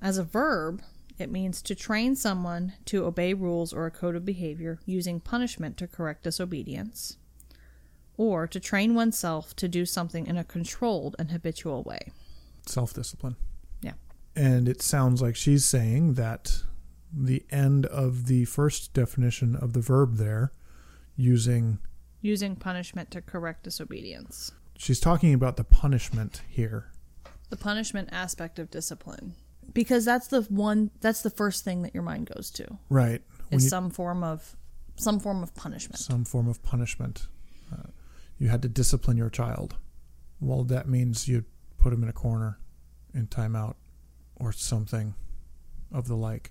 As 0.00 0.18
a 0.18 0.24
verb, 0.24 0.82
it 1.18 1.30
means 1.30 1.60
to 1.62 1.74
train 1.74 2.14
someone 2.14 2.74
to 2.86 3.04
obey 3.04 3.34
rules 3.34 3.72
or 3.72 3.86
a 3.86 3.90
code 3.90 4.14
of 4.14 4.24
behavior 4.24 4.78
using 4.86 5.20
punishment 5.20 5.76
to 5.78 5.88
correct 5.88 6.22
disobedience, 6.22 7.16
or 8.16 8.46
to 8.46 8.60
train 8.60 8.94
oneself 8.94 9.54
to 9.56 9.68
do 9.68 9.84
something 9.84 10.26
in 10.26 10.36
a 10.36 10.44
controlled 10.44 11.16
and 11.18 11.30
habitual 11.30 11.82
way. 11.82 12.12
Self 12.66 12.94
discipline. 12.94 13.36
Yeah. 13.80 13.94
And 14.36 14.68
it 14.68 14.82
sounds 14.82 15.20
like 15.20 15.36
she's 15.36 15.64
saying 15.64 16.14
that 16.14 16.62
the 17.12 17.44
end 17.50 17.86
of 17.86 18.26
the 18.26 18.44
first 18.44 18.92
definition 18.92 19.56
of 19.56 19.72
the 19.72 19.80
verb 19.80 20.16
there, 20.16 20.52
using, 21.16 21.78
Using 22.20 22.56
punishment 22.56 23.10
to 23.12 23.20
correct 23.22 23.64
disobedience. 23.64 24.52
she's 24.76 25.00
talking 25.00 25.32
about 25.34 25.56
the 25.56 25.64
punishment 25.64 26.42
here. 26.48 26.90
The 27.50 27.56
punishment 27.56 28.08
aspect 28.12 28.58
of 28.58 28.70
discipline. 28.70 29.34
Because 29.72 30.04
that's 30.04 30.26
the 30.28 30.42
one 30.42 30.90
that's 31.00 31.22
the 31.22 31.30
first 31.30 31.64
thing 31.64 31.82
that 31.82 31.94
your 31.94 32.02
mind 32.02 32.30
goes 32.34 32.50
to. 32.52 32.78
Right. 32.88 33.22
When 33.50 33.58
Is 33.58 33.64
you- 33.64 33.70
some 33.70 33.90
form 33.90 34.22
of 34.24 34.56
some 34.96 35.20
form 35.20 35.42
of 35.42 35.54
punishment. 35.54 35.98
some 36.00 36.24
form 36.24 36.48
of 36.48 36.62
punishment. 36.62 37.28
Uh, 37.72 37.84
you 38.38 38.48
had 38.48 38.62
to 38.62 38.68
discipline 38.68 39.16
your 39.16 39.30
child. 39.30 39.76
Well, 40.40 40.64
that 40.64 40.88
means 40.88 41.28
you 41.28 41.44
put 41.78 41.92
him 41.92 42.02
in 42.02 42.08
a 42.08 42.12
corner 42.12 42.58
in 43.14 43.28
timeout 43.28 43.74
or 44.36 44.52
something 44.52 45.14
of 45.92 46.08
the 46.08 46.16
like. 46.16 46.50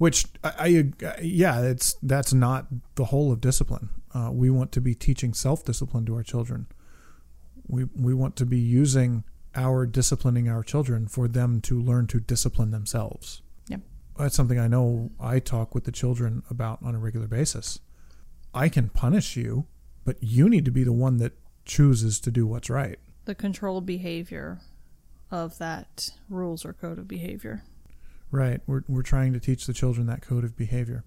Which 0.00 0.24
I, 0.42 0.90
I 1.04 1.20
yeah, 1.20 1.60
it's 1.60 1.92
that's 2.02 2.32
not 2.32 2.68
the 2.94 3.04
whole 3.04 3.30
of 3.30 3.42
discipline. 3.42 3.90
Uh, 4.14 4.30
we 4.32 4.48
want 4.48 4.72
to 4.72 4.80
be 4.80 4.94
teaching 4.94 5.34
self 5.34 5.62
discipline 5.62 6.06
to 6.06 6.14
our 6.14 6.22
children. 6.22 6.68
We 7.68 7.84
we 7.94 8.14
want 8.14 8.34
to 8.36 8.46
be 8.46 8.56
using 8.56 9.24
our 9.54 9.84
disciplining 9.84 10.48
our 10.48 10.62
children 10.62 11.06
for 11.06 11.28
them 11.28 11.60
to 11.60 11.78
learn 11.78 12.06
to 12.06 12.18
discipline 12.18 12.70
themselves. 12.70 13.42
Yep. 13.68 13.80
That's 14.18 14.34
something 14.34 14.58
I 14.58 14.68
know 14.68 15.10
I 15.20 15.38
talk 15.38 15.74
with 15.74 15.84
the 15.84 15.92
children 15.92 16.44
about 16.48 16.78
on 16.82 16.94
a 16.94 16.98
regular 16.98 17.26
basis. 17.26 17.80
I 18.54 18.70
can 18.70 18.88
punish 18.88 19.36
you, 19.36 19.66
but 20.06 20.16
you 20.22 20.48
need 20.48 20.64
to 20.64 20.70
be 20.70 20.82
the 20.82 20.94
one 20.94 21.18
that 21.18 21.34
chooses 21.66 22.18
to 22.20 22.30
do 22.30 22.46
what's 22.46 22.70
right. 22.70 22.98
the 23.26 23.34
controlled 23.34 23.84
behavior 23.84 24.60
of 25.30 25.58
that 25.58 26.08
rules 26.30 26.64
or 26.64 26.72
code 26.72 26.98
of 26.98 27.06
behavior. 27.06 27.64
Right. 28.30 28.60
We're, 28.66 28.82
we're 28.88 29.02
trying 29.02 29.32
to 29.32 29.40
teach 29.40 29.66
the 29.66 29.72
children 29.72 30.06
that 30.06 30.22
code 30.22 30.44
of 30.44 30.56
behavior. 30.56 31.04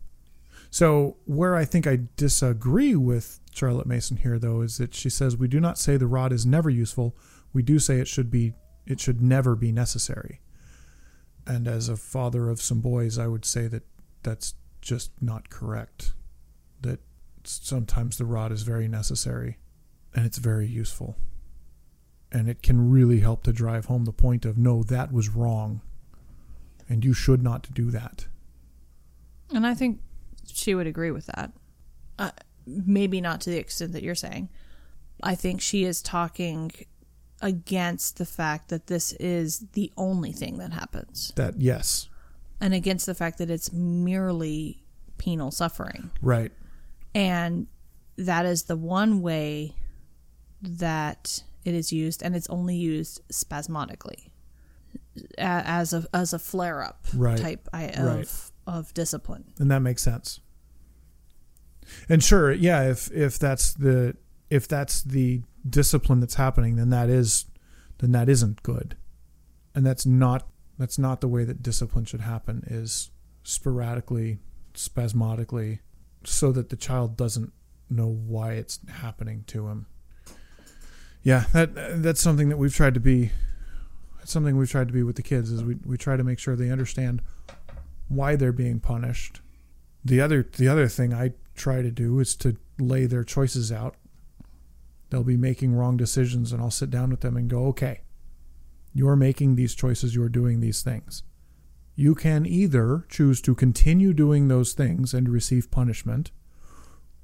So, 0.70 1.18
where 1.26 1.56
I 1.56 1.66
think 1.66 1.86
I 1.88 2.00
disagree 2.18 2.96
with 2.96 3.40
Charlotte 3.54 3.86
Mason 3.86 4.18
here, 4.18 4.40
though, 4.40 4.62
is 4.62 4.78
that 4.78 4.94
she 4.94 5.10
says 5.10 5.38
we 5.38 5.48
do 5.48 5.60
not 5.60 5.78
say 5.78 5.98
the 5.98 6.08
rod 6.08 6.34
is 6.34 6.46
never 6.46 6.70
useful. 6.70 7.16
We 7.54 7.62
do 7.62 7.80
say 7.80 8.00
it 8.00 8.08
should 8.08 8.32
be, 8.32 8.54
it 8.86 9.00
should 9.00 9.22
never 9.22 9.56
be 9.56 9.72
necessary. 9.72 10.42
And 11.46 11.68
as 11.68 11.90
a 11.90 11.98
father 11.98 12.50
of 12.50 12.62
some 12.62 12.82
boys, 12.82 13.18
I 13.18 13.28
would 13.28 13.46
say 13.46 13.68
that 13.68 13.84
that's 14.24 14.56
just 14.82 15.12
not 15.22 15.50
correct. 15.50 16.14
That 16.82 17.00
sometimes 17.44 18.18
the 18.18 18.26
rod 18.26 18.52
is 18.52 18.64
very 18.64 18.88
necessary 18.88 19.58
and 20.16 20.26
it's 20.26 20.38
very 20.38 20.68
useful. 20.68 21.18
And 22.32 22.50
it 22.50 22.64
can 22.64 22.90
really 22.90 23.20
help 23.20 23.44
to 23.44 23.54
drive 23.54 23.86
home 23.86 24.06
the 24.06 24.12
point 24.12 24.46
of 24.46 24.58
no, 24.58 24.82
that 24.84 25.14
was 25.14 25.30
wrong 25.30 25.82
and 26.90 27.04
you 27.04 27.14
should 27.14 27.42
not 27.42 27.74
do 27.74 27.92
that. 27.92 28.28
And 29.54 29.66
I 29.66 29.74
think 29.74 30.00
she 30.52 30.76
would 30.76 30.88
agree 30.88 31.12
with 31.12 31.28
that. 31.28 31.52
Uh, 32.18 32.32
maybe 32.66 33.22
not 33.22 33.42
to 33.42 33.50
the 33.50 33.58
extent 33.58 33.94
that 33.94 34.04
you're 34.04 34.16
saying. 34.16 34.50
I 35.22 35.36
think 35.36 35.62
she 35.62 35.84
is 35.84 36.02
talking 36.02 36.72
against 37.42 38.18
the 38.18 38.26
fact 38.26 38.70
that 38.70 38.88
this 38.88 39.14
is 39.14 39.66
the 39.74 39.92
only 39.98 40.32
thing 40.32 40.58
that 40.58 40.72
happens 40.72 41.34
That 41.36 41.60
yes, 41.60 42.10
and 42.62 42.74
against 42.74 43.06
the 43.06 43.16
fact 43.16 43.38
that 43.40 43.50
it's 43.50 43.72
merely 43.74 44.84
penal 45.18 45.52
suffering. 45.52 46.12
right, 46.22 46.52
And 47.14 47.68
that 48.18 48.46
is 48.46 48.64
the 48.64 48.78
one 48.78 49.22
way 49.22 49.76
that 50.62 51.44
it 51.66 51.74
is 51.74 51.92
used, 51.92 52.24
and 52.24 52.36
it's 52.36 52.50
only 52.50 52.76
used 52.76 53.22
spasmodically 53.30 54.32
as 55.38 55.94
a 55.94 56.06
as 56.14 56.34
a 56.34 56.40
flare 56.40 56.84
up 56.84 57.06
Right. 57.16 57.38
type 57.38 57.68
of 57.74 58.06
Right. 58.06 58.52
of 58.66 58.94
discipline. 58.94 59.46
and 59.60 59.70
that 59.72 59.80
makes 59.82 60.02
sense. 60.02 60.40
And 62.10 62.24
sure, 62.24 62.52
yeah, 62.52 62.84
if 62.90 63.12
if 63.12 63.38
that's 63.38 63.74
the 63.74 64.16
if 64.50 64.68
that's 64.68 65.02
the 65.04 65.42
discipline 65.68 66.20
that's 66.20 66.36
happening, 66.36 66.76
then 66.76 66.90
that 66.90 67.10
is 67.10 67.46
then 68.00 68.12
that 68.14 68.30
isn't 68.30 68.64
good, 68.64 68.96
and 69.76 69.86
that's 69.86 70.06
not 70.06 70.48
That's 70.80 70.98
not 70.98 71.22
the 71.22 71.28
way 71.28 71.44
that 71.46 71.62
discipline 71.62 72.04
should 72.06 72.22
happen 72.22 72.64
is 72.66 73.12
sporadically, 73.44 74.40
spasmodically, 74.74 75.82
so 76.24 76.52
that 76.52 76.70
the 76.70 76.76
child 76.76 77.16
doesn't 77.16 77.54
know 77.92 78.08
why 78.08 78.54
it's 78.54 78.80
happening 78.90 79.44
to 79.48 79.68
him. 79.68 79.86
Yeah, 81.22 81.46
that 81.54 82.02
that's 82.02 82.22
something 82.22 82.50
that 82.50 82.58
we've 82.58 82.74
tried 82.74 82.96
to 82.96 83.00
be 83.00 83.32
it's 84.24 84.32
something 84.32 84.58
we've 84.58 84.72
tried 84.72 84.88
to 84.88 84.94
be 84.94 85.04
with 85.04 85.18
the 85.18 85.22
kids 85.22 85.52
is 85.52 85.64
we, 85.64 85.76
we 85.86 85.98
try 85.98 86.16
to 86.16 86.24
make 86.24 86.40
sure 86.40 86.56
they 86.56 86.72
understand 86.72 87.22
why 88.08 88.36
they're 88.36 88.52
being 88.52 88.80
punished. 88.80 89.42
The 90.04 90.22
other 90.22 90.44
the 90.58 90.68
other 90.68 90.88
thing 90.88 91.14
I 91.14 91.34
try 91.56 91.82
to 91.82 91.92
do 91.92 92.20
is 92.20 92.36
to 92.38 92.58
lay 92.80 93.06
their 93.06 93.24
choices 93.24 93.72
out. 93.72 93.96
They'll 95.10 95.24
be 95.24 95.38
making 95.38 95.76
wrong 95.76 95.98
decisions 95.98 96.52
and 96.52 96.62
I'll 96.62 96.72
sit 96.72 96.90
down 96.90 97.10
with 97.12 97.20
them 97.20 97.38
and 97.38 97.50
go, 97.50 97.68
"Okay, 97.68 98.02
you're 98.94 99.16
making 99.16 99.56
these 99.56 99.76
choices, 99.76 100.16
you're 100.16 100.30
doing 100.30 100.62
these 100.62 100.82
things. 100.82 101.24
You 101.96 102.16
can 102.16 102.46
either 102.46 103.06
choose 103.10 103.42
to 103.42 103.54
continue 103.54 104.14
doing 104.14 104.48
those 104.48 104.74
things 104.74 105.14
and 105.14 105.30
receive 105.30 105.70
punishment, 105.70 106.32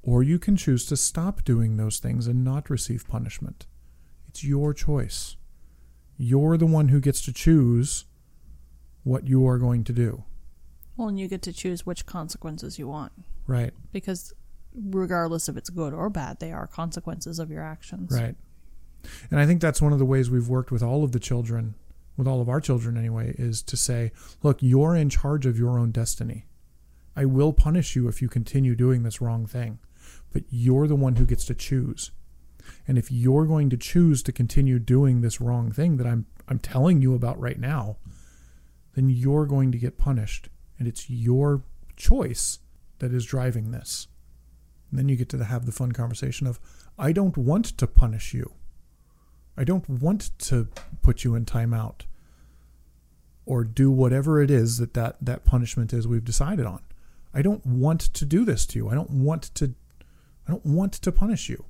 or 0.03 0.21
you 0.21 0.37
can 0.37 0.55
choose 0.55 0.85
to 0.87 0.97
stop 0.97 1.43
doing 1.43 1.77
those 1.77 1.99
things 1.99 2.27
and 2.27 2.43
not 2.43 2.69
receive 2.69 3.07
punishment. 3.07 3.65
It's 4.27 4.43
your 4.43 4.73
choice. 4.73 5.37
You're 6.21 6.57
the 6.57 6.65
one 6.65 6.89
who 6.89 6.99
gets 6.99 7.21
to 7.21 7.33
choose 7.33 8.03
what 9.03 9.25
you 9.25 9.47
are 9.47 9.57
going 9.57 9.85
to 9.85 9.93
do. 9.93 10.25
Well, 10.97 11.07
and 11.07 11.17
you 11.17 11.29
get 11.29 11.41
to 11.43 11.53
choose 11.53 11.85
which 11.85 12.05
consequences 12.05 12.77
you 12.77 12.89
want. 12.89 13.13
Right. 13.47 13.71
Because 13.93 14.33
regardless 14.75 15.47
if 15.47 15.55
it's 15.55 15.69
good 15.69 15.93
or 15.93 16.09
bad, 16.09 16.41
they 16.41 16.51
are 16.51 16.67
consequences 16.67 17.39
of 17.39 17.49
your 17.49 17.63
actions. 17.63 18.11
Right. 18.11 18.35
And 19.31 19.39
I 19.39 19.45
think 19.45 19.61
that's 19.61 19.81
one 19.81 19.93
of 19.93 19.99
the 19.99 20.05
ways 20.05 20.29
we've 20.29 20.49
worked 20.49 20.71
with 20.71 20.83
all 20.83 21.05
of 21.05 21.13
the 21.13 21.19
children, 21.19 21.75
with 22.17 22.27
all 22.27 22.41
of 22.41 22.49
our 22.49 22.59
children 22.59 22.97
anyway, 22.97 23.33
is 23.37 23.61
to 23.63 23.77
say, 23.77 24.11
look, 24.43 24.61
you're 24.61 24.97
in 24.97 25.09
charge 25.09 25.45
of 25.45 25.57
your 25.57 25.79
own 25.79 25.91
destiny. 25.91 26.47
I 27.15 27.23
will 27.23 27.53
punish 27.53 27.95
you 27.95 28.09
if 28.09 28.21
you 28.21 28.27
continue 28.27 28.75
doing 28.75 29.03
this 29.03 29.21
wrong 29.21 29.45
thing, 29.45 29.79
but 30.33 30.43
you're 30.49 30.85
the 30.85 30.97
one 30.97 31.15
who 31.15 31.25
gets 31.25 31.45
to 31.45 31.55
choose. 31.55 32.11
And 32.87 32.97
if 32.97 33.11
you're 33.11 33.45
going 33.45 33.69
to 33.69 33.77
choose 33.77 34.23
to 34.23 34.31
continue 34.31 34.79
doing 34.79 35.21
this 35.21 35.41
wrong 35.41 35.71
thing 35.71 35.97
that 35.97 36.07
I'm 36.07 36.25
I'm 36.47 36.59
telling 36.59 37.01
you 37.01 37.13
about 37.13 37.39
right 37.39 37.59
now, 37.59 37.97
then 38.95 39.09
you're 39.09 39.45
going 39.45 39.71
to 39.71 39.77
get 39.77 39.97
punished. 39.97 40.49
And 40.79 40.87
it's 40.87 41.09
your 41.09 41.61
choice 41.95 42.59
that 42.97 43.13
is 43.13 43.25
driving 43.25 43.71
this. 43.71 44.07
And 44.89 44.97
then 44.97 45.09
you 45.09 45.15
get 45.15 45.29
to 45.29 45.43
have 45.43 45.65
the 45.65 45.71
fun 45.71 45.91
conversation 45.91 46.47
of, 46.47 46.59
I 46.97 47.11
don't 47.11 47.37
want 47.37 47.65
to 47.77 47.85
punish 47.85 48.33
you. 48.33 48.53
I 49.55 49.63
don't 49.63 49.87
want 49.87 50.31
to 50.39 50.69
put 51.01 51.23
you 51.23 51.35
in 51.35 51.45
timeout 51.45 52.01
or 53.45 53.63
do 53.63 53.91
whatever 53.91 54.41
it 54.41 54.49
is 54.49 54.77
that, 54.77 54.93
that 54.93 55.17
that 55.21 55.43
punishment 55.43 55.91
is 55.93 56.07
we've 56.07 56.23
decided 56.23 56.65
on. 56.65 56.81
I 57.33 57.41
don't 57.41 57.65
want 57.65 58.01
to 58.01 58.25
do 58.25 58.45
this 58.45 58.65
to 58.67 58.79
you. 58.79 58.89
I 58.89 58.95
don't 58.95 59.11
want 59.11 59.43
to 59.55 59.73
I 60.47 60.51
don't 60.51 60.65
want 60.65 60.93
to 60.93 61.11
punish 61.11 61.49
you. 61.49 61.65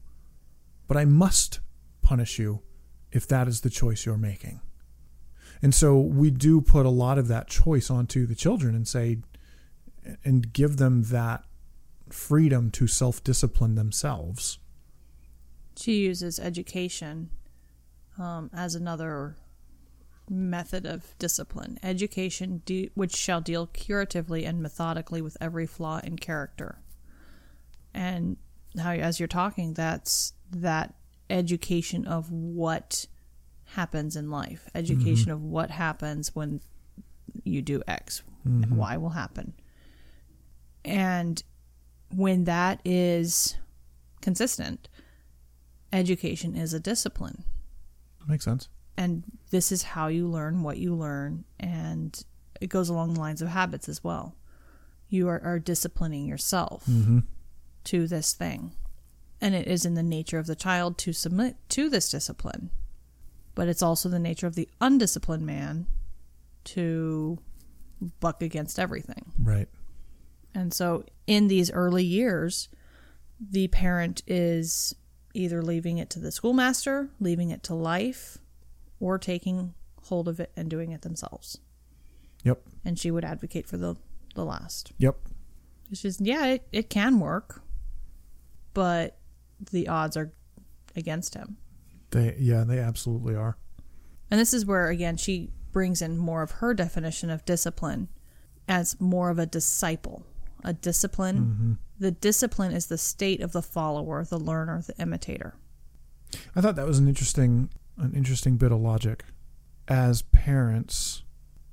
But 0.90 0.98
I 0.98 1.06
must 1.06 1.62
punish 2.02 2.38
you 2.38 2.64
if 3.12 3.26
that 3.28 3.48
is 3.48 3.62
the 3.62 3.70
choice 3.70 4.06
you're 4.06 4.18
making. 4.18 4.60
And 5.62 5.74
so 5.74 5.98
we 6.00 6.32
do 6.32 6.62
put 6.62 6.86
a 6.86 6.90
lot 6.90 7.18
of 7.18 7.28
that 7.30 7.48
choice 7.48 7.90
onto 7.90 8.26
the 8.26 8.36
children 8.36 8.76
and 8.76 8.88
say 8.88 9.20
and 10.26 10.52
give 10.52 10.78
them 10.78 11.04
that 11.04 11.44
freedom 12.10 12.72
to 12.72 12.88
self-discipline 12.88 13.76
themselves. 13.76 14.58
She 15.78 16.00
uses 16.00 16.40
education 16.40 17.30
um, 18.18 18.50
as 18.54 18.74
another 18.74 19.36
method 20.28 20.86
of 20.88 21.18
discipline. 21.20 21.78
Education, 21.84 22.64
de- 22.66 22.90
which 22.96 23.16
shall 23.16 23.42
deal 23.42 23.68
curatively 23.68 24.46
and 24.46 24.62
methodically 24.62 25.22
with 25.22 25.38
every 25.40 25.68
flaw 25.68 26.00
in 26.04 26.18
character. 26.18 26.82
And 27.94 28.38
how, 28.80 28.92
as 28.92 29.20
you're 29.20 29.28
talking, 29.28 29.74
that's 29.74 30.34
that 30.52 30.96
education 31.30 32.06
of 32.06 32.32
what 32.32 33.06
happens 33.66 34.16
in 34.16 34.32
life, 34.32 34.68
education 34.74 35.26
mm-hmm. 35.26 35.32
of 35.32 35.44
what 35.44 35.70
happens 35.70 36.36
when 36.36 36.60
you 37.44 37.62
do 37.62 37.82
X, 37.88 38.24
mm-hmm. 38.48 38.76
Y 38.76 38.98
will 38.98 39.10
happen. 39.10 39.54
And 40.84 41.42
when 42.16 42.46
that 42.46 42.82
is 42.84 43.58
consistent, 44.22 44.90
education 45.94 46.56
is 46.56 46.74
a 46.74 46.80
discipline. 46.80 47.44
Makes 48.28 48.46
sense. 48.46 48.70
And 48.98 49.24
this 49.52 49.72
is 49.72 49.84
how 49.84 50.08
you 50.08 50.28
learn 50.28 50.64
what 50.64 50.78
you 50.78 50.96
learn. 50.96 51.46
And 51.60 52.22
it 52.60 52.68
goes 52.68 52.90
along 52.90 53.14
the 53.14 53.20
lines 53.20 53.42
of 53.42 53.48
habits 53.48 53.88
as 53.88 54.04
well. 54.04 54.36
You 55.08 55.28
are, 55.30 55.42
are 55.44 55.60
disciplining 55.60 56.26
yourself 56.26 56.86
mm-hmm. 56.88 57.20
to 57.86 58.08
this 58.08 58.34
thing. 58.34 58.74
And 59.42 59.56
it 59.56 59.68
is 59.68 59.86
in 59.86 59.94
the 59.94 60.04
nature 60.04 60.38
of 60.38 60.48
the 60.48 60.56
child 60.56 60.98
to 61.00 61.14
submit 61.14 61.56
to 61.70 61.90
this 61.90 62.10
discipline. 62.10 62.72
But 63.56 63.68
it's 63.68 63.82
also 63.82 64.10
the 64.10 64.20
nature 64.20 64.48
of 64.48 64.56
the 64.56 64.70
undisciplined 64.82 65.46
man 65.46 65.88
to 66.66 67.40
buck 68.20 68.42
against 68.42 68.80
everything. 68.80 69.32
Right. 69.42 69.68
And 70.54 70.74
so 70.74 71.06
in 71.28 71.48
these 71.48 71.72
early 71.72 72.04
years, 72.04 72.70
the 73.40 73.68
parent 73.68 74.22
is 74.28 74.96
either 75.34 75.62
leaving 75.62 75.98
it 75.98 76.10
to 76.12 76.20
the 76.20 76.32
schoolmaster, 76.32 77.10
leaving 77.20 77.50
it 77.50 77.64
to 77.64 77.74
life, 77.74 78.38
or 79.00 79.18
taking 79.18 79.74
hold 80.04 80.28
of 80.28 80.40
it 80.40 80.52
and 80.56 80.70
doing 80.70 80.92
it 80.92 81.02
themselves. 81.02 81.60
Yep. 82.44 82.62
And 82.84 82.98
she 82.98 83.12
would 83.12 83.26
advocate 83.26 83.68
for 83.68 83.78
the 83.78 83.96
the 84.36 84.46
last. 84.46 84.92
Yep. 84.98 85.18
It's 85.92 86.02
just 86.02 86.22
yeah, 86.22 86.46
it, 86.48 86.68
it 86.72 86.90
can 86.90 87.20
work, 87.20 87.62
but 88.74 89.18
the 89.72 89.88
odds 89.88 90.18
are 90.18 90.32
against 90.96 91.36
him. 91.36 91.58
They 92.12 92.36
yeah, 92.40 92.64
they 92.64 92.80
absolutely 92.80 93.36
are. 93.36 93.58
And 94.32 94.40
this 94.40 94.54
is 94.54 94.66
where 94.66 94.90
again 94.90 95.18
she 95.18 95.50
brings 95.72 96.02
in 96.02 96.18
more 96.18 96.42
of 96.42 96.52
her 96.52 96.74
definition 96.74 97.30
of 97.30 97.46
discipline 97.46 98.10
as 98.68 99.00
more 99.00 99.30
of 99.30 99.40
a 99.40 99.46
disciple. 99.46 100.24
A 100.64 100.74
discipline. 100.74 101.38
Mm-hmm. 101.40 101.74
The 102.00 102.12
discipline 102.12 102.72
is 102.72 102.88
the 102.88 102.98
state 102.98 103.42
of 103.42 103.54
the 103.54 103.62
follower, 103.62 104.24
the 104.26 104.40
learner, 104.40 104.82
the 104.82 105.02
imitator. 105.02 105.56
I 106.56 106.62
thought 106.62 106.76
that 106.76 106.86
was 106.86 107.00
an 107.00 107.08
interesting 107.08 107.70
an 107.98 108.14
interesting 108.14 108.58
bit 108.58 108.72
of 108.72 108.80
logic. 108.80 109.24
As 109.88 110.22
parents, 110.22 111.24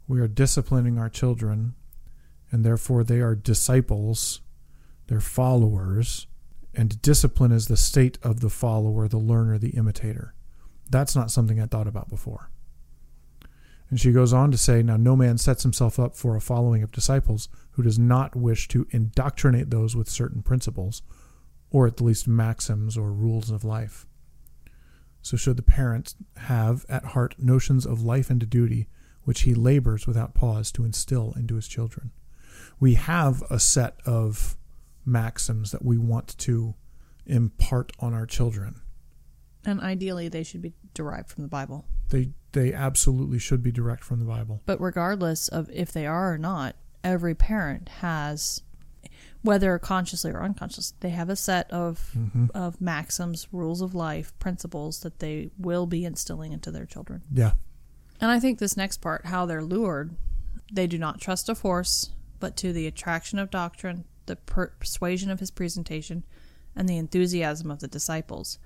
we 0.09 0.21
are 0.21 0.29
disciplining 0.29 0.99
our 0.99 1.09
children, 1.09 1.75
and 2.51 2.65
therefore 2.65 3.05
they 3.05 3.21
are 3.21 3.35
disciples, 3.35 4.41
they're 5.09 5.21
followers, 5.21 6.27
and 6.77 7.01
discipline 7.03 7.53
is 7.53 7.67
the 7.67 7.77
state 7.77 8.19
of 8.23 8.41
the 8.41 8.51
follower, 8.51 9.09
the 9.09 9.19
learner, 9.19 9.59
the 9.59 9.71
imitator. 9.71 10.35
That's 10.91 11.17
not 11.17 11.31
something 11.31 11.61
I 11.61 11.67
thought 11.67 11.89
about 11.89 12.09
before. 12.09 12.51
And 13.89 14.01
she 14.01 14.13
goes 14.13 14.33
on 14.33 14.51
to 14.51 14.59
say, 14.59 14.83
Now 14.83 14.97
no 14.97 15.17
man 15.17 15.39
sets 15.39 15.63
himself 15.63 15.99
up 15.99 16.17
for 16.17 16.37
a 16.37 16.41
following 16.41 16.83
of 16.83 16.93
disciples 16.93 17.49
who 17.73 17.83
does 17.83 17.99
not 17.99 18.37
wish 18.37 18.69
to 18.69 18.87
indoctrinate 18.91 19.71
those 19.71 19.97
with 19.97 20.11
certain 20.11 20.43
principles, 20.43 21.03
or 21.71 21.87
at 21.87 21.97
the 21.97 22.05
least 22.05 22.29
maxims 22.29 22.97
or 22.97 23.13
rules 23.13 23.51
of 23.51 23.65
life. 23.65 24.07
So 25.23 25.37
should 25.37 25.57
the 25.57 25.63
parent 25.63 26.15
have 26.37 26.85
at 26.89 27.05
heart 27.05 27.37
notions 27.39 27.87
of 27.87 28.03
life 28.03 28.31
and 28.31 28.49
duty 28.49 28.89
which 29.25 29.43
he 29.43 29.55
labors 29.55 30.07
without 30.07 30.35
pause 30.35 30.71
to 30.71 30.85
instill 30.85 31.35
into 31.37 31.57
his 31.57 31.67
children. 31.67 32.13
We 32.79 32.95
have 32.95 33.43
a 33.51 33.59
set 33.59 33.97
of 34.07 34.57
maxims 35.07 35.71
that 35.71 35.85
we 35.85 35.97
want 35.97 36.37
to 36.39 36.75
impart 37.25 37.93
on 38.01 38.13
our 38.13 38.27
children. 38.27 38.81
And 39.65 39.81
ideally, 39.81 40.29
they 40.29 40.43
should 40.43 40.63
be 40.63 40.75
derived 40.95 41.29
from 41.29 41.43
the 41.43 41.49
Bible. 41.49 41.87
They 42.11 42.31
they 42.53 42.73
absolutely 42.73 43.39
should 43.39 43.63
be 43.63 43.73
direct 43.73 44.05
from 44.05 44.19
the 44.19 44.25
Bible. 44.25 44.63
But 44.65 44.81
regardless 44.81 45.49
of 45.49 45.69
if 45.73 45.93
they 45.93 46.07
are 46.07 46.33
or 46.33 46.39
not, 46.39 46.77
every 47.03 47.35
parent 47.35 47.89
has, 48.01 48.63
whether 49.43 49.79
consciously 49.79 50.31
or 50.31 50.43
unconsciously, 50.43 50.97
they 51.01 51.11
have 51.11 51.29
a 51.29 51.37
set 51.37 51.71
of 51.71 52.13
mm-hmm. 52.17 52.47
of 52.55 52.81
maxims, 52.81 53.49
rules 53.53 53.83
of 53.83 53.95
life, 53.95 54.37
principles 54.39 55.01
that 55.01 55.19
they 55.19 55.51
will 55.59 55.87
be 55.87 56.05
instilling 56.05 56.53
into 56.53 56.71
their 56.71 56.87
children. 56.87 57.23
Yeah. 57.33 57.53
And 58.21 58.31
I 58.31 58.41
think 58.41 58.59
this 58.59 58.77
next 58.77 58.99
part, 58.99 59.27
how 59.27 59.45
they're 59.45 59.63
lured, 59.63 60.17
they 60.73 60.87
do 60.87 60.99
not 60.99 61.21
trust 61.21 61.49
a 61.49 61.55
force, 61.55 62.13
but 62.41 62.57
to 62.59 62.73
the 62.73 62.87
attraction 62.87 63.39
of 63.39 63.51
doctrine, 63.51 64.05
the 64.27 64.37
persuasion 64.37 65.31
of 65.31 65.41
his 65.41 65.51
presentation, 65.51 66.25
and 66.75 66.89
the 66.89 66.97
enthusiasm 66.99 67.71
of 67.71 67.81
the 67.81 67.89
disciples. 67.89 68.59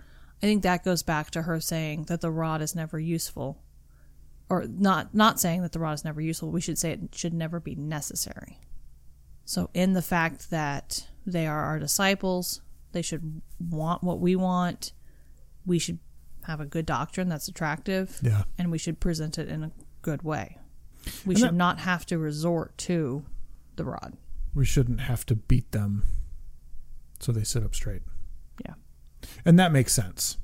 I 0.42 0.46
think 0.46 0.62
that 0.62 0.84
goes 0.84 1.02
back 1.02 1.30
to 1.32 1.42
her 1.42 1.60
saying 1.60 2.04
that 2.04 2.20
the 2.22 2.30
rod 2.30 2.62
is 2.62 2.74
never 2.74 2.98
useful, 2.98 3.62
or 4.48 4.64
not 4.66 5.14
not 5.14 5.38
saying 5.38 5.62
that 5.62 5.72
the 5.72 5.78
rod 5.78 5.92
is 5.92 6.04
never 6.04 6.20
useful. 6.20 6.50
We 6.50 6.60
should 6.60 6.78
say 6.78 6.92
it 6.92 7.14
should 7.14 7.34
never 7.34 7.60
be 7.60 7.74
necessary. 7.74 8.58
So, 9.44 9.70
in 9.74 9.92
the 9.92 10.02
fact 10.02 10.50
that 10.50 11.06
they 11.26 11.46
are 11.46 11.62
our 11.64 11.78
disciples, 11.78 12.62
they 12.92 13.02
should 13.02 13.42
want 13.60 14.02
what 14.02 14.18
we 14.20 14.34
want. 14.36 14.92
We 15.66 15.78
should 15.78 15.98
have 16.44 16.60
a 16.60 16.64
good 16.66 16.86
doctrine 16.86 17.28
that's 17.28 17.48
attractive, 17.48 18.18
yeah, 18.22 18.44
and 18.58 18.70
we 18.70 18.78
should 18.78 18.98
present 18.98 19.38
it 19.38 19.48
in 19.48 19.62
a 19.62 19.72
good 20.02 20.22
way. 20.22 20.56
We 21.26 21.34
And 21.34 21.38
should 21.38 21.48
that- 21.50 21.54
not 21.54 21.80
have 21.80 22.06
to 22.06 22.18
resort 22.18 22.76
to 22.78 23.24
the 23.76 23.84
rod. 23.84 24.16
We 24.54 24.64
shouldn't 24.64 25.00
have 25.00 25.24
to 25.26 25.36
beat 25.36 25.72
them 25.72 26.04
so 27.20 27.32
they 27.32 27.44
sit 27.44 27.62
up 27.62 27.74
straight. 27.74 28.02
Yeah. 28.64 28.74
And 29.44 29.58
that 29.58 29.72
makes 29.72 29.92
sense. 29.92 30.38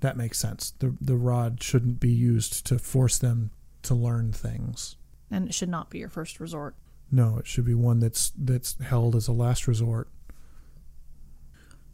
That 0.00 0.16
makes 0.16 0.38
sense. 0.38 0.72
The 0.78 0.96
the 1.00 1.16
rod 1.16 1.62
shouldn't 1.62 2.00
be 2.00 2.10
used 2.10 2.66
to 2.66 2.78
force 2.78 3.18
them 3.18 3.50
to 3.82 3.94
learn 3.94 4.32
things. 4.32 4.96
And 5.30 5.46
it 5.48 5.54
should 5.54 5.68
not 5.68 5.90
be 5.90 5.98
your 5.98 6.08
first 6.08 6.40
resort. 6.40 6.74
No, 7.12 7.38
it 7.38 7.46
should 7.46 7.64
be 7.66 7.74
one 7.74 8.00
that's 8.00 8.32
that's 8.36 8.80
held 8.82 9.14
as 9.14 9.28
a 9.28 9.32
last 9.32 9.66
resort. 9.68 10.08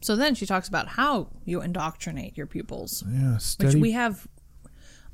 So 0.02 0.14
then 0.14 0.34
she 0.34 0.46
talks 0.46 0.68
about 0.68 0.88
how 0.88 1.28
you 1.44 1.60
indoctrinate 1.62 2.36
your 2.36 2.46
pupils, 2.46 3.02
Yeah, 3.08 3.38
which 3.58 3.74
we 3.74 3.92
have. 3.92 4.28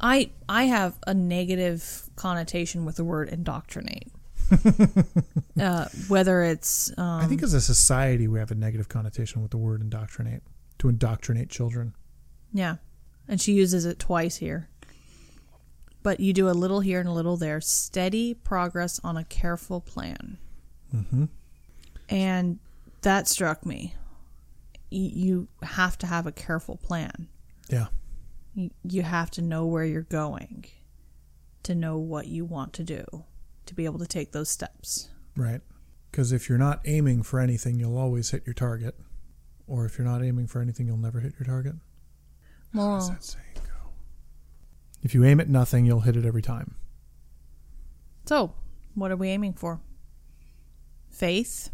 I 0.01 0.31
I 0.49 0.65
have 0.65 0.99
a 1.07 1.15
negative 1.15 2.11
connotation 2.17 2.85
with 2.85 2.97
the 2.97 3.05
word 3.05 3.29
indoctrinate. 3.29 4.13
uh, 5.61 5.87
whether 6.09 6.43
it's 6.43 6.93
um, 6.99 7.21
I 7.21 7.27
think 7.27 7.43
as 7.43 7.55
a 7.55 7.61
society 7.61 8.29
we 8.29 8.39
have 8.39 8.51
a 8.51 8.55
negative 8.55 8.89
connotation 8.89 9.43
with 9.43 9.51
the 9.51 9.59
word 9.59 9.81
indoctrinate. 9.81 10.43
To 10.79 10.89
indoctrinate 10.89 11.49
children. 11.49 11.95
Yeah. 12.53 12.77
And 13.29 13.41
she 13.41 13.53
uses 13.53 13.85
it 13.85 13.99
twice 13.99 14.37
here. 14.37 14.69
But 16.03 16.19
you 16.19 16.33
do 16.33 16.49
a 16.49 16.53
little 16.53 16.81
here 16.81 16.99
and 16.99 17.09
a 17.09 17.13
little 17.13 17.37
there. 17.37 17.61
Steady 17.61 18.35
progress 18.35 19.01
on 19.05 19.17
a 19.17 19.25
careful 19.25 19.81
plan. 19.81 20.39
Mm-hmm. 20.95 21.27
And 22.09 22.59
that 23.03 23.29
struck 23.29 23.65
me. 23.65 23.95
You 24.91 25.49
have 25.63 25.97
to 25.99 26.07
have 26.07 26.27
a 26.27 26.33
careful 26.33 26.77
plan. 26.77 27.29
Yeah. 27.69 27.87
You 28.55 28.71
you 28.83 29.03
have 29.03 29.31
to 29.33 29.43
know 29.43 29.65
where 29.67 29.85
you're 29.85 30.03
going 30.03 30.67
to 31.63 31.75
know 31.75 31.97
what 31.97 32.27
you 32.27 32.45
want 32.45 32.73
to 32.75 32.85
do, 32.85 33.05
to 33.73 33.77
be 33.77 33.85
able 33.85 33.99
to 33.99 34.07
take 34.07 34.33
those 34.33 34.49
steps. 34.49 35.09
Right. 35.37 35.61
Because 36.11 36.33
if 36.33 36.49
you're 36.49 36.59
not 36.59 36.81
aiming 36.85 37.23
for 37.23 37.41
anything, 37.41 37.79
you'll 37.79 37.97
always 37.99 38.31
hit 38.31 38.47
your 38.47 38.55
target. 38.55 38.95
Or 39.67 39.87
if 39.87 39.97
you're 39.97 40.07
not 40.07 40.23
aiming 40.23 40.47
for 40.47 40.61
anything, 40.61 40.87
you'll 40.87 40.99
never 40.99 41.21
hit 41.21 41.35
your 41.39 41.47
target. 41.47 41.75
How 42.75 42.97
does 42.97 43.11
that 43.11 43.25
saying 43.25 43.45
go? 43.57 43.91
If 45.03 45.15
you 45.15 45.25
aim 45.25 45.41
at 45.41 45.49
nothing, 45.49 45.87
you'll 45.87 46.01
hit 46.01 46.17
it 46.17 46.25
every 46.25 46.43
time. 46.43 46.75
so 48.27 48.55
what 48.95 49.11
are 49.11 49.17
we 49.17 49.29
aiming 49.29 49.55
for? 49.55 49.81
Faith 51.09 51.71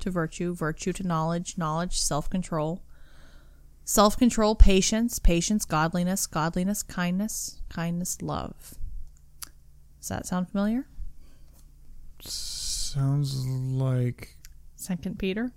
to 0.00 0.10
virtue, 0.10 0.54
virtue 0.54 0.92
to 0.94 1.06
knowledge, 1.06 1.56
knowledge, 1.56 2.00
self 2.00 2.28
control, 2.28 2.82
self 3.84 4.16
control, 4.16 4.54
patience, 4.54 5.18
patience, 5.18 5.64
godliness, 5.64 6.26
godliness, 6.26 6.82
kindness, 6.82 7.60
kindness, 7.68 8.20
love. 8.20 8.74
Does 10.00 10.08
that 10.08 10.26
sound 10.26 10.48
familiar? 10.48 10.86
Sounds 12.22 13.46
like 13.46 14.36
Second 14.76 15.18
Peter. 15.18 15.52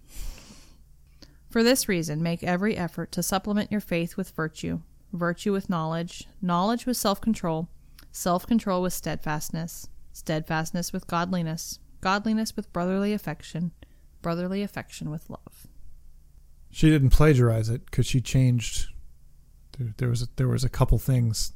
For 1.49 1.63
this 1.63 1.87
reason, 1.87 2.23
make 2.23 2.43
every 2.43 2.75
effort 2.75 3.11
to 3.13 3.23
supplement 3.23 3.71
your 3.71 3.81
faith 3.81 4.17
with 4.17 4.31
virtue, 4.31 4.81
virtue 5.11 5.51
with 5.51 5.69
knowledge, 5.69 6.27
knowledge 6.41 6.85
with 6.85 6.97
self 6.97 7.21
control, 7.21 7.69
self 8.11 8.47
control 8.47 8.81
with 8.81 8.93
steadfastness, 8.93 9.87
steadfastness 10.11 10.91
with 10.91 11.07
godliness, 11.07 11.79
godliness 12.01 12.55
with 12.55 12.71
brotherly 12.73 13.13
affection, 13.13 13.71
brotherly 14.21 14.61
affection 14.63 15.09
with 15.11 15.29
love. 15.29 15.67
she 16.71 16.89
didn't 16.89 17.11
plagiarize 17.11 17.69
it 17.69 17.85
because 17.85 18.05
she 18.07 18.19
changed. 18.21 18.87
There, 19.77 19.93
there 19.97 20.09
was 20.09 20.21
a, 20.23 20.27
there 20.35 20.47
was 20.47 20.63
a 20.63 20.69
couple 20.69 20.97
things 20.97 21.53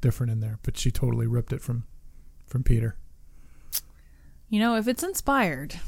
different 0.00 0.30
in 0.32 0.40
there, 0.40 0.58
but 0.62 0.76
she 0.76 0.90
totally 0.90 1.26
ripped 1.26 1.52
it 1.52 1.62
from 1.62 1.84
from 2.46 2.62
Peter. 2.62 2.96
You 4.48 4.60
know, 4.60 4.76
if 4.76 4.88
it's 4.88 5.02
inspired, 5.02 5.78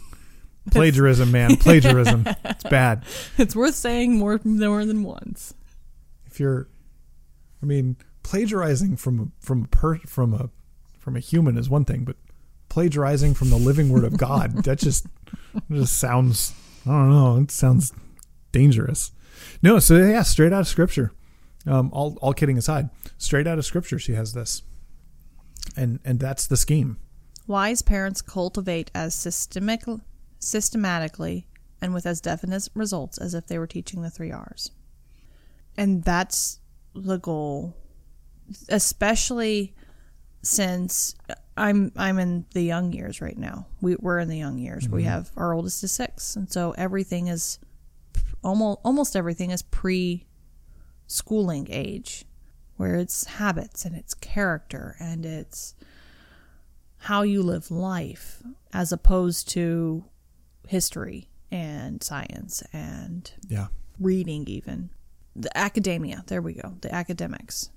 Plagiarism, 0.70 1.30
man, 1.32 1.56
plagiarism. 1.56 2.26
It's 2.44 2.64
bad. 2.64 3.04
it's 3.38 3.56
worth 3.56 3.74
saying 3.74 4.16
more 4.16 4.40
more 4.44 4.84
than 4.84 5.02
once. 5.02 5.54
If 6.26 6.38
you're, 6.38 6.68
I 7.62 7.66
mean, 7.66 7.96
plagiarizing 8.22 8.96
from 8.96 9.32
from 9.40 9.64
a 9.64 9.68
per, 9.68 9.98
from 10.00 10.34
a 10.34 10.50
from 10.98 11.16
a 11.16 11.20
human 11.20 11.56
is 11.56 11.68
one 11.68 11.84
thing, 11.84 12.04
but 12.04 12.16
plagiarizing 12.68 13.34
from 13.34 13.50
the 13.50 13.56
living 13.56 13.88
word 13.88 14.04
of 14.04 14.16
God 14.16 14.64
that 14.64 14.78
just 14.78 15.06
just 15.70 15.98
sounds 15.98 16.54
I 16.86 16.90
don't 16.90 17.10
know. 17.10 17.38
It 17.38 17.50
sounds 17.50 17.92
dangerous. 18.52 19.12
No, 19.62 19.78
so 19.78 19.96
yeah, 19.96 20.22
straight 20.22 20.52
out 20.52 20.60
of 20.60 20.68
scripture. 20.68 21.12
Um, 21.66 21.90
all 21.92 22.18
all 22.20 22.34
kidding 22.34 22.58
aside, 22.58 22.90
straight 23.18 23.46
out 23.46 23.58
of 23.58 23.64
scripture, 23.64 23.98
she 23.98 24.12
has 24.12 24.34
this, 24.34 24.62
and 25.76 26.00
and 26.04 26.20
that's 26.20 26.46
the 26.46 26.56
scheme. 26.56 26.98
Wise 27.50 27.82
parents 27.82 28.22
cultivate 28.22 28.92
as 28.94 29.12
systemic, 29.12 29.82
systematically 30.38 31.48
and 31.82 31.92
with 31.92 32.06
as 32.06 32.20
definite 32.20 32.68
results 32.74 33.18
as 33.18 33.34
if 33.34 33.48
they 33.48 33.58
were 33.58 33.66
teaching 33.66 34.02
the 34.02 34.08
three 34.08 34.30
R's. 34.30 34.70
And 35.76 36.04
that's 36.04 36.60
the 36.94 37.18
goal, 37.18 37.74
especially 38.68 39.74
since 40.42 41.16
I'm 41.56 41.90
I'm 41.96 42.20
in 42.20 42.46
the 42.54 42.62
young 42.62 42.92
years 42.92 43.20
right 43.20 43.36
now. 43.36 43.66
We 43.80 43.96
we're 43.96 44.20
in 44.20 44.28
the 44.28 44.38
young 44.38 44.58
years. 44.58 44.88
We 44.88 45.00
mm-hmm. 45.00 45.10
have 45.10 45.32
our 45.36 45.52
oldest 45.52 45.82
is 45.82 45.90
six, 45.90 46.36
and 46.36 46.48
so 46.52 46.70
everything 46.78 47.26
is 47.26 47.58
almost 48.44 48.78
almost 48.84 49.16
everything 49.16 49.50
is 49.50 49.62
pre 49.62 50.24
schooling 51.08 51.66
age, 51.68 52.26
where 52.76 52.94
it's 52.94 53.24
habits 53.24 53.84
and 53.84 53.96
it's 53.96 54.14
character 54.14 54.94
and 55.00 55.26
it's 55.26 55.74
how 57.00 57.22
you 57.22 57.42
live 57.42 57.70
life 57.70 58.42
as 58.72 58.92
opposed 58.92 59.48
to 59.50 60.04
history 60.68 61.28
and 61.50 62.02
science 62.02 62.62
and 62.72 63.32
Yeah, 63.48 63.68
reading 63.98 64.46
even. 64.46 64.90
The 65.34 65.56
academia 65.56 66.24
there 66.26 66.42
we 66.42 66.54
go 66.54 66.76
the 66.80 66.94
academics. 66.94 67.70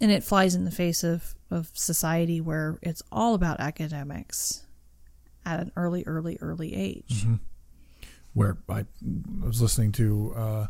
And 0.00 0.10
it 0.10 0.24
flies 0.24 0.56
in 0.56 0.64
the 0.64 0.72
face 0.72 1.04
of, 1.04 1.36
of 1.50 1.70
society 1.72 2.40
where 2.40 2.78
it's 2.82 3.02
all 3.12 3.34
about 3.34 3.60
academics 3.60 4.66
at 5.46 5.60
an 5.60 5.70
early 5.76 6.02
early 6.04 6.36
early 6.40 6.74
age. 6.74 7.26
Where 8.32 8.58
I 8.68 8.84
was 9.42 9.62
listening 9.62 9.92
to. 9.92 10.34
Uh, 10.36 10.66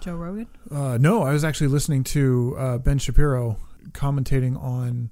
joe 0.00 0.14
rogan? 0.14 0.46
Uh, 0.70 0.96
no, 1.00 1.22
I 1.22 1.32
was 1.32 1.44
actually 1.44 1.68
listening 1.68 2.04
to 2.04 2.56
uh, 2.58 2.78
Ben 2.78 2.98
Shapiro 2.98 3.58
commentating 3.90 4.56
on 4.60 5.10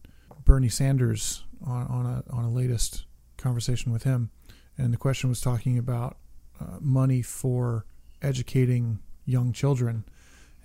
Bernie 0.50 0.68
Sanders 0.68 1.44
on, 1.64 1.86
on 1.86 2.06
a 2.06 2.34
on 2.34 2.44
a 2.44 2.50
latest 2.50 3.04
conversation 3.36 3.92
with 3.92 4.02
him, 4.02 4.30
and 4.76 4.92
the 4.92 4.96
question 4.96 5.30
was 5.30 5.40
talking 5.40 5.78
about 5.78 6.16
uh, 6.60 6.78
money 6.80 7.22
for 7.22 7.86
educating 8.20 8.98
young 9.24 9.52
children, 9.52 10.04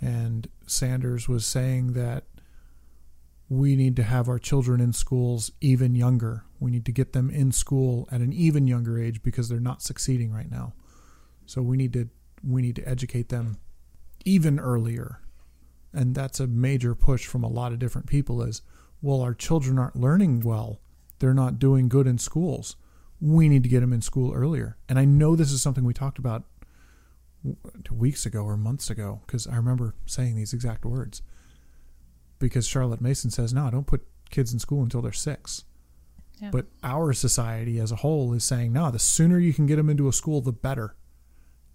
and 0.01 0.47
Sanders 0.65 1.29
was 1.29 1.45
saying 1.45 1.93
that 1.93 2.23
we 3.47 3.75
need 3.75 3.95
to 3.97 4.01
have 4.01 4.27
our 4.27 4.39
children 4.39 4.81
in 4.81 4.91
schools 4.91 5.51
even 5.61 5.93
younger. 5.93 6.45
We 6.59 6.71
need 6.71 6.85
to 6.85 6.91
get 6.91 7.13
them 7.13 7.29
in 7.29 7.51
school 7.51 8.09
at 8.11 8.21
an 8.21 8.33
even 8.33 8.65
younger 8.65 8.97
age 8.97 9.21
because 9.21 9.49
they're 9.49 9.59
not 9.59 9.83
succeeding 9.83 10.33
right 10.33 10.49
now. 10.49 10.73
So 11.45 11.61
we 11.61 11.77
need 11.77 11.93
to 11.93 12.09
we 12.43 12.63
need 12.63 12.77
to 12.77 12.89
educate 12.89 13.29
them 13.29 13.59
even 14.25 14.59
earlier. 14.59 15.21
And 15.93 16.15
that's 16.15 16.39
a 16.39 16.47
major 16.47 16.95
push 16.95 17.27
from 17.27 17.43
a 17.43 17.47
lot 17.47 17.71
of 17.71 17.77
different 17.77 18.07
people 18.07 18.41
is, 18.41 18.63
well, 19.05 19.21
our 19.21 19.35
children 19.35 19.77
aren't 19.77 19.95
learning 19.95 20.39
well. 20.39 20.79
They're 21.19 21.35
not 21.35 21.59
doing 21.59 21.89
good 21.89 22.07
in 22.07 22.17
schools. 22.17 22.75
We 23.21 23.47
need 23.47 23.61
to 23.61 23.69
get 23.69 23.81
them 23.81 23.93
in 23.93 24.01
school 24.01 24.33
earlier. 24.33 24.77
And 24.89 24.97
I 24.97 25.05
know 25.05 25.35
this 25.35 25.51
is 25.51 25.61
something 25.61 25.85
we 25.85 25.93
talked 25.93 26.17
about 26.17 26.43
weeks 27.91 28.25
ago 28.25 28.43
or 28.43 28.57
months 28.57 28.89
ago 28.89 29.21
because 29.27 29.45
I 29.45 29.57
remember 29.57 29.93
saying 30.07 30.35
these 30.35 30.53
exact 30.53 30.85
words. 30.85 31.21
Because 32.39 32.65
Charlotte 32.65 32.99
Mason 32.99 33.29
says, 33.29 33.53
no, 33.53 33.69
don't 33.69 33.85
put 33.85 34.07
kids 34.31 34.51
in 34.51 34.57
school 34.57 34.81
until 34.81 35.03
they're 35.03 35.13
six. 35.13 35.65
Yeah. 36.41 36.49
But 36.49 36.65
our 36.83 37.13
society 37.13 37.79
as 37.79 37.91
a 37.91 37.97
whole 37.97 38.33
is 38.33 38.43
saying, 38.43 38.73
no, 38.73 38.89
the 38.89 38.97
sooner 38.97 39.37
you 39.37 39.53
can 39.53 39.67
get 39.67 39.75
them 39.75 39.89
into 39.89 40.07
a 40.07 40.13
school, 40.13 40.41
the 40.41 40.51
better. 40.51 40.95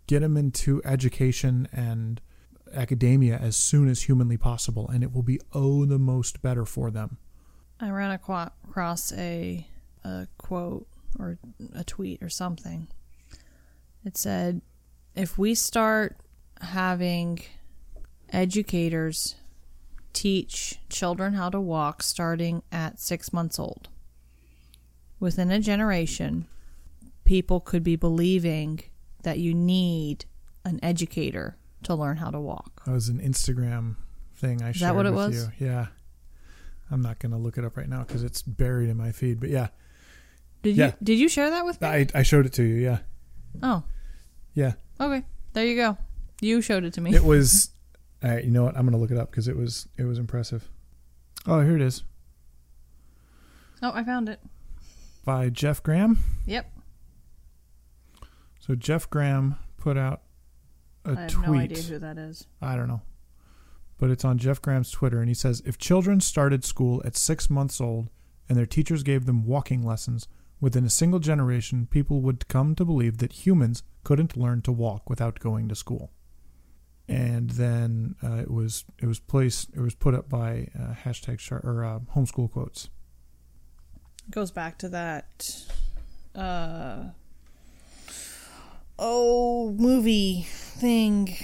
Get 0.08 0.20
them 0.20 0.36
into 0.36 0.82
education 0.84 1.68
and 1.72 2.20
academia 2.74 3.36
as 3.36 3.56
soon 3.56 3.88
as 3.88 4.02
humanly 4.02 4.36
possible, 4.36 4.88
and 4.88 5.02
it 5.02 5.12
will 5.12 5.22
be 5.22 5.40
oh 5.52 5.84
the 5.84 5.98
most 5.98 6.42
better 6.42 6.64
for 6.64 6.90
them. 6.90 7.18
I 7.80 7.90
ran 7.90 8.10
across 8.10 9.12
a 9.12 9.66
a 10.04 10.28
quote 10.38 10.86
or 11.18 11.38
a 11.74 11.84
tweet 11.84 12.22
or 12.22 12.28
something. 12.28 12.88
It 14.04 14.16
said, 14.16 14.62
"If 15.14 15.38
we 15.38 15.54
start 15.54 16.18
having 16.60 17.40
educators 18.30 19.36
teach 20.12 20.78
children 20.88 21.34
how 21.34 21.48
to 21.50 21.60
walk 21.60 22.02
starting 22.02 22.62
at 22.70 23.00
six 23.00 23.32
months 23.32 23.58
old, 23.58 23.88
within 25.18 25.50
a 25.50 25.60
generation, 25.60 26.46
people 27.24 27.60
could 27.60 27.82
be 27.82 27.96
believing 27.96 28.80
that 29.22 29.38
you 29.38 29.54
need 29.54 30.24
an 30.64 30.80
educator 30.82 31.56
to 31.84 31.94
learn 31.94 32.16
how 32.18 32.30
to 32.30 32.40
walk." 32.40 32.84
That 32.86 32.92
was 32.92 33.08
an 33.08 33.20
Instagram 33.20 33.96
thing 34.36 34.62
I 34.62 34.72
shared 34.72 34.90
that 34.90 34.96
what 34.96 35.06
it 35.06 35.10
with 35.14 35.28
was? 35.34 35.48
you. 35.58 35.66
Yeah. 35.66 35.86
I'm 36.90 37.02
not 37.02 37.18
going 37.20 37.30
to 37.32 37.38
look 37.38 37.56
it 37.56 37.64
up 37.64 37.76
right 37.76 37.88
now 37.88 38.02
because 38.02 38.24
it's 38.24 38.42
buried 38.42 38.88
in 38.90 38.96
my 38.96 39.12
feed. 39.12 39.38
But 39.38 39.50
yeah, 39.50 39.68
Did 40.62 40.76
Yeah. 40.76 40.86
you 40.86 40.92
did 41.02 41.18
you 41.18 41.28
share 41.28 41.50
that 41.50 41.64
with 41.64 41.80
me? 41.80 41.86
I, 41.86 42.06
I 42.14 42.22
showed 42.24 42.46
it 42.46 42.52
to 42.54 42.62
you. 42.64 42.74
Yeah. 42.76 42.98
oh, 43.62 43.84
Yeah. 44.54 44.72
okay. 45.00 45.24
There 45.52 45.64
you 45.66 45.76
go. 45.76 45.96
You 46.40 46.60
showed 46.62 46.84
it 46.84 46.94
to 46.94 47.00
me. 47.00 47.14
It 47.14 47.22
was. 47.24 47.70
All 48.24 48.30
right. 48.30 48.44
You 48.44 48.50
know 48.50 48.64
what? 48.64 48.76
I'm 48.76 48.82
going 48.82 48.92
to 48.92 48.98
look 48.98 49.10
it 49.12 49.16
up 49.18 49.30
because 49.30 49.46
it 49.48 49.56
was 49.56 49.88
it 49.96 50.04
was 50.04 50.18
impressive. 50.18 50.68
Oh, 51.46 51.60
here 51.60 51.76
it 51.76 51.82
is 51.82 52.02
oh, 53.82 53.92
I 53.94 54.02
found 54.04 54.28
it. 54.28 54.40
by 55.24 55.48
Jeff 55.48 55.82
Graham. 55.82 56.18
Yep. 56.46 56.70
So 58.58 58.74
Jeff 58.74 59.08
Graham 59.08 59.56
put 59.78 59.96
out 59.96 60.22
a 61.04 61.12
I 61.12 61.20
have 61.22 61.30
tweet. 61.30 61.46
no 61.46 61.54
idea 61.54 61.82
who 61.82 61.98
that 61.98 62.18
is. 62.18 62.46
I 62.60 62.76
don't 62.76 62.88
know. 62.88 63.02
But 63.98 64.10
it's 64.10 64.24
on 64.24 64.38
Jeff 64.38 64.62
Graham's 64.62 64.90
Twitter, 64.90 65.20
and 65.20 65.28
he 65.28 65.34
says 65.34 65.62
if 65.66 65.76
children 65.78 66.20
started 66.20 66.64
school 66.64 67.02
at 67.04 67.16
six 67.16 67.50
months 67.50 67.80
old 67.80 68.08
and 68.48 68.56
their 68.56 68.66
teachers 68.66 69.02
gave 69.02 69.26
them 69.26 69.44
walking 69.44 69.84
lessons, 69.84 70.26
within 70.60 70.84
a 70.84 70.90
single 70.90 71.20
generation, 71.20 71.86
people 71.90 72.20
would 72.22 72.48
come 72.48 72.74
to 72.74 72.84
believe 72.84 73.18
that 73.18 73.46
humans 73.46 73.82
couldn't 74.04 74.36
learn 74.36 74.62
to 74.62 74.72
walk 74.72 75.08
without 75.08 75.38
going 75.38 75.68
to 75.68 75.74
school. 75.74 76.10
And 77.08 77.50
then 77.50 78.14
uh, 78.22 78.36
it 78.36 78.50
was 78.50 78.84
it 78.98 79.06
was 79.06 79.18
placed 79.18 79.70
it 79.74 79.80
was 79.80 79.94
put 79.94 80.14
up 80.14 80.28
by 80.28 80.68
uh, 80.78 80.94
hashtag 81.04 81.40
or 81.64 81.84
uh, 81.84 81.98
homeschool 82.14 82.50
quotes. 82.52 82.88
goes 84.30 84.50
back 84.52 84.78
to 84.78 84.88
that 84.88 85.66
uh 86.36 87.06
oh 89.02 89.74
movie 89.78 90.42
thing 90.46 91.34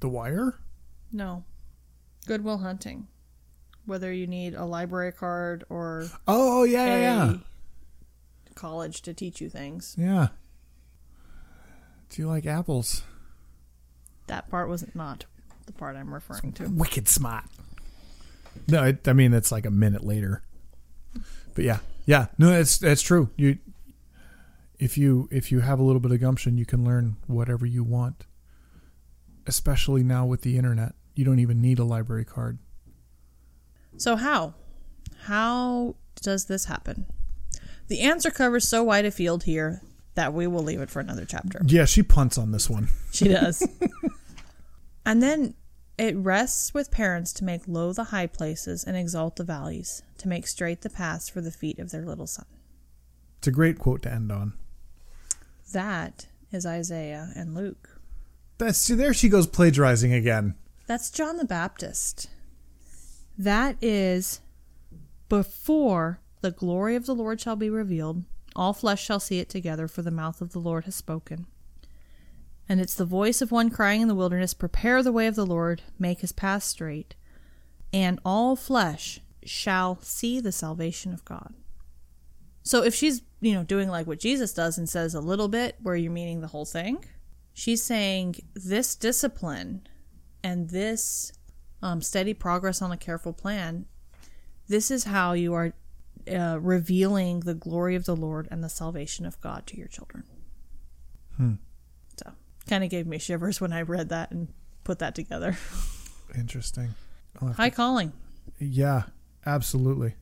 The 0.00 0.08
Wire. 0.08 0.58
no 1.10 1.44
Good 2.26 2.44
Will 2.44 2.58
Hunting 2.58 3.08
whether 3.86 4.12
you 4.12 4.26
need 4.28 4.54
a 4.54 4.64
library 4.64 5.10
card 5.12 5.64
or 5.68 6.04
Oh, 6.28 6.60
oh 6.60 6.64
yeah 6.64 6.86
yeah 6.86 7.00
yeah 7.00 7.34
college 8.54 9.00
to 9.02 9.14
teach 9.14 9.40
you 9.40 9.48
things 9.48 9.94
yeah. 9.98 10.28
Do 12.10 12.20
you 12.20 12.28
like 12.28 12.44
apples? 12.46 13.02
that 14.26 14.48
part 14.50 14.68
was 14.68 14.84
not 14.94 15.24
the 15.66 15.72
part 15.72 15.96
i'm 15.96 16.12
referring 16.12 16.52
to 16.52 16.68
wicked 16.68 17.08
smart. 17.08 17.44
No, 18.68 18.84
it, 18.84 19.08
I 19.08 19.14
mean 19.14 19.32
it's 19.32 19.50
like 19.50 19.64
a 19.66 19.70
minute 19.70 20.04
later. 20.04 20.42
But 21.54 21.64
yeah, 21.64 21.78
yeah, 22.06 22.26
no, 22.38 22.50
that's 22.50 22.76
that's 22.78 23.00
true. 23.02 23.30
You, 23.36 23.58
if 24.82 24.98
you 24.98 25.28
if 25.30 25.52
you 25.52 25.60
have 25.60 25.78
a 25.78 25.82
little 25.82 26.00
bit 26.00 26.10
of 26.10 26.20
gumption, 26.20 26.58
you 26.58 26.66
can 26.66 26.84
learn 26.84 27.16
whatever 27.26 27.64
you 27.64 27.84
want. 27.84 28.26
Especially 29.46 30.02
now 30.02 30.26
with 30.26 30.42
the 30.42 30.56
internet, 30.56 30.94
you 31.14 31.24
don't 31.24 31.38
even 31.38 31.60
need 31.60 31.78
a 31.78 31.84
library 31.84 32.24
card. 32.24 32.58
so 33.96 34.16
how 34.16 34.54
how 35.26 35.94
does 36.20 36.46
this 36.46 36.64
happen 36.64 37.06
the 37.88 38.00
answer 38.00 38.30
covers 38.30 38.66
so 38.66 38.82
wide 38.82 39.04
a 39.04 39.10
field 39.10 39.44
here 39.44 39.82
that 40.14 40.32
we 40.32 40.46
will 40.46 40.62
leave 40.62 40.80
it 40.80 40.90
for 40.90 41.00
another 41.00 41.24
chapter 41.24 41.60
Yeah, 41.66 41.84
she 41.84 42.02
punts 42.02 42.36
on 42.38 42.52
this 42.52 42.68
one. 42.68 42.88
She 43.12 43.28
does. 43.28 43.66
and 45.06 45.22
then 45.22 45.54
it 45.98 46.16
rests 46.16 46.72
with 46.72 46.90
parents 46.90 47.32
to 47.34 47.44
make 47.44 47.68
low 47.68 47.92
the 47.92 48.04
high 48.04 48.26
places 48.26 48.84
and 48.84 48.96
exalt 48.96 49.36
the 49.36 49.44
valleys, 49.44 50.02
to 50.18 50.28
make 50.28 50.46
straight 50.46 50.80
the 50.80 50.90
paths 50.90 51.28
for 51.28 51.40
the 51.40 51.50
feet 51.50 51.78
of 51.78 51.90
their 51.90 52.04
little 52.06 52.26
son. 52.26 52.46
It's 53.38 53.48
a 53.48 53.52
great 53.52 53.78
quote 53.78 54.02
to 54.02 54.12
end 54.12 54.32
on. 54.32 54.54
That 55.72 56.26
is 56.50 56.66
Isaiah 56.66 57.32
and 57.34 57.54
Luke. 57.54 58.00
That's 58.58 58.78
see, 58.78 58.94
there 58.94 59.14
she 59.14 59.28
goes 59.28 59.46
plagiarizing 59.46 60.12
again. 60.12 60.54
That's 60.86 61.10
John 61.10 61.36
the 61.36 61.44
Baptist. 61.44 62.28
That 63.38 63.76
is 63.80 64.40
before 65.28 66.20
the 66.42 66.50
glory 66.50 66.94
of 66.94 67.06
the 67.06 67.14
Lord 67.14 67.40
shall 67.40 67.56
be 67.56 67.70
revealed. 67.70 68.24
All 68.54 68.74
flesh 68.74 69.02
shall 69.02 69.20
see 69.20 69.38
it 69.38 69.48
together, 69.48 69.88
for 69.88 70.02
the 70.02 70.10
mouth 70.10 70.42
of 70.42 70.52
the 70.52 70.58
Lord 70.58 70.84
has 70.84 70.94
spoken. 70.94 71.46
And 72.68 72.80
it's 72.80 72.94
the 72.94 73.04
voice 73.06 73.40
of 73.40 73.50
one 73.50 73.70
crying 73.70 74.02
in 74.02 74.08
the 74.08 74.14
wilderness, 74.14 74.52
Prepare 74.54 75.02
the 75.02 75.12
way 75.12 75.26
of 75.26 75.34
the 75.34 75.46
Lord, 75.46 75.82
make 75.98 76.20
his 76.20 76.32
path 76.32 76.64
straight. 76.64 77.14
And 77.92 78.20
all 78.24 78.56
flesh 78.56 79.20
shall 79.44 79.98
see 80.02 80.40
the 80.40 80.52
salvation 80.52 81.12
of 81.12 81.24
God. 81.24 81.54
So 82.62 82.82
if 82.82 82.94
she's, 82.94 83.22
you 83.40 83.54
know, 83.54 83.64
doing 83.64 83.88
like 83.88 84.06
what 84.06 84.20
Jesus 84.20 84.52
does 84.52 84.78
and 84.78 84.88
says 84.88 85.14
a 85.14 85.20
little 85.20 85.48
bit 85.48 85.76
where 85.82 85.96
you're 85.96 86.12
meaning 86.12 86.40
the 86.40 86.48
whole 86.48 86.64
thing, 86.64 87.04
she's 87.52 87.82
saying 87.82 88.36
this 88.54 88.94
discipline 88.94 89.86
and 90.44 90.70
this 90.70 91.32
um, 91.82 92.00
steady 92.00 92.34
progress 92.34 92.80
on 92.80 92.92
a 92.92 92.96
careful 92.96 93.32
plan, 93.32 93.86
this 94.68 94.90
is 94.90 95.04
how 95.04 95.32
you 95.32 95.54
are 95.54 95.74
uh, 96.32 96.58
revealing 96.60 97.40
the 97.40 97.54
glory 97.54 97.96
of 97.96 98.04
the 98.04 98.16
Lord 98.16 98.46
and 98.50 98.62
the 98.62 98.68
salvation 98.68 99.26
of 99.26 99.40
God 99.40 99.66
to 99.66 99.76
your 99.76 99.88
children. 99.88 100.24
Hmm. 101.36 101.54
So, 102.16 102.32
kind 102.68 102.84
of 102.84 102.90
gave 102.90 103.06
me 103.06 103.18
shivers 103.18 103.60
when 103.60 103.72
I 103.72 103.82
read 103.82 104.08
that 104.10 104.30
and 104.30 104.48
put 104.84 105.00
that 105.00 105.14
together. 105.14 105.56
Interesting. 106.36 106.94
High 107.56 107.70
calling. 107.70 108.12
yeah, 108.58 109.04
absolutely, 109.44 110.14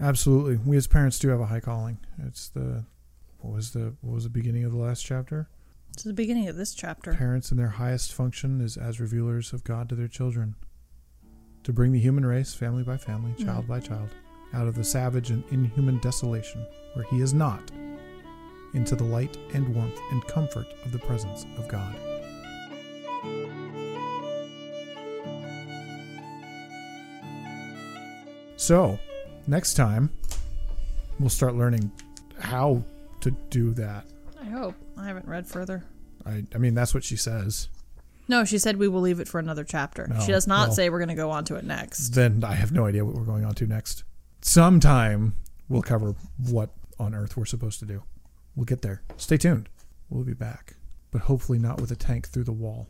absolutely. 0.00 0.56
We 0.64 0.76
as 0.76 0.86
parents 0.86 1.18
do 1.18 1.28
have 1.28 1.40
a 1.40 1.46
high 1.46 1.60
calling. 1.60 1.98
It's 2.26 2.48
the 2.48 2.84
what 3.40 3.54
was 3.54 3.72
the 3.72 3.94
what 4.00 4.14
was 4.14 4.24
the 4.24 4.30
beginning 4.30 4.64
of 4.64 4.72
the 4.72 4.78
last 4.78 5.04
chapter? 5.04 5.48
It's 5.92 6.04
the 6.04 6.12
beginning 6.12 6.48
of 6.48 6.56
this 6.56 6.74
chapter. 6.74 7.14
Parents 7.14 7.50
in 7.50 7.56
their 7.56 7.68
highest 7.68 8.12
function 8.12 8.60
is 8.60 8.76
as 8.76 9.00
revealers 9.00 9.52
of 9.52 9.64
God 9.64 9.88
to 9.88 9.94
their 9.94 10.08
children. 10.08 10.54
To 11.64 11.72
bring 11.72 11.92
the 11.92 12.00
human 12.00 12.24
race, 12.24 12.54
family 12.54 12.82
by 12.82 12.96
family, 12.96 13.32
mm-hmm. 13.32 13.44
child 13.44 13.68
by 13.68 13.80
child, 13.80 14.08
out 14.54 14.66
of 14.66 14.74
the 14.74 14.84
savage 14.84 15.30
and 15.30 15.44
inhuman 15.50 15.98
desolation 15.98 16.64
where 16.94 17.04
he 17.10 17.20
is 17.20 17.34
not, 17.34 17.70
into 18.72 18.96
the 18.96 19.04
light 19.04 19.36
and 19.52 19.74
warmth 19.74 19.98
and 20.10 20.24
comfort 20.26 20.66
of 20.84 20.92
the 20.92 20.98
presence 20.98 21.44
of 21.58 21.68
God. 21.68 21.96
So, 28.56 28.98
next 29.50 29.74
time, 29.74 30.10
we'll 31.18 31.28
start 31.28 31.54
learning 31.56 31.90
how 32.38 32.82
to 33.20 33.30
do 33.50 33.72
that. 33.74 34.06
I 34.40 34.44
hope. 34.44 34.74
I 34.96 35.06
haven't 35.06 35.26
read 35.26 35.46
further. 35.46 35.84
I, 36.24 36.44
I 36.54 36.58
mean, 36.58 36.74
that's 36.74 36.94
what 36.94 37.04
she 37.04 37.16
says. 37.16 37.68
No, 38.28 38.44
she 38.44 38.58
said 38.58 38.76
we 38.76 38.86
will 38.88 39.00
leave 39.00 39.18
it 39.18 39.28
for 39.28 39.38
another 39.40 39.64
chapter. 39.64 40.06
No, 40.06 40.20
she 40.20 40.32
does 40.32 40.46
not 40.46 40.68
well- 40.68 40.76
say 40.76 40.88
we're 40.88 40.98
going 40.98 41.08
to 41.08 41.14
go 41.14 41.30
on 41.30 41.44
to 41.46 41.56
it 41.56 41.64
next. 41.64 42.10
then 42.10 42.44
I 42.44 42.54
have 42.54 42.72
no 42.72 42.86
idea 42.86 43.04
what 43.04 43.14
we're 43.14 43.24
going 43.24 43.44
on 43.44 43.54
to 43.56 43.66
next. 43.66 44.04
Sometime 44.40 45.34
we'll 45.68 45.82
cover 45.82 46.14
what 46.48 46.70
on 46.98 47.14
earth 47.14 47.36
we're 47.36 47.44
supposed 47.44 47.80
to 47.80 47.86
do. 47.86 48.02
We'll 48.54 48.64
get 48.66 48.82
there. 48.82 49.02
Stay 49.16 49.36
tuned. 49.36 49.68
We'll 50.08 50.24
be 50.24 50.34
back, 50.34 50.74
but 51.10 51.22
hopefully 51.22 51.58
not 51.58 51.80
with 51.80 51.90
a 51.90 51.96
tank 51.96 52.28
through 52.28 52.44
the 52.44 52.52
wall. 52.52 52.88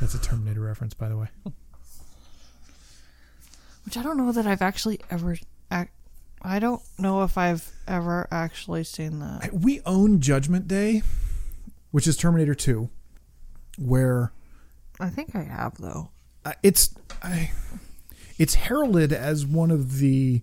That's 0.00 0.14
a 0.14 0.20
Terminator 0.20 0.60
reference, 0.60 0.94
by 0.94 1.08
the 1.08 1.16
way. 1.16 1.28
Which 3.84 3.96
I 3.96 4.02
don't 4.02 4.16
know 4.16 4.32
that 4.32 4.46
I've 4.46 4.62
actually 4.62 5.00
ever. 5.10 5.36
Ac- 5.72 5.88
I 6.42 6.58
don't 6.58 6.82
know 6.98 7.22
if 7.22 7.36
I've 7.36 7.70
ever 7.86 8.26
actually 8.30 8.84
seen 8.84 9.18
that. 9.20 9.52
We 9.52 9.80
own 9.84 10.20
Judgment 10.20 10.68
Day, 10.68 11.02
which 11.90 12.06
is 12.06 12.16
Terminator 12.16 12.54
2, 12.54 12.88
where 13.78 14.32
I 14.98 15.08
think 15.10 15.34
I 15.34 15.42
have 15.42 15.76
though. 15.78 16.10
uh, 16.44 16.52
it's 16.62 16.94
I, 17.22 17.52
it's 18.38 18.54
heralded 18.54 19.12
as 19.12 19.44
one 19.46 19.70
of 19.70 19.98
the 19.98 20.42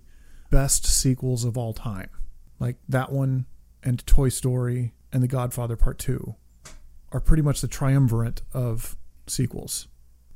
best 0.50 0.86
sequels 0.86 1.44
of 1.46 1.58
all 1.58 1.74
time. 1.74 2.10
Like 2.60 2.78
that 2.90 3.12
one 3.12 3.46
and 3.84 4.06
Toy 4.08 4.30
Story 4.30 4.94
and 5.14 5.22
The 5.24 5.28
Godfather 5.28 5.76
Part 5.76 6.00
2 6.00 6.36
are 7.12 7.20
pretty 7.20 7.44
much 7.44 7.62
the 7.62 7.68
triumvirate 7.68 8.42
of 8.54 8.98
sequels. 9.28 9.88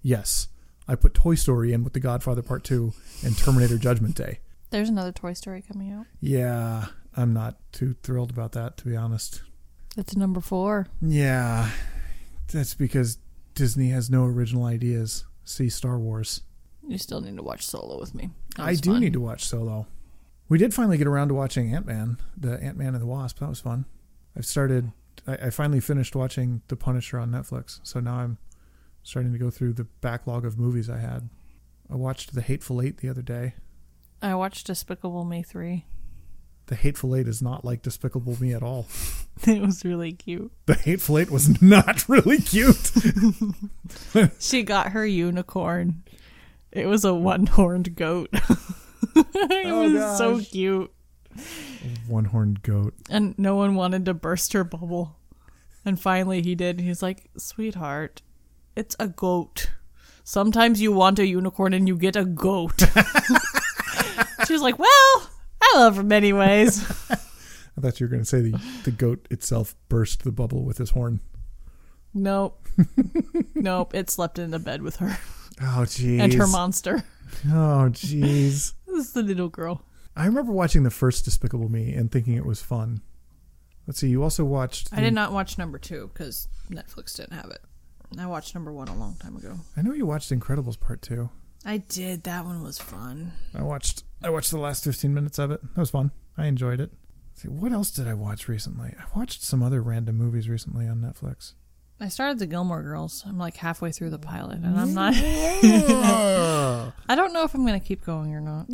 Yes, 0.02 0.48
I 0.88 0.96
put 0.96 1.14
Toy 1.14 1.36
Story 1.36 1.74
in 1.74 1.84
with 1.84 1.94
The 1.94 2.00
Godfather 2.00 2.42
Part 2.42 2.64
2 2.64 2.94
and 3.26 3.38
Terminator 3.38 3.78
Judgment 3.78 4.16
Day. 4.16 4.40
There's 4.72 4.90
another 4.90 5.12
Toy 5.12 5.34
Story 5.34 5.62
coming 5.62 5.92
out. 5.92 6.06
Yeah, 6.20 6.88
I'm 7.16 7.34
not 7.34 7.58
too 7.72 7.96
thrilled 8.04 8.30
about 8.32 8.54
that 8.54 8.78
to 8.78 8.86
be 8.86 8.96
honest. 8.96 9.42
It's 9.98 10.16
number 10.16 10.40
four. 10.40 10.88
Yeah, 11.02 11.70
that's 12.52 12.74
because 12.74 13.18
Disney 13.54 13.90
has 13.90 14.10
no 14.10 14.26
original 14.26 14.66
ideas. 14.66 15.26
See 15.44 15.70
Star 15.70 16.00
Wars. 16.00 16.42
You 16.88 16.98
still 16.98 17.22
need 17.22 17.36
to 17.36 17.44
watch 17.44 17.66
Solo 17.66 18.00
with 18.00 18.16
me. 18.16 18.30
I 18.58 18.76
do 18.76 18.92
fun. 18.92 19.02
need 19.02 19.14
to 19.14 19.20
watch 19.20 19.46
Solo. 19.46 19.88
We 20.48 20.58
did 20.58 20.74
finally 20.74 20.98
get 20.98 21.08
around 21.08 21.30
to 21.30 21.34
watching 21.34 21.74
Ant 21.74 21.86
Man, 21.86 22.18
the 22.36 22.62
Ant 22.62 22.78
Man 22.78 22.94
and 22.94 23.02
the 23.02 23.06
Wasp. 23.08 23.40
That 23.40 23.50
was 23.50 23.60
fun. 23.60 23.86
I've 24.36 24.46
started. 24.46 24.92
I, 25.28 25.34
I 25.34 25.50
finally 25.50 25.80
finished 25.80 26.16
watching 26.16 26.62
The 26.70 26.76
Punisher 26.76 27.20
on 27.20 27.32
Netflix, 27.32 27.80
so 27.84 28.00
now 28.00 28.16
I'm 28.16 28.38
starting 29.04 29.32
to 29.34 29.38
go 29.40 29.50
through 29.50 29.74
the 29.74 29.86
backlog 30.02 30.46
of 30.46 30.58
movies 30.60 30.90
I 30.90 30.98
had. 31.00 31.30
I 31.90 31.96
watched 31.96 32.34
The 32.34 32.42
Hateful 32.42 32.82
Eight 32.82 32.98
the 32.98 33.10
other 33.10 33.22
day. 33.22 33.56
I 34.22 34.36
watched 34.36 34.68
Despicable 34.68 35.26
Me 35.26 35.42
three. 35.44 35.86
The 36.68 36.76
Hateful 36.76 37.16
Eight 37.16 37.28
is 37.28 37.42
not 37.42 37.66
like 37.66 37.82
Despicable 37.82 38.38
Me 38.40 38.54
at 38.54 38.64
all. 38.64 38.88
it 39.48 39.62
was 39.62 39.84
really 39.84 40.14
cute. 40.14 40.52
The 40.68 40.76
Hateful 40.76 41.18
Eight 41.18 41.32
was 41.32 41.62
not 41.62 42.08
really 42.08 42.38
cute. 42.38 42.92
She 44.40 44.64
got 44.64 44.92
her 44.92 45.06
unicorn, 45.06 46.04
It 46.72 46.86
was 46.88 47.04
a 47.04 47.14
one 47.14 47.48
horned 47.48 47.96
goat. 47.96 48.30
it 48.34 49.66
Oh, 49.66 49.92
was 49.92 50.18
so 50.18 50.40
cute. 50.40 50.92
One 52.08 52.26
horned 52.26 52.62
goat. 52.62 52.94
And 53.10 53.38
no 53.40 53.56
one 53.56 53.76
wanted 53.76 54.06
to 54.06 54.14
burst 54.14 54.54
her 54.54 54.64
bubble. 54.64 55.18
And 55.84 56.00
finally 56.00 56.42
he 56.42 56.56
did. 56.56 56.80
He's 56.80 57.02
like, 57.02 57.30
Sweetheart, 57.38 58.22
it's 58.76 58.96
a 59.00 59.08
goat. 59.08 59.70
Sometimes 60.24 60.82
you 60.82 60.92
want 60.92 61.20
a 61.20 61.26
unicorn 61.26 61.74
and 61.74 61.88
you 61.88 61.98
get 61.98 62.16
a 62.16 62.26
goat. 62.26 62.80
she 64.48 64.54
was 64.54 64.62
like, 64.62 64.78
Well, 64.80 65.30
I 65.62 65.74
love 65.76 65.98
him 66.00 66.12
anyways. 66.12 66.84
I 67.12 67.82
thought 67.82 68.00
you 68.00 68.06
were 68.06 68.12
going 68.12 68.22
to 68.22 68.26
say 68.26 68.42
the, 68.42 68.62
the 68.84 68.92
goat 68.92 69.28
itself 69.32 69.76
burst 69.90 70.24
the 70.24 70.32
bubble 70.32 70.64
with 70.64 70.78
his 70.78 70.92
horn. 70.92 71.22
Nope. 72.14 72.68
nope. 73.56 73.96
It 73.96 74.10
slept 74.10 74.38
in 74.40 74.52
the 74.52 74.60
bed 74.60 74.82
with 74.82 74.98
her 74.98 75.18
Oh, 75.62 75.84
jeez. 75.86 76.20
and 76.20 76.34
her 76.34 76.48
monster. 76.48 77.04
Oh, 77.48 77.88
jeez. 77.90 78.74
This 78.86 79.08
is 79.08 79.14
the 79.14 79.24
little 79.24 79.48
girl. 79.50 79.84
I 80.16 80.26
remember 80.26 80.52
watching 80.52 80.84
the 80.84 80.90
first 80.92 81.24
Despicable 81.24 81.70
Me 81.70 81.94
and 81.94 82.12
thinking 82.12 82.36
it 82.36 82.46
was 82.46 82.62
fun. 82.62 83.02
Let's 83.88 84.00
see. 84.00 84.10
You 84.10 84.22
also 84.22 84.44
watched. 84.44 84.90
I 84.92 85.00
did 85.00 85.14
not 85.14 85.32
watch 85.32 85.58
number 85.58 85.80
two 85.80 86.10
because 86.14 86.50
Netflix 86.70 87.16
didn't 87.16 87.34
have 87.34 87.50
it. 87.52 87.62
I 88.20 88.26
watched 88.26 88.54
number 88.56 88.72
one 88.74 88.88
a 88.88 88.96
long 88.96 89.16
time 89.16 89.36
ago. 89.38 89.56
I 89.78 89.82
know 89.82 89.94
you 89.94 90.06
watched 90.06 90.32
Incredibles 90.32 90.80
Part 90.80 91.02
Two. 91.02 91.30
I 91.66 91.78
did. 91.78 92.24
That 92.24 92.46
one 92.46 92.64
was 92.64 92.78
fun. 92.80 93.34
I 93.56 93.62
watched. 93.64 94.04
I 94.24 94.30
watched 94.30 94.52
the 94.52 94.60
last 94.60 94.84
fifteen 94.84 95.14
minutes 95.14 95.40
of 95.40 95.52
it. 95.52 95.62
That 95.62 95.80
was 95.80 95.92
fun. 95.92 96.12
I 96.38 96.48
enjoyed 96.48 96.80
it. 96.82 96.92
Let's 97.30 97.42
see, 97.44 97.48
what 97.50 97.72
else 97.72 97.92
did 97.92 98.08
I 98.08 98.14
watch 98.14 98.48
recently? 98.48 98.94
I 99.00 99.18
watched 99.18 99.44
some 99.44 99.64
other 99.64 99.82
random 99.82 100.18
movies 100.18 100.50
recently 100.50 100.88
on 100.88 100.98
Netflix. 101.02 101.54
I 102.00 102.08
started 102.10 102.40
the 102.40 102.48
Gilmore 102.48 102.82
Girls. 102.82 103.24
I'm 103.28 103.38
like 103.38 103.58
halfway 103.58 103.92
through 103.92 104.10
the 104.10 104.20
pilot, 104.20 104.60
and 104.64 104.78
I'm 104.80 104.94
not. 104.94 105.14
I 107.08 107.16
don't 107.16 107.32
know 107.32 107.44
if 107.44 107.54
I'm 107.54 107.66
going 107.66 107.80
to 107.80 107.86
keep 107.86 108.04
going 108.04 108.34
or 108.34 108.42
not. 108.42 108.66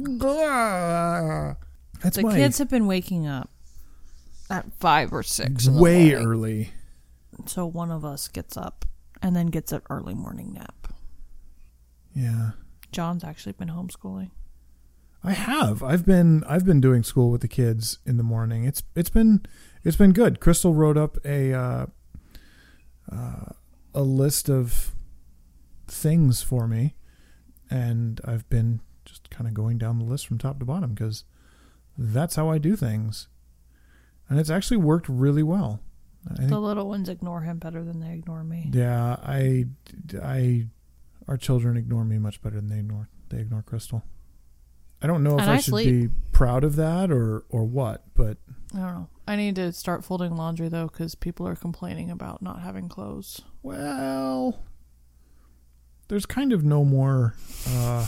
That's 2.01 2.15
The 2.15 2.23
my 2.23 2.35
kids 2.35 2.57
have 2.59 2.69
been 2.69 2.87
waking 2.87 3.27
up, 3.27 3.49
At 4.49 4.71
five 4.79 5.11
or 5.11 5.23
six. 5.23 5.67
way 5.67 6.13
early. 6.13 6.71
so 7.47 7.65
one 7.65 7.91
of 7.91 8.05
us 8.05 8.29
gets 8.29 8.55
up 8.55 8.85
and 9.21 9.35
then 9.35 9.47
gets 9.47 9.71
an 9.71 9.81
early 9.89 10.13
morning 10.13 10.53
nap. 10.53 10.93
Yeah. 12.13 12.51
John's 12.91 13.23
actually 13.23 13.53
been 13.53 13.69
homeschooling. 13.69 14.31
I 15.23 15.31
have. 15.31 15.83
I've 15.83 16.05
been 16.05 16.43
I've 16.45 16.65
been 16.65 16.79
doing 16.79 17.03
school 17.03 17.31
with 17.31 17.41
the 17.41 17.47
kids 17.47 17.99
in 18.05 18.17
the 18.17 18.23
morning. 18.23 18.63
It's 18.63 18.83
it's 18.95 19.09
been 19.09 19.45
it's 19.83 19.97
been 19.97 20.13
good. 20.13 20.39
Crystal 20.39 20.73
wrote 20.73 20.97
up 20.97 21.17
a 21.25 21.53
uh, 21.53 21.85
uh, 23.11 23.45
a 23.93 24.01
list 24.01 24.49
of 24.49 24.95
things 25.87 26.41
for 26.41 26.67
me, 26.67 26.95
and 27.69 28.21
I've 28.25 28.47
been 28.49 28.81
just 29.05 29.29
kind 29.29 29.47
of 29.47 29.53
going 29.53 29.77
down 29.77 29.99
the 29.99 30.05
list 30.05 30.27
from 30.27 30.37
top 30.37 30.59
to 30.59 30.65
bottom 30.65 30.93
because 30.93 31.23
that's 31.97 32.35
how 32.35 32.49
I 32.49 32.57
do 32.57 32.75
things, 32.75 33.27
and 34.29 34.39
it's 34.39 34.49
actually 34.49 34.77
worked 34.77 35.09
really 35.09 35.43
well. 35.43 35.81
Think 36.35 36.49
The 36.49 36.59
little 36.59 36.87
ones 36.87 37.09
ignore 37.09 37.41
him 37.41 37.57
better 37.59 37.83
than 37.83 37.99
they 37.99 38.13
ignore 38.13 38.43
me. 38.43 38.69
yeah, 38.73 39.17
I, 39.23 39.65
I, 40.21 40.67
our 41.27 41.37
children 41.37 41.77
ignore 41.77 42.03
me 42.05 42.17
much 42.17 42.41
better 42.41 42.55
than 42.57 42.67
they 42.69 42.79
ignore 42.79 43.09
they 43.29 43.39
ignore 43.39 43.61
Crystal. 43.61 44.03
I 45.01 45.07
don't 45.07 45.23
know 45.23 45.35
if 45.35 45.41
And 45.41 45.51
I, 45.51 45.55
I 45.55 45.57
should 45.59 45.75
be 45.75 46.09
proud 46.31 46.63
of 46.63 46.75
that 46.77 47.11
or 47.11 47.43
or 47.49 47.63
what, 47.65 48.03
but 48.15 48.37
I 48.73 48.77
don't 48.79 48.93
know. 48.93 49.09
I 49.27 49.35
need 49.35 49.55
to 49.55 49.71
start 49.73 50.03
folding 50.05 50.35
laundry 50.35 50.69
though, 50.69 50.87
because 50.87 51.13
people 51.15 51.47
are 51.47 51.55
complaining 51.55 52.09
about 52.09 52.41
not 52.41 52.61
having 52.61 52.89
clothes. 52.89 53.41
well, 53.61 54.63
there's 56.07 56.25
kind 56.25 56.53
of 56.53 56.63
no 56.63 56.83
more. 56.85 57.35
Uh, 57.67 58.07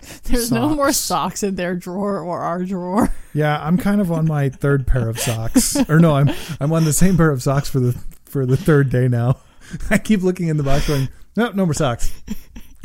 There's 0.24 0.52
no 0.52 0.68
more 0.68 0.92
Socks. 0.92 0.96
socks 0.98 1.42
in 1.42 1.56
their 1.56 1.74
drawer 1.74 2.20
or 2.20 2.40
our 2.40 2.64
drawer. 2.64 3.12
yeah, 3.34 3.58
I'm 3.64 3.78
kind 3.78 4.00
of 4.00 4.12
on 4.12 4.26
my 4.26 4.48
third 4.48 4.86
pair 4.86 5.08
of 5.08 5.18
socks, 5.18 5.76
or 5.88 5.98
no, 5.98 6.14
I'm 6.14 6.30
I'm 6.60 6.72
on 6.72 6.84
the 6.84 6.92
same 6.92 7.16
pair 7.16 7.30
of 7.30 7.42
socks 7.42 7.68
for 7.68 7.80
the 7.80 7.92
for 8.24 8.46
the 8.46 8.56
third 8.56 8.90
day 8.90 9.08
now. 9.08 9.38
I 9.90 9.98
keep 9.98 10.22
looking 10.22 10.48
in 10.48 10.56
the 10.56 10.62
box, 10.62 10.86
going, 10.86 11.08
no, 11.36 11.50
no 11.50 11.64
more 11.66 11.74
socks. 11.74 12.12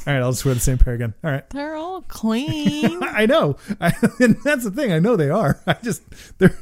All 0.07 0.14
right, 0.14 0.22
I'll 0.22 0.32
just 0.32 0.45
wear 0.45 0.53
the 0.55 0.59
same 0.59 0.80
pair 0.80 0.95
again. 0.95 1.14
All 1.24 1.30
right. 1.30 1.47
They're 1.51 1.76
all 1.76 2.01
clean. 2.07 3.03
I 3.03 3.28
know, 3.28 3.57
I, 3.80 3.93
and 4.20 4.38
that's 4.43 4.64
the 4.64 4.72
thing. 4.72 4.91
I 4.91 4.97
know 4.99 5.16
they 5.16 5.30
are. 5.30 5.62
I 5.68 5.74
just 5.84 6.01
they're 6.39 6.57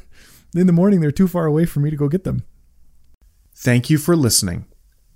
in 0.56 0.68
the 0.68 0.74
morning. 0.74 1.00
They're 1.00 1.12
too 1.12 1.28
far 1.28 1.46
away 1.46 1.66
for 1.66 1.80
me 1.80 1.90
to 1.90 1.96
go 1.96 2.10
get 2.10 2.26
them. 2.26 2.44
Thank 3.56 3.90
you 3.90 3.98
for 3.98 4.16
listening. 4.16 4.66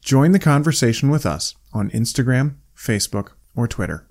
Join 0.02 0.32
the 0.32 0.40
conversation 0.40 1.10
with 1.10 1.26
us 1.26 1.56
on 1.74 1.90
Instagram, 1.92 2.56
Facebook, 2.78 3.32
or 3.56 3.68
Twitter. 3.68 4.02